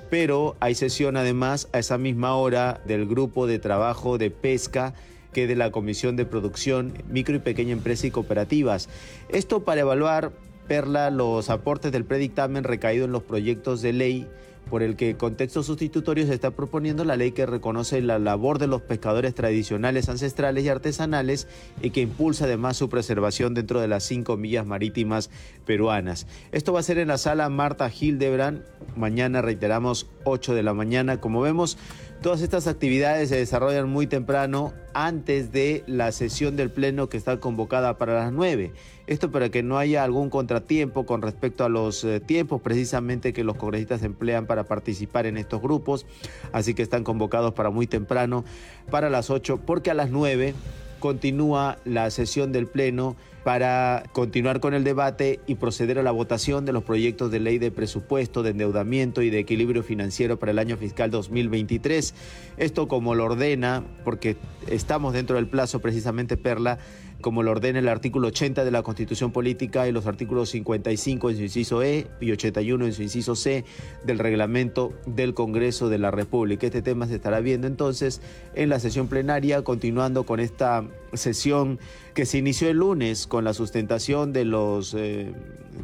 pero 0.09 0.55
hay 0.59 0.75
sesión 0.75 1.17
además 1.17 1.67
a 1.73 1.79
esa 1.79 1.97
misma 1.97 2.35
hora 2.35 2.79
del 2.85 3.07
grupo 3.07 3.47
de 3.47 3.57
trabajo 3.57 4.17
de 4.19 4.29
pesca 4.29 4.93
de 5.35 5.55
la 5.55 5.71
Comisión 5.71 6.15
de 6.15 6.25
Producción, 6.25 6.93
Micro 7.09 7.35
y 7.35 7.39
Pequeña 7.39 7.73
Empresa 7.73 8.07
y 8.07 8.11
Cooperativas. 8.11 8.87
Esto 9.29 9.65
para 9.65 9.81
evaluar, 9.81 10.31
Perla, 10.67 11.11
los 11.11 11.49
aportes 11.49 11.91
del 11.91 12.05
predictamen 12.05 12.63
recaído 12.63 13.05
en 13.05 13.11
los 13.11 13.23
proyectos 13.23 13.81
de 13.81 13.93
ley 13.93 14.27
por 14.69 14.81
el 14.81 14.95
que 14.95 15.15
contexto 15.15 15.63
sustitutorio 15.63 16.25
se 16.25 16.33
está 16.33 16.51
proponiendo 16.51 17.05
la 17.05 17.17
ley 17.17 17.31
que 17.31 17.45
reconoce 17.45 18.01
la 18.01 18.19
labor 18.19 18.59
de 18.59 18.67
los 18.67 18.81
pescadores 18.81 19.35
tradicionales, 19.35 20.09
ancestrales 20.09 20.63
y 20.63 20.69
artesanales 20.69 21.47
y 21.81 21.91
que 21.91 22.01
impulsa 22.01 22.45
además 22.45 22.77
su 22.77 22.89
preservación 22.89 23.53
dentro 23.53 23.79
de 23.79 23.87
las 23.87 24.03
cinco 24.03 24.37
millas 24.37 24.65
marítimas 24.65 25.29
peruanas. 25.65 26.27
Esto 26.51 26.73
va 26.73 26.79
a 26.79 26.83
ser 26.83 26.97
en 26.97 27.09
la 27.09 27.17
sala 27.17 27.49
Marta 27.49 27.91
Hildebrand, 27.91 28.63
mañana 28.95 29.41
reiteramos 29.41 30.07
8 30.23 30.55
de 30.55 30.63
la 30.63 30.73
mañana. 30.73 31.21
Como 31.21 31.41
vemos, 31.41 31.77
Todas 32.25 32.41
estas 32.41 32.65
actividades 32.65 33.29
se 33.29 33.35
desarrollan 33.35 33.87
muy 33.87 34.07
temprano 34.07 34.73
antes 34.95 35.51
de 35.51 35.83
la 35.85 36.11
sesión 36.11 36.55
del 36.55 36.71
Pleno 36.71 37.07
que 37.07 37.17
está 37.17 37.39
convocada 37.39 37.99
para 37.99 38.15
las 38.15 38.33
9. 38.33 38.73
Esto 39.05 39.29
para 39.29 39.49
que 39.49 39.61
no 39.61 39.77
haya 39.77 40.03
algún 40.03 40.31
contratiempo 40.31 41.05
con 41.05 41.21
respecto 41.21 41.63
a 41.63 41.69
los 41.69 42.03
eh, 42.03 42.19
tiempos 42.19 42.61
precisamente 42.61 43.31
que 43.31 43.43
los 43.43 43.57
congresistas 43.57 44.01
emplean 44.01 44.47
para 44.47 44.63
participar 44.63 45.27
en 45.27 45.37
estos 45.37 45.61
grupos. 45.61 46.07
Así 46.51 46.73
que 46.73 46.81
están 46.81 47.03
convocados 47.03 47.53
para 47.53 47.69
muy 47.69 47.85
temprano, 47.85 48.43
para 48.89 49.11
las 49.11 49.29
8, 49.29 49.59
porque 49.63 49.91
a 49.91 49.93
las 49.93 50.09
9 50.09 50.55
continúa 51.05 51.77
la 51.85 52.09
sesión 52.09 52.51
del 52.51 52.65
Pleno 52.65 53.15
para 53.43 54.05
continuar 54.11 54.59
con 54.59 54.73
el 54.73 54.83
debate 54.83 55.39
y 55.45 55.53
proceder 55.53 55.99
a 55.99 56.01
la 56.01 56.09
votación 56.09 56.65
de 56.65 56.73
los 56.73 56.83
proyectos 56.83 57.29
de 57.29 57.39
ley 57.39 57.59
de 57.59 57.69
presupuesto, 57.69 58.41
de 58.41 58.49
endeudamiento 58.49 59.21
y 59.21 59.29
de 59.29 59.37
equilibrio 59.37 59.83
financiero 59.83 60.39
para 60.39 60.51
el 60.51 60.57
año 60.57 60.77
fiscal 60.77 61.11
2023. 61.11 62.15
Esto 62.57 62.87
como 62.87 63.13
lo 63.13 63.25
ordena, 63.25 63.83
porque 64.03 64.35
estamos 64.65 65.13
dentro 65.13 65.35
del 65.35 65.47
plazo 65.47 65.79
precisamente, 65.79 66.37
Perla, 66.37 66.79
como 67.21 67.43
lo 67.43 67.51
ordena 67.51 67.79
el 67.79 67.87
artículo 67.87 68.27
80 68.27 68.65
de 68.65 68.71
la 68.71 68.83
Constitución 68.83 69.31
Política 69.31 69.87
y 69.87 69.91
los 69.91 70.05
artículos 70.05 70.49
55 70.49 71.29
en 71.29 71.37
su 71.37 71.43
inciso 71.43 71.83
E 71.83 72.07
y 72.19 72.31
81 72.31 72.85
en 72.85 72.93
su 72.93 73.03
inciso 73.03 73.35
C 73.35 73.65
del 74.03 74.19
reglamento 74.19 74.93
del 75.05 75.33
Congreso 75.33 75.89
de 75.89 75.97
la 75.97 76.11
República. 76.11 76.67
Este 76.67 76.81
tema 76.81 77.07
se 77.07 77.15
estará 77.15 77.39
viendo 77.39 77.67
entonces 77.67 78.21
en 78.53 78.69
la 78.69 78.79
sesión 78.79 79.07
plenaria, 79.07 79.63
continuando 79.63 80.25
con 80.25 80.39
esta 80.39 80.83
sesión 81.13 81.79
que 82.13 82.25
se 82.25 82.37
inició 82.37 82.69
el 82.69 82.77
lunes 82.77 83.27
con 83.27 83.43
la 83.43 83.53
sustentación 83.53 84.33
de 84.33 84.45
los 84.45 84.93
eh, 84.93 85.33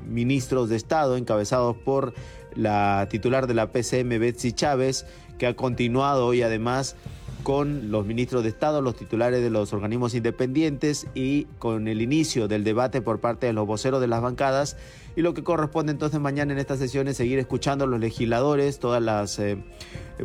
ministros 0.07 0.69
de 0.69 0.75
Estado 0.75 1.17
encabezados 1.17 1.75
por 1.77 2.13
la 2.55 3.07
titular 3.09 3.47
de 3.47 3.53
la 3.53 3.71
PCM, 3.71 4.19
Betsy 4.19 4.51
Chávez, 4.51 5.05
que 5.37 5.47
ha 5.47 5.55
continuado 5.55 6.27
hoy 6.27 6.41
además 6.41 6.95
con 7.43 7.91
los 7.91 8.05
ministros 8.05 8.43
de 8.43 8.49
Estado, 8.49 8.81
los 8.81 8.95
titulares 8.95 9.41
de 9.41 9.49
los 9.49 9.73
organismos 9.73 10.13
independientes 10.13 11.07
y 11.13 11.45
con 11.59 11.87
el 11.87 12.01
inicio 12.01 12.47
del 12.47 12.63
debate 12.63 13.01
por 13.01 13.19
parte 13.19 13.47
de 13.47 13.53
los 13.53 13.67
voceros 13.67 14.01
de 14.01 14.07
las 14.07 14.21
bancadas. 14.21 14.77
Y 15.15 15.21
lo 15.21 15.33
que 15.33 15.43
corresponde 15.43 15.91
entonces 15.91 16.19
mañana 16.19 16.53
en 16.53 16.59
esta 16.59 16.77
sesión 16.77 17.07
es 17.07 17.17
seguir 17.17 17.39
escuchando 17.39 17.83
a 17.83 17.87
los 17.87 17.99
legisladores, 17.99 18.79
todas 18.79 19.01
las 19.01 19.39
eh, 19.39 19.57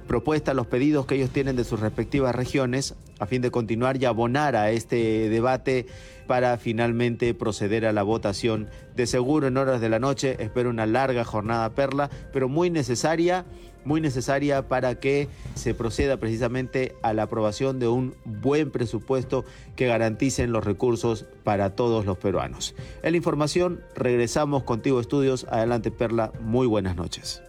propuestas, 0.07 0.55
los 0.55 0.67
pedidos 0.67 1.07
que 1.07 1.17
ellos 1.17 1.31
tienen 1.31 1.57
de 1.57 1.65
sus 1.65 1.81
respectivas 1.81 2.35
regiones, 2.35 2.95
a 3.19 3.27
fin 3.27 3.43
de 3.43 3.51
continuar 3.51 4.01
y 4.01 4.05
abonar 4.05 4.55
a 4.55 4.71
este 4.71 5.29
debate 5.29 5.87
para 6.27 6.57
finalmente 6.59 7.35
proceder 7.35 7.87
a 7.87 7.93
la 7.93 8.03
votación. 8.03 8.69
De 8.95 9.07
seguro 9.07 9.47
en 9.47 9.57
horas 9.57 9.81
de 9.81 9.89
la 9.89 9.99
noche, 9.99 10.37
espero 10.39 10.71
una 10.71 10.87
larga 10.87 11.25
jornada 11.25 11.75
perla, 11.75 12.11
pero 12.33 12.49
muy 12.49 12.71
necesaria 12.71 13.45
muy 13.87 14.01
necesaria 14.01 14.69
para 14.69 14.97
que 14.97 15.29
se 15.55 15.73
proceda 15.73 16.19
precisamente 16.19 16.95
a 17.03 17.15
la 17.15 17.23
aprobación 17.23 17.79
de 17.79 17.89
un 17.89 18.15
buen 18.25 18.71
presupuesto 18.71 19.45
que 19.77 19.87
garanticen 19.87 20.53
los 20.53 20.65
recursos 20.65 21.25
para 21.45 21.75
todos 21.75 22.05
los 22.05 22.19
peruanos. 22.19 22.75
En 23.03 23.13
la 23.13 23.17
información, 23.17 23.81
regresamos 23.95 24.65
contigo 24.65 25.01
estudios. 25.01 25.47
Adelante 25.49 25.91
Perla, 25.91 26.33
muy 26.41 26.67
buenas 26.67 26.97
noches 26.97 27.46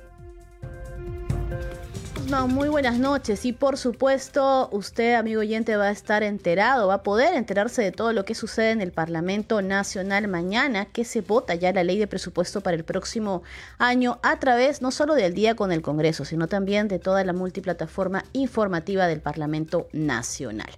muy 2.28 2.68
buenas 2.68 3.00
noches 3.00 3.46
y 3.46 3.54
por 3.54 3.78
supuesto 3.78 4.68
usted, 4.74 5.16
amigo 5.16 5.40
oyente, 5.40 5.78
va 5.78 5.86
a 5.86 5.92
estar 5.92 6.24
enterado, 6.24 6.88
va 6.88 6.96
a 6.96 7.04
poder 7.04 7.34
enterarse 7.34 7.82
de 7.82 7.94
todo 7.94 8.12
lo 8.12 8.26
que 8.26 8.36
sucede 8.36 8.72
en 8.72 8.82
el 8.82 8.92
Parlamento 8.92 9.62
Nacional 9.62 10.28
mañana, 10.28 10.86
que 10.86 11.06
se 11.06 11.22
vota 11.22 11.56
ya 11.56 11.72
la 11.72 11.86
ley 11.86 11.98
de 11.98 12.06
presupuesto 12.06 12.60
para 12.60 12.76
el 12.76 12.84
próximo 12.84 13.44
año 13.78 14.20
a 14.24 14.40
través 14.40 14.82
no 14.82 14.92
solo 14.92 15.16
del 15.16 15.34
día 15.34 15.56
con 15.56 15.72
el 15.72 15.82
Congreso, 15.82 16.26
sino 16.26 16.48
también 16.48 16.90
de 16.90 17.00
toda 17.00 17.24
la 17.24 17.32
multiplataforma 17.32 18.26
informativa 18.34 19.08
del 19.08 19.22
Parlamento 19.22 19.88
Nacional. 19.94 20.70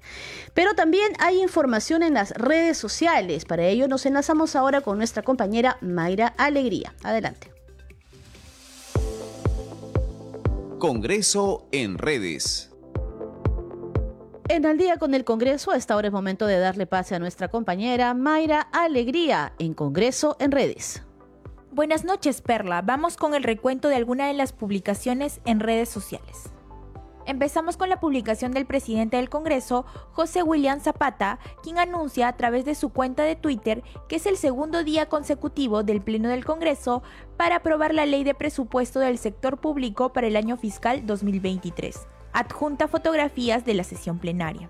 Pero 0.54 0.76
también 0.76 1.14
hay 1.18 1.42
información 1.42 2.04
en 2.04 2.14
las 2.14 2.30
redes 2.32 2.78
sociales, 2.78 3.46
para 3.46 3.66
ello 3.66 3.88
nos 3.88 4.06
enlazamos 4.06 4.56
ahora 4.56 4.82
con 4.82 4.98
nuestra 5.00 5.24
compañera 5.24 5.78
Mayra 5.82 6.28
Alegría. 6.38 6.94
Adelante. 7.02 7.59
Congreso 10.80 11.68
en 11.74 11.98
redes. 11.98 12.72
En 14.48 14.64
el 14.64 14.78
día 14.78 14.96
con 14.96 15.14
el 15.14 15.26
Congreso, 15.26 15.72
a 15.72 15.76
esta 15.76 15.98
hora 15.98 16.08
es 16.08 16.14
momento 16.14 16.48
de 16.48 16.58
darle 16.58 16.88
pase 16.88 17.16
a 17.16 17.20
nuestra 17.20 17.50
compañera 17.50 18.14
Mayra 18.14 18.62
Alegría 18.62 19.52
en 19.60 19.74
Congreso 19.74 20.38
en 20.40 20.54
redes. 20.54 21.04
Buenas 21.74 22.06
noches, 22.06 22.40
Perla. 22.40 22.82
Vamos 22.82 23.18
con 23.18 23.34
el 23.36 23.44
recuento 23.44 23.90
de 23.90 23.98
alguna 23.98 24.28
de 24.28 24.34
las 24.36 24.54
publicaciones 24.54 25.42
en 25.44 25.60
redes 25.60 25.90
sociales. 25.90 26.54
Empezamos 27.30 27.78
con 27.78 27.90
la 27.90 28.00
publicación 28.00 28.54
del 28.54 28.66
presidente 28.66 29.18
del 29.18 29.30
Congreso, 29.30 29.86
José 30.14 30.42
William 30.42 30.80
Zapata, 30.80 31.38
quien 31.62 31.78
anuncia 31.78 32.28
a 32.28 32.36
través 32.36 32.66
de 32.66 32.74
su 32.74 32.90
cuenta 32.90 33.22
de 33.22 33.36
Twitter 33.36 33.84
que 34.08 34.16
es 34.16 34.26
el 34.26 34.36
segundo 34.36 34.84
día 34.84 35.10
consecutivo 35.10 35.84
del 35.84 36.02
Pleno 36.02 36.30
del 36.30 36.44
Congreso 36.44 37.04
para 37.38 37.58
aprobar 37.58 37.94
la 37.94 38.08
ley 38.08 38.24
de 38.24 38.34
presupuesto 38.34 39.00
del 39.00 39.20
sector 39.20 39.60
público 39.60 40.12
para 40.12 40.26
el 40.26 40.36
año 40.36 40.58
fiscal 40.58 41.06
2023. 41.06 42.00
Adjunta 42.34 42.88
fotografías 42.88 43.64
de 43.64 43.76
la 43.76 43.84
sesión 43.84 44.18
plenaria. 44.18 44.68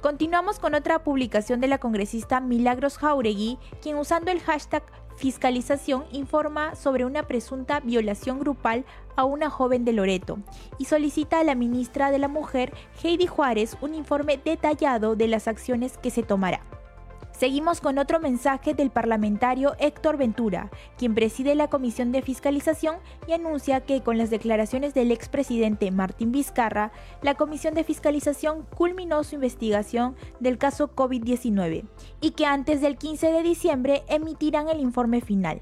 Continuamos 0.00 0.60
con 0.60 0.76
otra 0.76 1.02
publicación 1.02 1.60
de 1.60 1.66
la 1.66 1.78
congresista 1.78 2.38
Milagros 2.40 2.98
Jauregui, 2.98 3.58
quien 3.82 3.96
usando 3.96 4.30
el 4.30 4.38
hashtag 4.38 4.84
fiscalización 5.16 6.04
informa 6.12 6.74
sobre 6.74 7.04
una 7.04 7.24
presunta 7.24 7.80
violación 7.80 8.38
grupal 8.38 8.84
a 9.16 9.24
una 9.24 9.50
joven 9.50 9.84
de 9.84 9.92
Loreto 9.92 10.38
y 10.78 10.84
solicita 10.84 11.40
a 11.40 11.44
la 11.44 11.54
ministra 11.54 12.10
de 12.10 12.18
la 12.18 12.28
Mujer, 12.28 12.72
Heidi 13.02 13.26
Juárez, 13.26 13.76
un 13.80 13.94
informe 13.94 14.38
detallado 14.42 15.16
de 15.16 15.28
las 15.28 15.48
acciones 15.48 15.98
que 15.98 16.10
se 16.10 16.22
tomará. 16.22 16.60
Seguimos 17.38 17.82
con 17.82 17.98
otro 17.98 18.18
mensaje 18.18 18.72
del 18.72 18.88
parlamentario 18.88 19.74
Héctor 19.78 20.16
Ventura, 20.16 20.70
quien 20.96 21.14
preside 21.14 21.54
la 21.54 21.68
Comisión 21.68 22.10
de 22.10 22.22
Fiscalización 22.22 22.96
y 23.28 23.32
anuncia 23.32 23.82
que 23.82 24.00
con 24.00 24.16
las 24.16 24.30
declaraciones 24.30 24.94
del 24.94 25.12
expresidente 25.12 25.90
Martín 25.90 26.32
Vizcarra, 26.32 26.92
la 27.20 27.34
Comisión 27.34 27.74
de 27.74 27.84
Fiscalización 27.84 28.64
culminó 28.74 29.22
su 29.22 29.34
investigación 29.34 30.16
del 30.40 30.56
caso 30.56 30.96
COVID-19 30.96 31.84
y 32.22 32.30
que 32.30 32.46
antes 32.46 32.80
del 32.80 32.96
15 32.96 33.30
de 33.30 33.42
diciembre 33.42 34.04
emitirán 34.08 34.70
el 34.70 34.80
informe 34.80 35.20
final. 35.20 35.60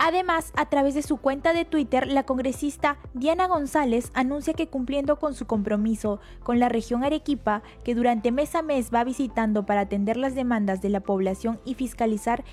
Además, 0.00 0.52
a 0.56 0.66
través 0.66 0.94
de 0.94 1.02
su 1.02 1.16
cuenta 1.16 1.52
de 1.52 1.64
Twitter, 1.64 2.06
la 2.06 2.22
congresista 2.22 2.98
Diana 3.14 3.48
González 3.48 4.12
anuncia 4.14 4.54
que 4.54 4.68
cumpliendo 4.68 5.18
con 5.18 5.34
su 5.34 5.46
compromiso 5.46 6.20
con 6.44 6.60
la 6.60 6.68
región 6.68 7.02
Arequipa, 7.02 7.62
que 7.82 7.96
durante 7.96 8.30
mes 8.30 8.54
a 8.54 8.62
mes 8.62 8.90
va 8.94 9.02
visitando 9.02 9.66
para 9.66 9.82
atender 9.82 10.16
las 10.16 10.36
demandas 10.36 10.80
de 10.82 10.90
la 10.90 11.00
población 11.00 11.60
y 11.64 11.74
fiscalizar 11.74 12.44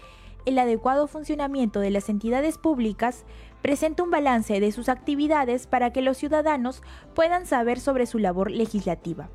el 0.45 0.57
adecuado 0.57 1.07
funcionamiento 1.07 1.79
de 1.79 1.91
las 1.91 2.09
entidades 2.09 2.57
públicas, 2.57 3.25
presenta 3.61 4.03
un 4.03 4.11
balance 4.11 4.59
de 4.59 4.71
sus 4.71 4.89
actividades 4.89 5.67
para 5.67 5.91
que 5.91 6.01
los 6.01 6.17
ciudadanos 6.17 6.81
puedan 7.13 7.45
saber 7.45 7.79
sobre 7.79 8.07
su 8.07 8.17
labor 8.17 8.49
legislativa. 8.49 9.29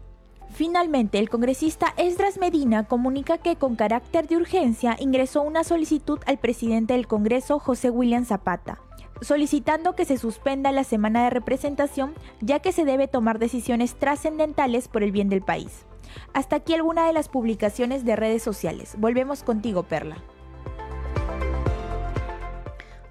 Finalmente, 0.53 1.19
el 1.19 1.31
congresista 1.31 1.95
Esdras 1.97 2.39
Medina 2.39 2.85
comunica 2.85 3.39
que 3.39 3.57
con 3.57 3.77
carácter 3.77 4.27
de 4.27 4.37
urgencia 4.37 4.97
ingresó 4.99 5.43
una 5.43 5.65
solicitud 5.65 6.19
al 6.27 6.39
presidente 6.39 6.95
del 6.95 7.07
Congreso, 7.07 7.59
José 7.59 7.91
William 7.91 8.25
Zapata, 8.25 8.79
solicitando 9.23 9.95
que 9.95 10.05
se 10.05 10.19
suspenda 10.19 10.73
la 10.73 10.85
semana 10.85 11.25
de 11.25 11.31
representación 11.31 12.15
ya 12.41 12.59
que 12.59 12.73
se 12.73 12.85
debe 12.85 13.09
tomar 13.09 13.39
decisiones 13.39 13.95
trascendentales 13.95 14.89
por 14.89 15.03
el 15.03 15.13
bien 15.13 15.29
del 15.29 15.43
país. 15.43 15.87
Hasta 16.35 16.57
aquí 16.57 16.75
alguna 16.75 17.07
de 17.07 17.13
las 17.13 17.29
publicaciones 17.29 18.05
de 18.05 18.17
redes 18.17 18.43
sociales. 18.43 18.97
Volvemos 18.99 19.45
contigo, 19.45 19.85
Perla. 19.85 20.17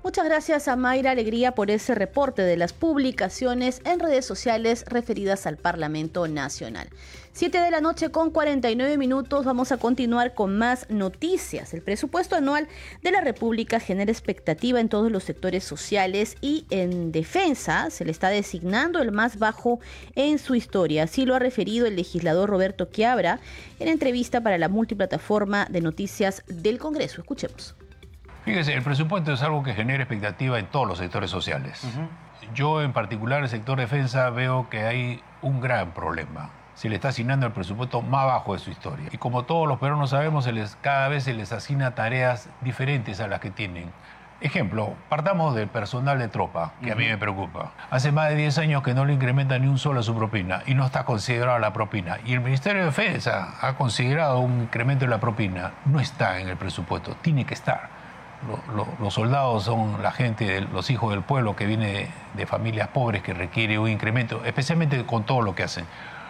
Muchas 0.02 0.24
gracias 0.24 0.70
a 0.70 0.78
Mayra 0.78 1.12
Alegría 1.12 1.54
por 1.54 1.70
ese 1.70 1.94
reporte 1.94 2.42
de 2.42 2.56
las 2.56 2.72
publicaciones 2.72 3.82
en 3.84 4.00
redes 4.00 4.26
sociales 4.26 4.86
referidas 4.88 5.46
al 5.46 5.58
Parlamento 5.58 6.26
Nacional. 6.30 6.88
7 7.34 7.60
de 7.60 7.70
la 7.70 7.82
noche 7.82 8.10
con 8.10 8.32
49 8.32 8.98
minutos 8.98 9.44
vamos 9.44 9.74
a 9.74 9.78
continuar 9.78 10.34
con 10.34 10.58
más 10.58 10.90
noticias. 10.90 11.74
El 11.74 11.82
presupuesto 11.82 12.38
anual 12.38 12.70
de 13.04 13.12
la 13.12 13.20
República 13.20 13.82
genera 13.82 14.10
expectativa 14.10 14.80
en 14.80 14.88
todos 14.88 15.12
los 15.12 15.26
sectores 15.26 15.66
sociales 15.66 16.38
y 16.40 16.66
en 16.70 17.12
defensa 17.12 17.90
se 17.90 18.06
le 18.06 18.12
está 18.12 18.30
designando 18.30 19.02
el 19.02 19.12
más 19.12 19.38
bajo 19.38 19.82
en 20.16 20.40
su 20.40 20.56
historia. 20.56 21.04
Así 21.04 21.26
lo 21.26 21.36
ha 21.36 21.40
referido 21.40 21.86
el 21.86 21.98
legislador 21.98 22.50
Roberto 22.50 22.88
Quiabra 22.88 23.42
en 23.80 23.90
entrevista 23.90 24.40
para 24.40 24.58
la 24.58 24.70
multiplataforma 24.70 25.68
de 25.70 25.82
noticias 25.82 26.44
del 26.48 26.80
Congreso. 26.80 27.20
Escuchemos. 27.20 27.76
Fíjese, 28.50 28.74
el 28.74 28.82
presupuesto 28.82 29.32
es 29.32 29.44
algo 29.44 29.62
que 29.62 29.76
genera 29.76 30.02
expectativa 30.02 30.58
en 30.58 30.66
todos 30.66 30.88
los 30.88 30.98
sectores 30.98 31.30
sociales. 31.30 31.86
Yo 32.56 32.82
en 32.82 32.94
particular, 32.94 33.44
el 33.44 33.48
sector 33.48 33.78
defensa, 33.78 34.28
veo 34.32 34.68
que 34.72 34.86
hay 34.86 35.22
un 35.44 35.62
gran 35.62 35.92
problema. 35.92 36.50
Se 36.74 36.90
le 36.90 36.96
está 36.96 37.10
asignando 37.10 37.46
el 37.46 37.52
presupuesto 37.52 38.02
más 38.02 38.26
bajo 38.26 38.54
de 38.54 38.60
su 38.60 38.72
historia. 38.72 39.10
Y 39.12 39.20
como 39.20 39.44
todos 39.44 39.68
los 39.68 39.78
peruanos 39.78 40.10
sabemos, 40.10 40.46
se 40.46 40.52
les, 40.52 40.76
cada 40.78 41.10
vez 41.10 41.26
se 41.26 41.36
les 41.36 41.52
asigna 41.52 41.94
tareas 41.94 42.50
diferentes 42.62 43.20
a 43.20 43.28
las 43.28 43.40
que 43.40 43.52
tienen. 43.52 43.92
Ejemplo, 44.42 44.96
partamos 45.10 45.54
del 45.54 45.68
personal 45.68 46.18
de 46.18 46.28
tropa, 46.28 46.74
que 46.82 46.92
a 46.92 46.96
mí 46.96 47.06
me 47.06 47.20
preocupa. 47.20 47.74
Hace 47.92 48.12
más 48.12 48.30
de 48.30 48.36
10 48.36 48.58
años 48.58 48.82
que 48.82 48.96
no 48.96 49.06
le 49.06 49.14
incrementa 49.14 49.60
ni 49.60 49.68
un 49.68 49.78
solo 49.78 50.00
a 50.00 50.04
su 50.04 50.16
propina 50.16 50.64
y 50.66 50.74
no 50.74 50.88
está 50.88 51.06
considerada 51.06 51.60
la 51.60 51.72
propina. 51.72 52.18
Y 52.26 52.34
el 52.34 52.40
Ministerio 52.40 52.80
de 52.82 52.88
Defensa 52.88 53.60
ha 53.62 53.74
considerado 53.76 54.40
un 54.40 54.62
incremento 54.62 55.06
de 55.06 55.12
la 55.12 55.20
propina. 55.20 55.74
No 55.86 56.00
está 56.00 56.40
en 56.40 56.50
el 56.50 56.58
presupuesto, 56.58 57.16
tiene 57.22 57.46
que 57.46 57.54
estar 57.54 57.99
los 59.00 59.14
soldados 59.14 59.64
son 59.64 60.02
la 60.02 60.12
gente, 60.12 60.62
los 60.62 60.90
hijos 60.90 61.12
del 61.12 61.22
pueblo 61.22 61.56
que 61.56 61.66
viene 61.66 62.10
de, 62.36 62.46
familias 62.46 62.88
pobres 62.90 63.22
que 63.22 63.34
requiere 63.34 63.78
un 63.80 63.90
incremento, 63.90 64.44
especialmente 64.46 65.06
con 65.06 65.24
todo 65.24 65.42
lo 65.42 65.56
que 65.56 65.64
hacen. 65.64 65.86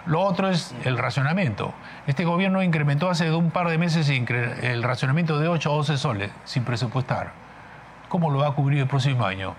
Lo 0.05 0.21
otro 0.21 0.49
es 0.49 0.73
el 0.85 0.97
racionamiento. 0.97 1.73
Este 2.07 2.25
gobierno 2.25 2.63
incrementó 2.63 3.09
hace 3.09 3.31
un 3.31 3.51
par 3.51 3.67
de 3.67 3.77
meses 3.77 4.09
el 4.09 4.83
racionamiento 4.83 5.39
de 5.39 5.47
8 5.47 5.71
a 5.71 5.75
12 5.75 5.97
soles 5.97 6.31
sin 6.45 6.63
presupuestar. 6.63 7.31
¿Cómo 8.07 8.31
lo 8.31 8.39
va 8.39 8.47
a 8.47 8.51
cubrir 8.51 8.79
el 8.79 8.87
próximo 8.87 9.25
año? 9.25 9.55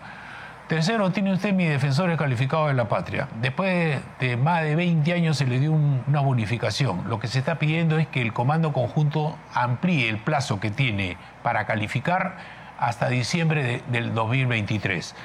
Tercero, 0.71 1.11
tiene 1.11 1.33
usted 1.33 1.53
mi 1.53 1.65
defensor 1.65 2.17
calificado 2.17 2.69
de 2.69 2.75
la 2.75 2.89
patria. 2.89 3.27
Después 3.43 4.01
de 4.21 4.37
más 4.37 4.63
de 4.63 4.77
20 4.77 5.13
años 5.13 5.37
se 5.37 5.45
le 5.45 5.59
dio 5.59 5.73
una 5.73 6.21
bonificación. 6.21 7.09
Lo 7.09 7.19
que 7.19 7.27
se 7.27 7.41
está 7.41 7.57
pidiendo 7.57 7.99
es 7.99 8.07
que 8.07 8.23
el 8.23 8.33
comando 8.33 8.73
conjunto 8.73 9.37
amplíe 9.53 10.09
el 10.09 10.19
plazo 10.19 10.61
que 10.61 10.71
tiene 10.71 11.17
para 11.43 11.67
calificar 11.67 12.37
hasta 12.79 13.09
diciembre 13.09 13.83
del 13.89 14.15
2023. 14.15 15.17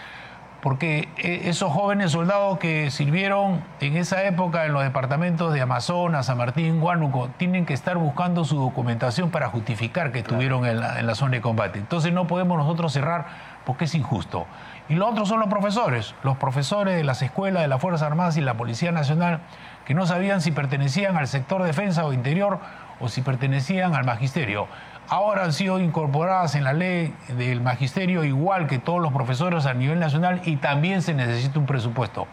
Porque 0.63 1.09
eh, 1.17 1.41
esos 1.43 1.71
jóvenes 1.71 2.13
soldados 2.13 2.57
que 2.57 2.89
sirvieron 2.89 3.63
en 3.81 3.97
esa 3.97 4.23
época 4.23 4.65
en 4.65 4.73
los 4.73 4.81
departamentos 4.81 5.53
de 5.53 5.61
Amazonas, 5.61 6.25
San 6.25 6.39
Martín, 6.39 6.81
Huánuco, 6.81 7.29
tienen 7.37 7.67
que 7.67 7.75
estar 7.75 7.99
buscando 7.99 8.45
su 8.45 8.57
documentación 8.57 9.29
para 9.29 9.49
justificar 9.49 10.11
que 10.11 10.19
estuvieron 10.19 10.65
en 10.65 10.79
la, 10.79 10.99
en 10.99 11.05
la 11.05 11.13
zona 11.13 11.33
de 11.33 11.41
combate. 11.41 11.77
Entonces 11.77 12.11
no 12.13 12.25
podemos 12.25 12.57
nosotros 12.57 12.91
cerrar 12.91 13.27
porque 13.63 13.85
es 13.85 13.93
injusto. 13.93 14.47
Y 14.88 14.95
lo 14.95 15.07
otro 15.07 15.25
son 15.25 15.39
los 15.39 15.49
profesores, 15.49 16.13
los 16.21 16.38
profesores 16.38 16.95
de 16.95 17.03
las 17.03 17.21
escuelas 17.23 17.63
de 17.63 17.67
las 17.67 17.81
Fuerzas 17.81 18.03
Armadas 18.03 18.38
y 18.38 18.41
la 18.41 18.53
Policía 18.53 18.91
Nacional, 18.91 19.39
que 19.86 19.95
no 19.95 20.05
sabían 20.05 20.41
si 20.41 20.51
pertenecían 20.51 21.17
al 21.17 21.27
sector 21.27 21.63
defensa 21.63 22.05
o 22.05 22.13
interior 22.13 22.59
o 22.99 23.09
si 23.09 23.21
pertenecían 23.21 23.95
al 23.95 24.05
magisterio. 24.05 24.67
Ahora 25.07 25.43
han 25.43 25.53
sido 25.53 25.79
incorporadas 25.79 26.55
en 26.55 26.63
la 26.63 26.73
ley 26.73 27.15
del 27.29 27.61
magisterio 27.61 28.23
igual 28.23 28.67
que 28.67 28.77
todos 28.77 29.01
los 29.01 29.11
profesores 29.11 29.65
a 29.65 29.73
nivel 29.73 29.99
nacional 29.99 30.41
y 30.45 30.57
también 30.57 31.01
se 31.01 31.13
necesita 31.13 31.57
un 31.57 31.65
presupuesto. 31.65 32.27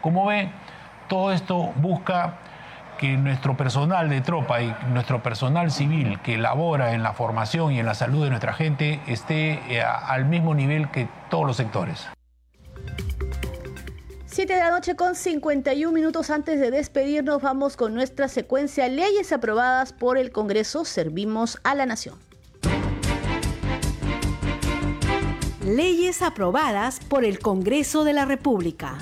Como 0.00 0.26
ven, 0.26 0.52
todo 1.08 1.32
esto 1.32 1.72
busca 1.76 2.34
que 2.96 3.16
nuestro 3.16 3.56
personal 3.56 4.08
de 4.08 4.20
tropa 4.20 4.62
y 4.62 4.74
nuestro 4.92 5.22
personal 5.22 5.70
civil 5.70 6.20
que 6.22 6.38
labora 6.38 6.92
en 6.94 7.02
la 7.02 7.12
formación 7.12 7.72
y 7.72 7.80
en 7.80 7.86
la 7.86 7.94
salud 7.94 8.24
de 8.24 8.30
nuestra 8.30 8.52
gente 8.52 9.00
esté 9.06 9.60
eh, 9.68 9.82
al 9.82 10.24
mismo 10.24 10.54
nivel 10.54 10.90
que 10.90 11.08
todos 11.30 11.46
los 11.46 11.56
sectores. 11.56 12.06
7 14.36 14.52
de 14.52 14.60
la 14.60 14.70
noche 14.70 14.96
con 14.96 15.14
51 15.14 15.92
minutos 15.92 16.28
antes 16.28 16.60
de 16.60 16.70
despedirnos 16.70 17.40
vamos 17.40 17.76
con 17.76 17.94
nuestra 17.94 18.28
secuencia 18.28 18.86
Leyes 18.86 19.32
aprobadas 19.32 19.94
por 19.94 20.18
el 20.18 20.30
Congreso 20.30 20.84
Servimos 20.84 21.58
a 21.64 21.74
la 21.74 21.86
Nación. 21.86 22.18
Leyes 25.64 26.22
aprobadas 26.22 27.00
por 27.00 27.24
el 27.24 27.38
Congreso 27.38 28.04
de 28.04 28.12
la 28.12 28.24
República. 28.24 28.98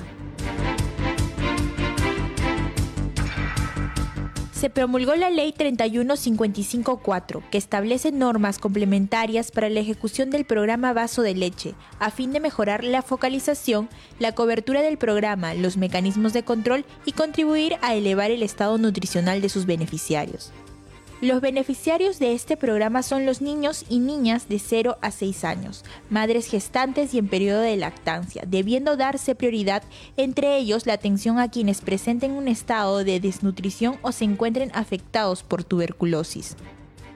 Se 4.65 4.71
promulgó 4.71 5.13
la 5.13 5.29
Ley 5.29 5.53
31554, 5.55 7.43
que 7.51 7.59
establece 7.59 8.11
normas 8.11 8.57
complementarias 8.57 9.51
para 9.51 9.69
la 9.69 9.79
ejecución 9.79 10.31
del 10.31 10.43
programa 10.43 10.91
Vaso 10.91 11.21
de 11.21 11.35
Leche, 11.35 11.75
a 11.99 12.09
fin 12.09 12.33
de 12.33 12.39
mejorar 12.39 12.83
la 12.83 13.03
focalización, 13.03 13.89
la 14.17 14.31
cobertura 14.31 14.81
del 14.81 14.97
programa, 14.97 15.53
los 15.53 15.77
mecanismos 15.77 16.33
de 16.33 16.41
control 16.41 16.83
y 17.05 17.11
contribuir 17.11 17.75
a 17.83 17.93
elevar 17.93 18.31
el 18.31 18.41
estado 18.41 18.79
nutricional 18.79 19.39
de 19.39 19.49
sus 19.49 19.67
beneficiarios. 19.67 20.51
Los 21.25 21.41
beneficiarios 21.41 22.19
de 22.19 22.33
este 22.33 22.55
programa 22.55 23.01
son 23.01 23.25
los 23.25 23.41
niños 23.41 23.83
y 23.89 23.97
niñas 23.97 24.47
de 24.47 24.59
0 24.59 24.99
a 25.01 25.09
6 25.09 25.43
años, 25.43 25.83
madres 26.07 26.45
gestantes 26.45 27.15
y 27.15 27.17
en 27.17 27.29
periodo 27.29 27.61
de 27.61 27.77
lactancia, 27.77 28.43
debiendo 28.45 28.95
darse 28.95 29.33
prioridad 29.33 29.81
entre 30.17 30.55
ellos 30.57 30.85
la 30.85 30.93
atención 30.93 31.39
a 31.39 31.49
quienes 31.49 31.81
presenten 31.81 32.33
un 32.33 32.47
estado 32.47 33.03
de 33.03 33.19
desnutrición 33.19 33.97
o 34.03 34.11
se 34.11 34.23
encuentren 34.23 34.69
afectados 34.75 35.41
por 35.41 35.63
tuberculosis. 35.63 36.57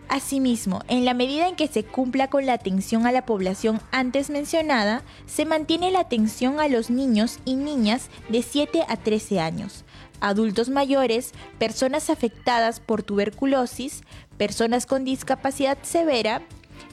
Asimismo, 0.07 0.82
en 0.88 1.05
la 1.05 1.14
medida 1.14 1.47
en 1.47 1.55
que 1.55 1.68
se 1.68 1.84
cumpla 1.84 2.32
con 2.32 2.47
la 2.47 2.53
atención 2.53 3.05
a 3.05 3.12
la 3.12 3.28
población 3.28 3.80
antes 3.91 4.32
mencionada, 4.32 5.03
se 5.28 5.45
mantiene 5.45 5.91
la 5.91 5.99
atención 5.99 6.60
a 6.60 6.68
los 6.68 6.89
niños 6.89 7.38
y 7.45 7.53
niñas 7.53 8.10
de 8.28 8.41
7 8.41 8.86
a 8.88 8.97
13 8.97 9.39
años, 9.39 9.86
adultos 10.22 10.70
mayores, 10.70 11.32
personas 11.57 12.09
afectadas 12.09 12.80
por 12.80 13.03
tuberculosis, 13.03 14.01
personas 14.38 14.86
con 14.86 15.03
discapacidad 15.03 15.78
severa, 15.82 16.41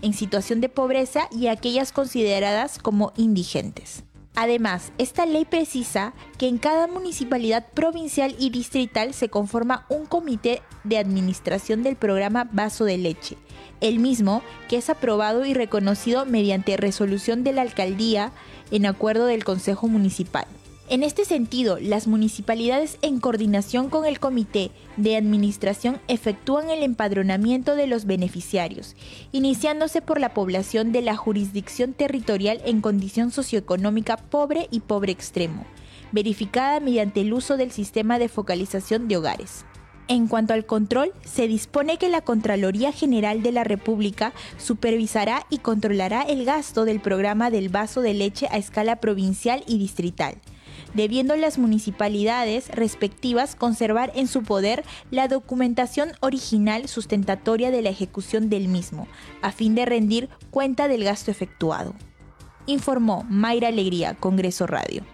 en 0.03 0.13
situación 0.13 0.61
de 0.61 0.69
pobreza 0.69 1.29
y 1.31 1.47
aquellas 1.47 1.93
consideradas 1.93 2.79
como 2.79 3.13
indigentes. 3.17 4.05
Además, 4.35 4.93
esta 4.99 5.25
ley 5.25 5.47
precisa 5.47 6.13
que 6.37 6.47
en 6.47 6.59
cada 6.59 6.87
municipalidad 6.87 7.69
provincial 7.73 8.37
y 8.39 8.51
distrital 8.51 9.15
se 9.15 9.31
conforma 9.31 9.87
un 9.89 10.05
comité 10.05 10.61
de 10.85 10.99
administración 10.99 11.83
del 11.83 11.97
programa 11.97 12.47
Vaso 12.53 12.85
de 12.85 12.99
Leche, 12.99 13.39
el 13.81 13.99
mismo 13.99 14.43
que 14.69 14.77
es 14.77 14.91
aprobado 14.91 15.47
y 15.47 15.55
reconocido 15.55 16.27
mediante 16.27 16.77
resolución 16.77 17.45
de 17.45 17.55
la 17.55 17.63
alcaldía 17.63 18.31
en 18.71 18.85
acuerdo 18.85 19.25
del 19.25 19.43
Consejo 19.43 19.89
Municipal. 19.89 20.47
En 20.89 21.03
este 21.03 21.25
sentido, 21.25 21.79
las 21.81 22.07
municipalidades 22.07 22.99
en 23.03 23.19
coordinación 23.19 23.91
con 23.91 24.05
el 24.07 24.21
Comité 24.21 24.71
de 24.97 25.17
Administración 25.17 26.01
efectúan 26.07 26.71
el 26.71 26.85
empadronamiento 26.85 27.75
de 27.75 27.89
los 27.89 28.05
beneficiarios, 28.05 28.95
iniciándose 29.33 30.01
por 30.01 30.21
la 30.21 30.33
población 30.33 30.93
de 30.93 31.03
la 31.03 31.17
jurisdicción 31.17 31.93
territorial 31.93 32.61
en 32.65 32.81
condición 32.81 33.33
socioeconómica 33.33 34.17
pobre 34.17 34.69
y 34.71 34.79
pobre 34.79 35.11
extremo, 35.11 35.67
verificada 36.13 36.79
mediante 36.79 37.23
el 37.23 37.33
uso 37.33 37.57
del 37.57 37.73
sistema 37.73 38.21
de 38.21 38.29
focalización 38.29 39.09
de 39.09 39.17
hogares. 39.17 39.65
En 40.07 40.29
cuanto 40.29 40.55
al 40.55 40.67
control, 40.67 41.13
se 41.25 41.49
dispone 41.49 41.99
que 41.99 42.09
la 42.09 42.21
Contraloría 42.21 42.93
General 42.93 43.43
de 43.43 43.51
la 43.51 43.65
República 43.65 44.33
supervisará 44.57 45.47
y 45.51 45.59
controlará 45.59 46.23
el 46.23 46.45
gasto 46.45 46.85
del 46.85 47.01
programa 47.01 47.51
del 47.51 47.71
vaso 47.71 48.03
de 48.03 48.15
leche 48.15 48.47
a 48.53 48.57
escala 48.57 49.01
provincial 49.01 49.65
y 49.67 49.79
distrital 49.79 50.37
debiendo 50.97 51.37
las 51.37 51.59
municipalidades 51.59 52.69
respectivas 52.71 53.55
conservar 53.55 54.11
en 54.15 54.27
su 54.27 54.43
poder 54.43 54.83
la 55.11 55.29
documentación 55.29 56.13
original 56.21 56.89
sustentatoria 56.89 57.71
de 57.71 57.83
la 57.83 57.91
ejecución 57.91 58.49
del 58.49 58.69
mismo, 58.69 59.07
a 59.43 59.53
fin 59.53 59.75
de 59.75 59.85
rendir 59.85 60.31
cuenta 60.51 60.89
del 60.89 61.05
gasto 61.05 61.31
efectuado. 61.31 61.95
Informó 62.65 63.25
Mayra 63.29 63.69
Alegría, 63.69 64.15
Congreso 64.15 64.67
Radio. 64.67 65.05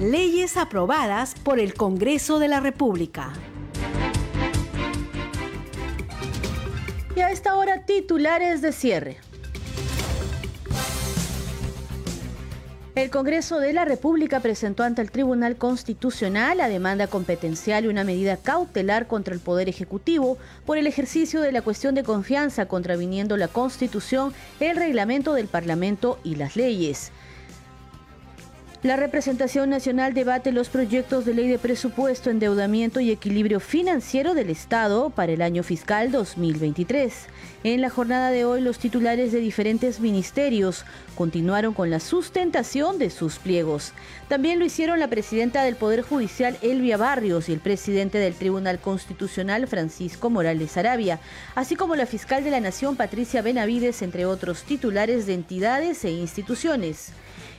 Leyes 0.00 0.56
aprobadas 0.56 1.34
por 1.34 1.60
el 1.60 1.74
Congreso 1.74 2.38
de 2.38 2.48
la 2.48 2.60
República. 2.60 3.34
Y 7.14 7.20
a 7.20 7.30
esta 7.30 7.54
hora 7.54 7.84
titulares 7.84 8.62
de 8.62 8.72
cierre. 8.72 9.29
El 13.00 13.08
Congreso 13.08 13.60
de 13.60 13.72
la 13.72 13.86
República 13.86 14.40
presentó 14.40 14.82
ante 14.82 15.00
el 15.00 15.10
Tribunal 15.10 15.56
Constitucional 15.56 16.58
la 16.58 16.68
demanda 16.68 17.06
competencial 17.06 17.86
y 17.86 17.88
una 17.88 18.04
medida 18.04 18.36
cautelar 18.36 19.06
contra 19.06 19.32
el 19.32 19.40
Poder 19.40 19.70
Ejecutivo 19.70 20.36
por 20.66 20.76
el 20.76 20.86
ejercicio 20.86 21.40
de 21.40 21.50
la 21.50 21.62
cuestión 21.62 21.94
de 21.94 22.04
confianza 22.04 22.66
contraviniendo 22.66 23.38
la 23.38 23.48
Constitución, 23.48 24.34
el 24.60 24.76
reglamento 24.76 25.32
del 25.32 25.48
Parlamento 25.48 26.18
y 26.24 26.34
las 26.34 26.56
leyes. 26.56 27.10
La 28.82 28.96
representación 28.96 29.68
nacional 29.68 30.14
debate 30.14 30.52
los 30.52 30.70
proyectos 30.70 31.26
de 31.26 31.34
ley 31.34 31.48
de 31.48 31.58
presupuesto, 31.58 32.30
endeudamiento 32.30 32.98
y 33.00 33.10
equilibrio 33.10 33.60
financiero 33.60 34.32
del 34.32 34.48
Estado 34.48 35.10
para 35.10 35.32
el 35.32 35.42
año 35.42 35.62
fiscal 35.62 36.10
2023. 36.10 37.26
En 37.62 37.82
la 37.82 37.90
jornada 37.90 38.30
de 38.30 38.46
hoy, 38.46 38.62
los 38.62 38.78
titulares 38.78 39.32
de 39.32 39.40
diferentes 39.40 40.00
ministerios 40.00 40.86
continuaron 41.14 41.74
con 41.74 41.90
la 41.90 42.00
sustentación 42.00 42.98
de 42.98 43.10
sus 43.10 43.38
pliegos. 43.38 43.92
También 44.28 44.58
lo 44.58 44.64
hicieron 44.64 44.98
la 44.98 45.08
presidenta 45.08 45.62
del 45.62 45.76
Poder 45.76 46.00
Judicial, 46.00 46.56
Elvia 46.62 46.96
Barrios, 46.96 47.50
y 47.50 47.52
el 47.52 47.60
presidente 47.60 48.16
del 48.16 48.32
Tribunal 48.32 48.78
Constitucional, 48.78 49.68
Francisco 49.68 50.30
Morales 50.30 50.78
Arabia, 50.78 51.20
así 51.54 51.76
como 51.76 51.96
la 51.96 52.06
fiscal 52.06 52.44
de 52.44 52.50
la 52.50 52.60
Nación, 52.60 52.96
Patricia 52.96 53.42
Benavides, 53.42 54.00
entre 54.00 54.24
otros 54.24 54.62
titulares 54.62 55.26
de 55.26 55.34
entidades 55.34 56.02
e 56.06 56.12
instituciones. 56.12 57.12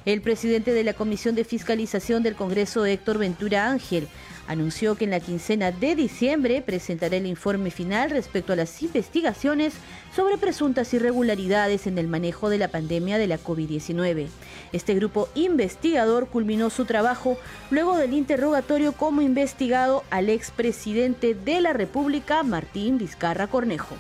El 0.04 0.22
presidente 0.22 0.74
de 0.74 0.84
la 0.84 0.94
Comisión 0.94 1.36
de 1.36 1.44
Fiscalización 1.44 2.24
del 2.24 2.36
Congreso, 2.36 2.88
Héctor 2.88 3.20
Ventura 3.20 3.70
Ángel, 3.70 4.08
anunció 4.48 4.96
que 4.96 5.04
en 5.04 5.12
la 5.12 5.20
quincena 5.20 5.72
de 5.72 5.96
diciembre 5.96 6.64
presentará 6.64 7.18
el 7.18 7.28
informe 7.28 7.70
final 7.70 8.10
respecto 8.10 8.52
a 8.52 8.56
las 8.56 8.82
investigaciones 8.82 9.76
sobre 10.16 10.40
presuntas 10.40 10.92
irregularidades 10.96 11.86
en 11.86 12.00
el 12.00 12.08
manejo 12.08 12.50
de 12.50 12.58
la 12.58 12.70
pandemia 12.70 13.20
de 13.20 13.28
la 13.28 13.38
COVID-19. 13.38 14.26
Este 14.72 14.96
grupo 14.96 15.30
investigador 15.36 16.30
culminó 16.30 16.72
su 16.72 16.86
trabajo 16.86 17.38
luego 17.70 17.96
del 17.96 18.16
interrogatorio 18.16 18.94
como 18.94 19.22
investigado 19.22 20.04
al 20.10 20.30
expresidente 20.30 21.36
de 21.36 21.62
la 21.62 21.74
República, 21.74 22.42
Martín 22.42 22.98
Vizcarra 22.98 23.46
Cornejo. 23.46 23.96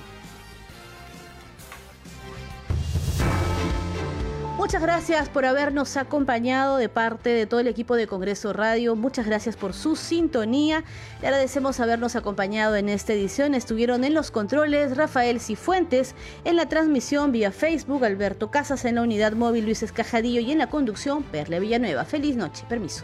Muchas 4.61 4.83
gracias 4.83 5.27
por 5.27 5.43
habernos 5.43 5.97
acompañado 5.97 6.77
de 6.77 6.87
parte 6.87 7.31
de 7.31 7.47
todo 7.47 7.59
el 7.61 7.67
equipo 7.67 7.95
de 7.95 8.05
Congreso 8.05 8.53
Radio. 8.53 8.95
Muchas 8.95 9.25
gracias 9.25 9.57
por 9.57 9.73
su 9.73 9.95
sintonía. 9.95 10.83
Le 11.19 11.29
agradecemos 11.29 11.79
habernos 11.79 12.15
acompañado 12.15 12.75
en 12.75 12.87
esta 12.87 13.13
edición. 13.13 13.55
Estuvieron 13.55 14.03
en 14.03 14.13
los 14.13 14.29
controles 14.29 14.95
Rafael 14.95 15.39
Cifuentes, 15.39 16.13
en 16.43 16.57
la 16.57 16.69
transmisión 16.69 17.31
vía 17.31 17.51
Facebook 17.51 18.05
Alberto 18.05 18.51
Casas, 18.51 18.85
en 18.85 18.95
la 18.95 19.01
unidad 19.01 19.33
móvil 19.33 19.65
Luis 19.65 19.81
Escajadillo 19.81 20.41
y 20.41 20.51
en 20.51 20.59
la 20.59 20.69
conducción 20.69 21.23
Perle 21.23 21.59
Villanueva. 21.59 22.05
Feliz 22.05 22.35
noche. 22.35 22.63
Permiso. 22.69 23.03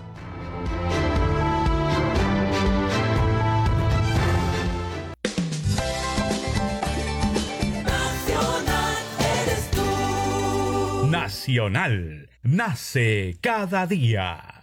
Nacional. 11.22 12.30
Nace 12.44 13.38
cada 13.42 13.88
día. 13.88 14.57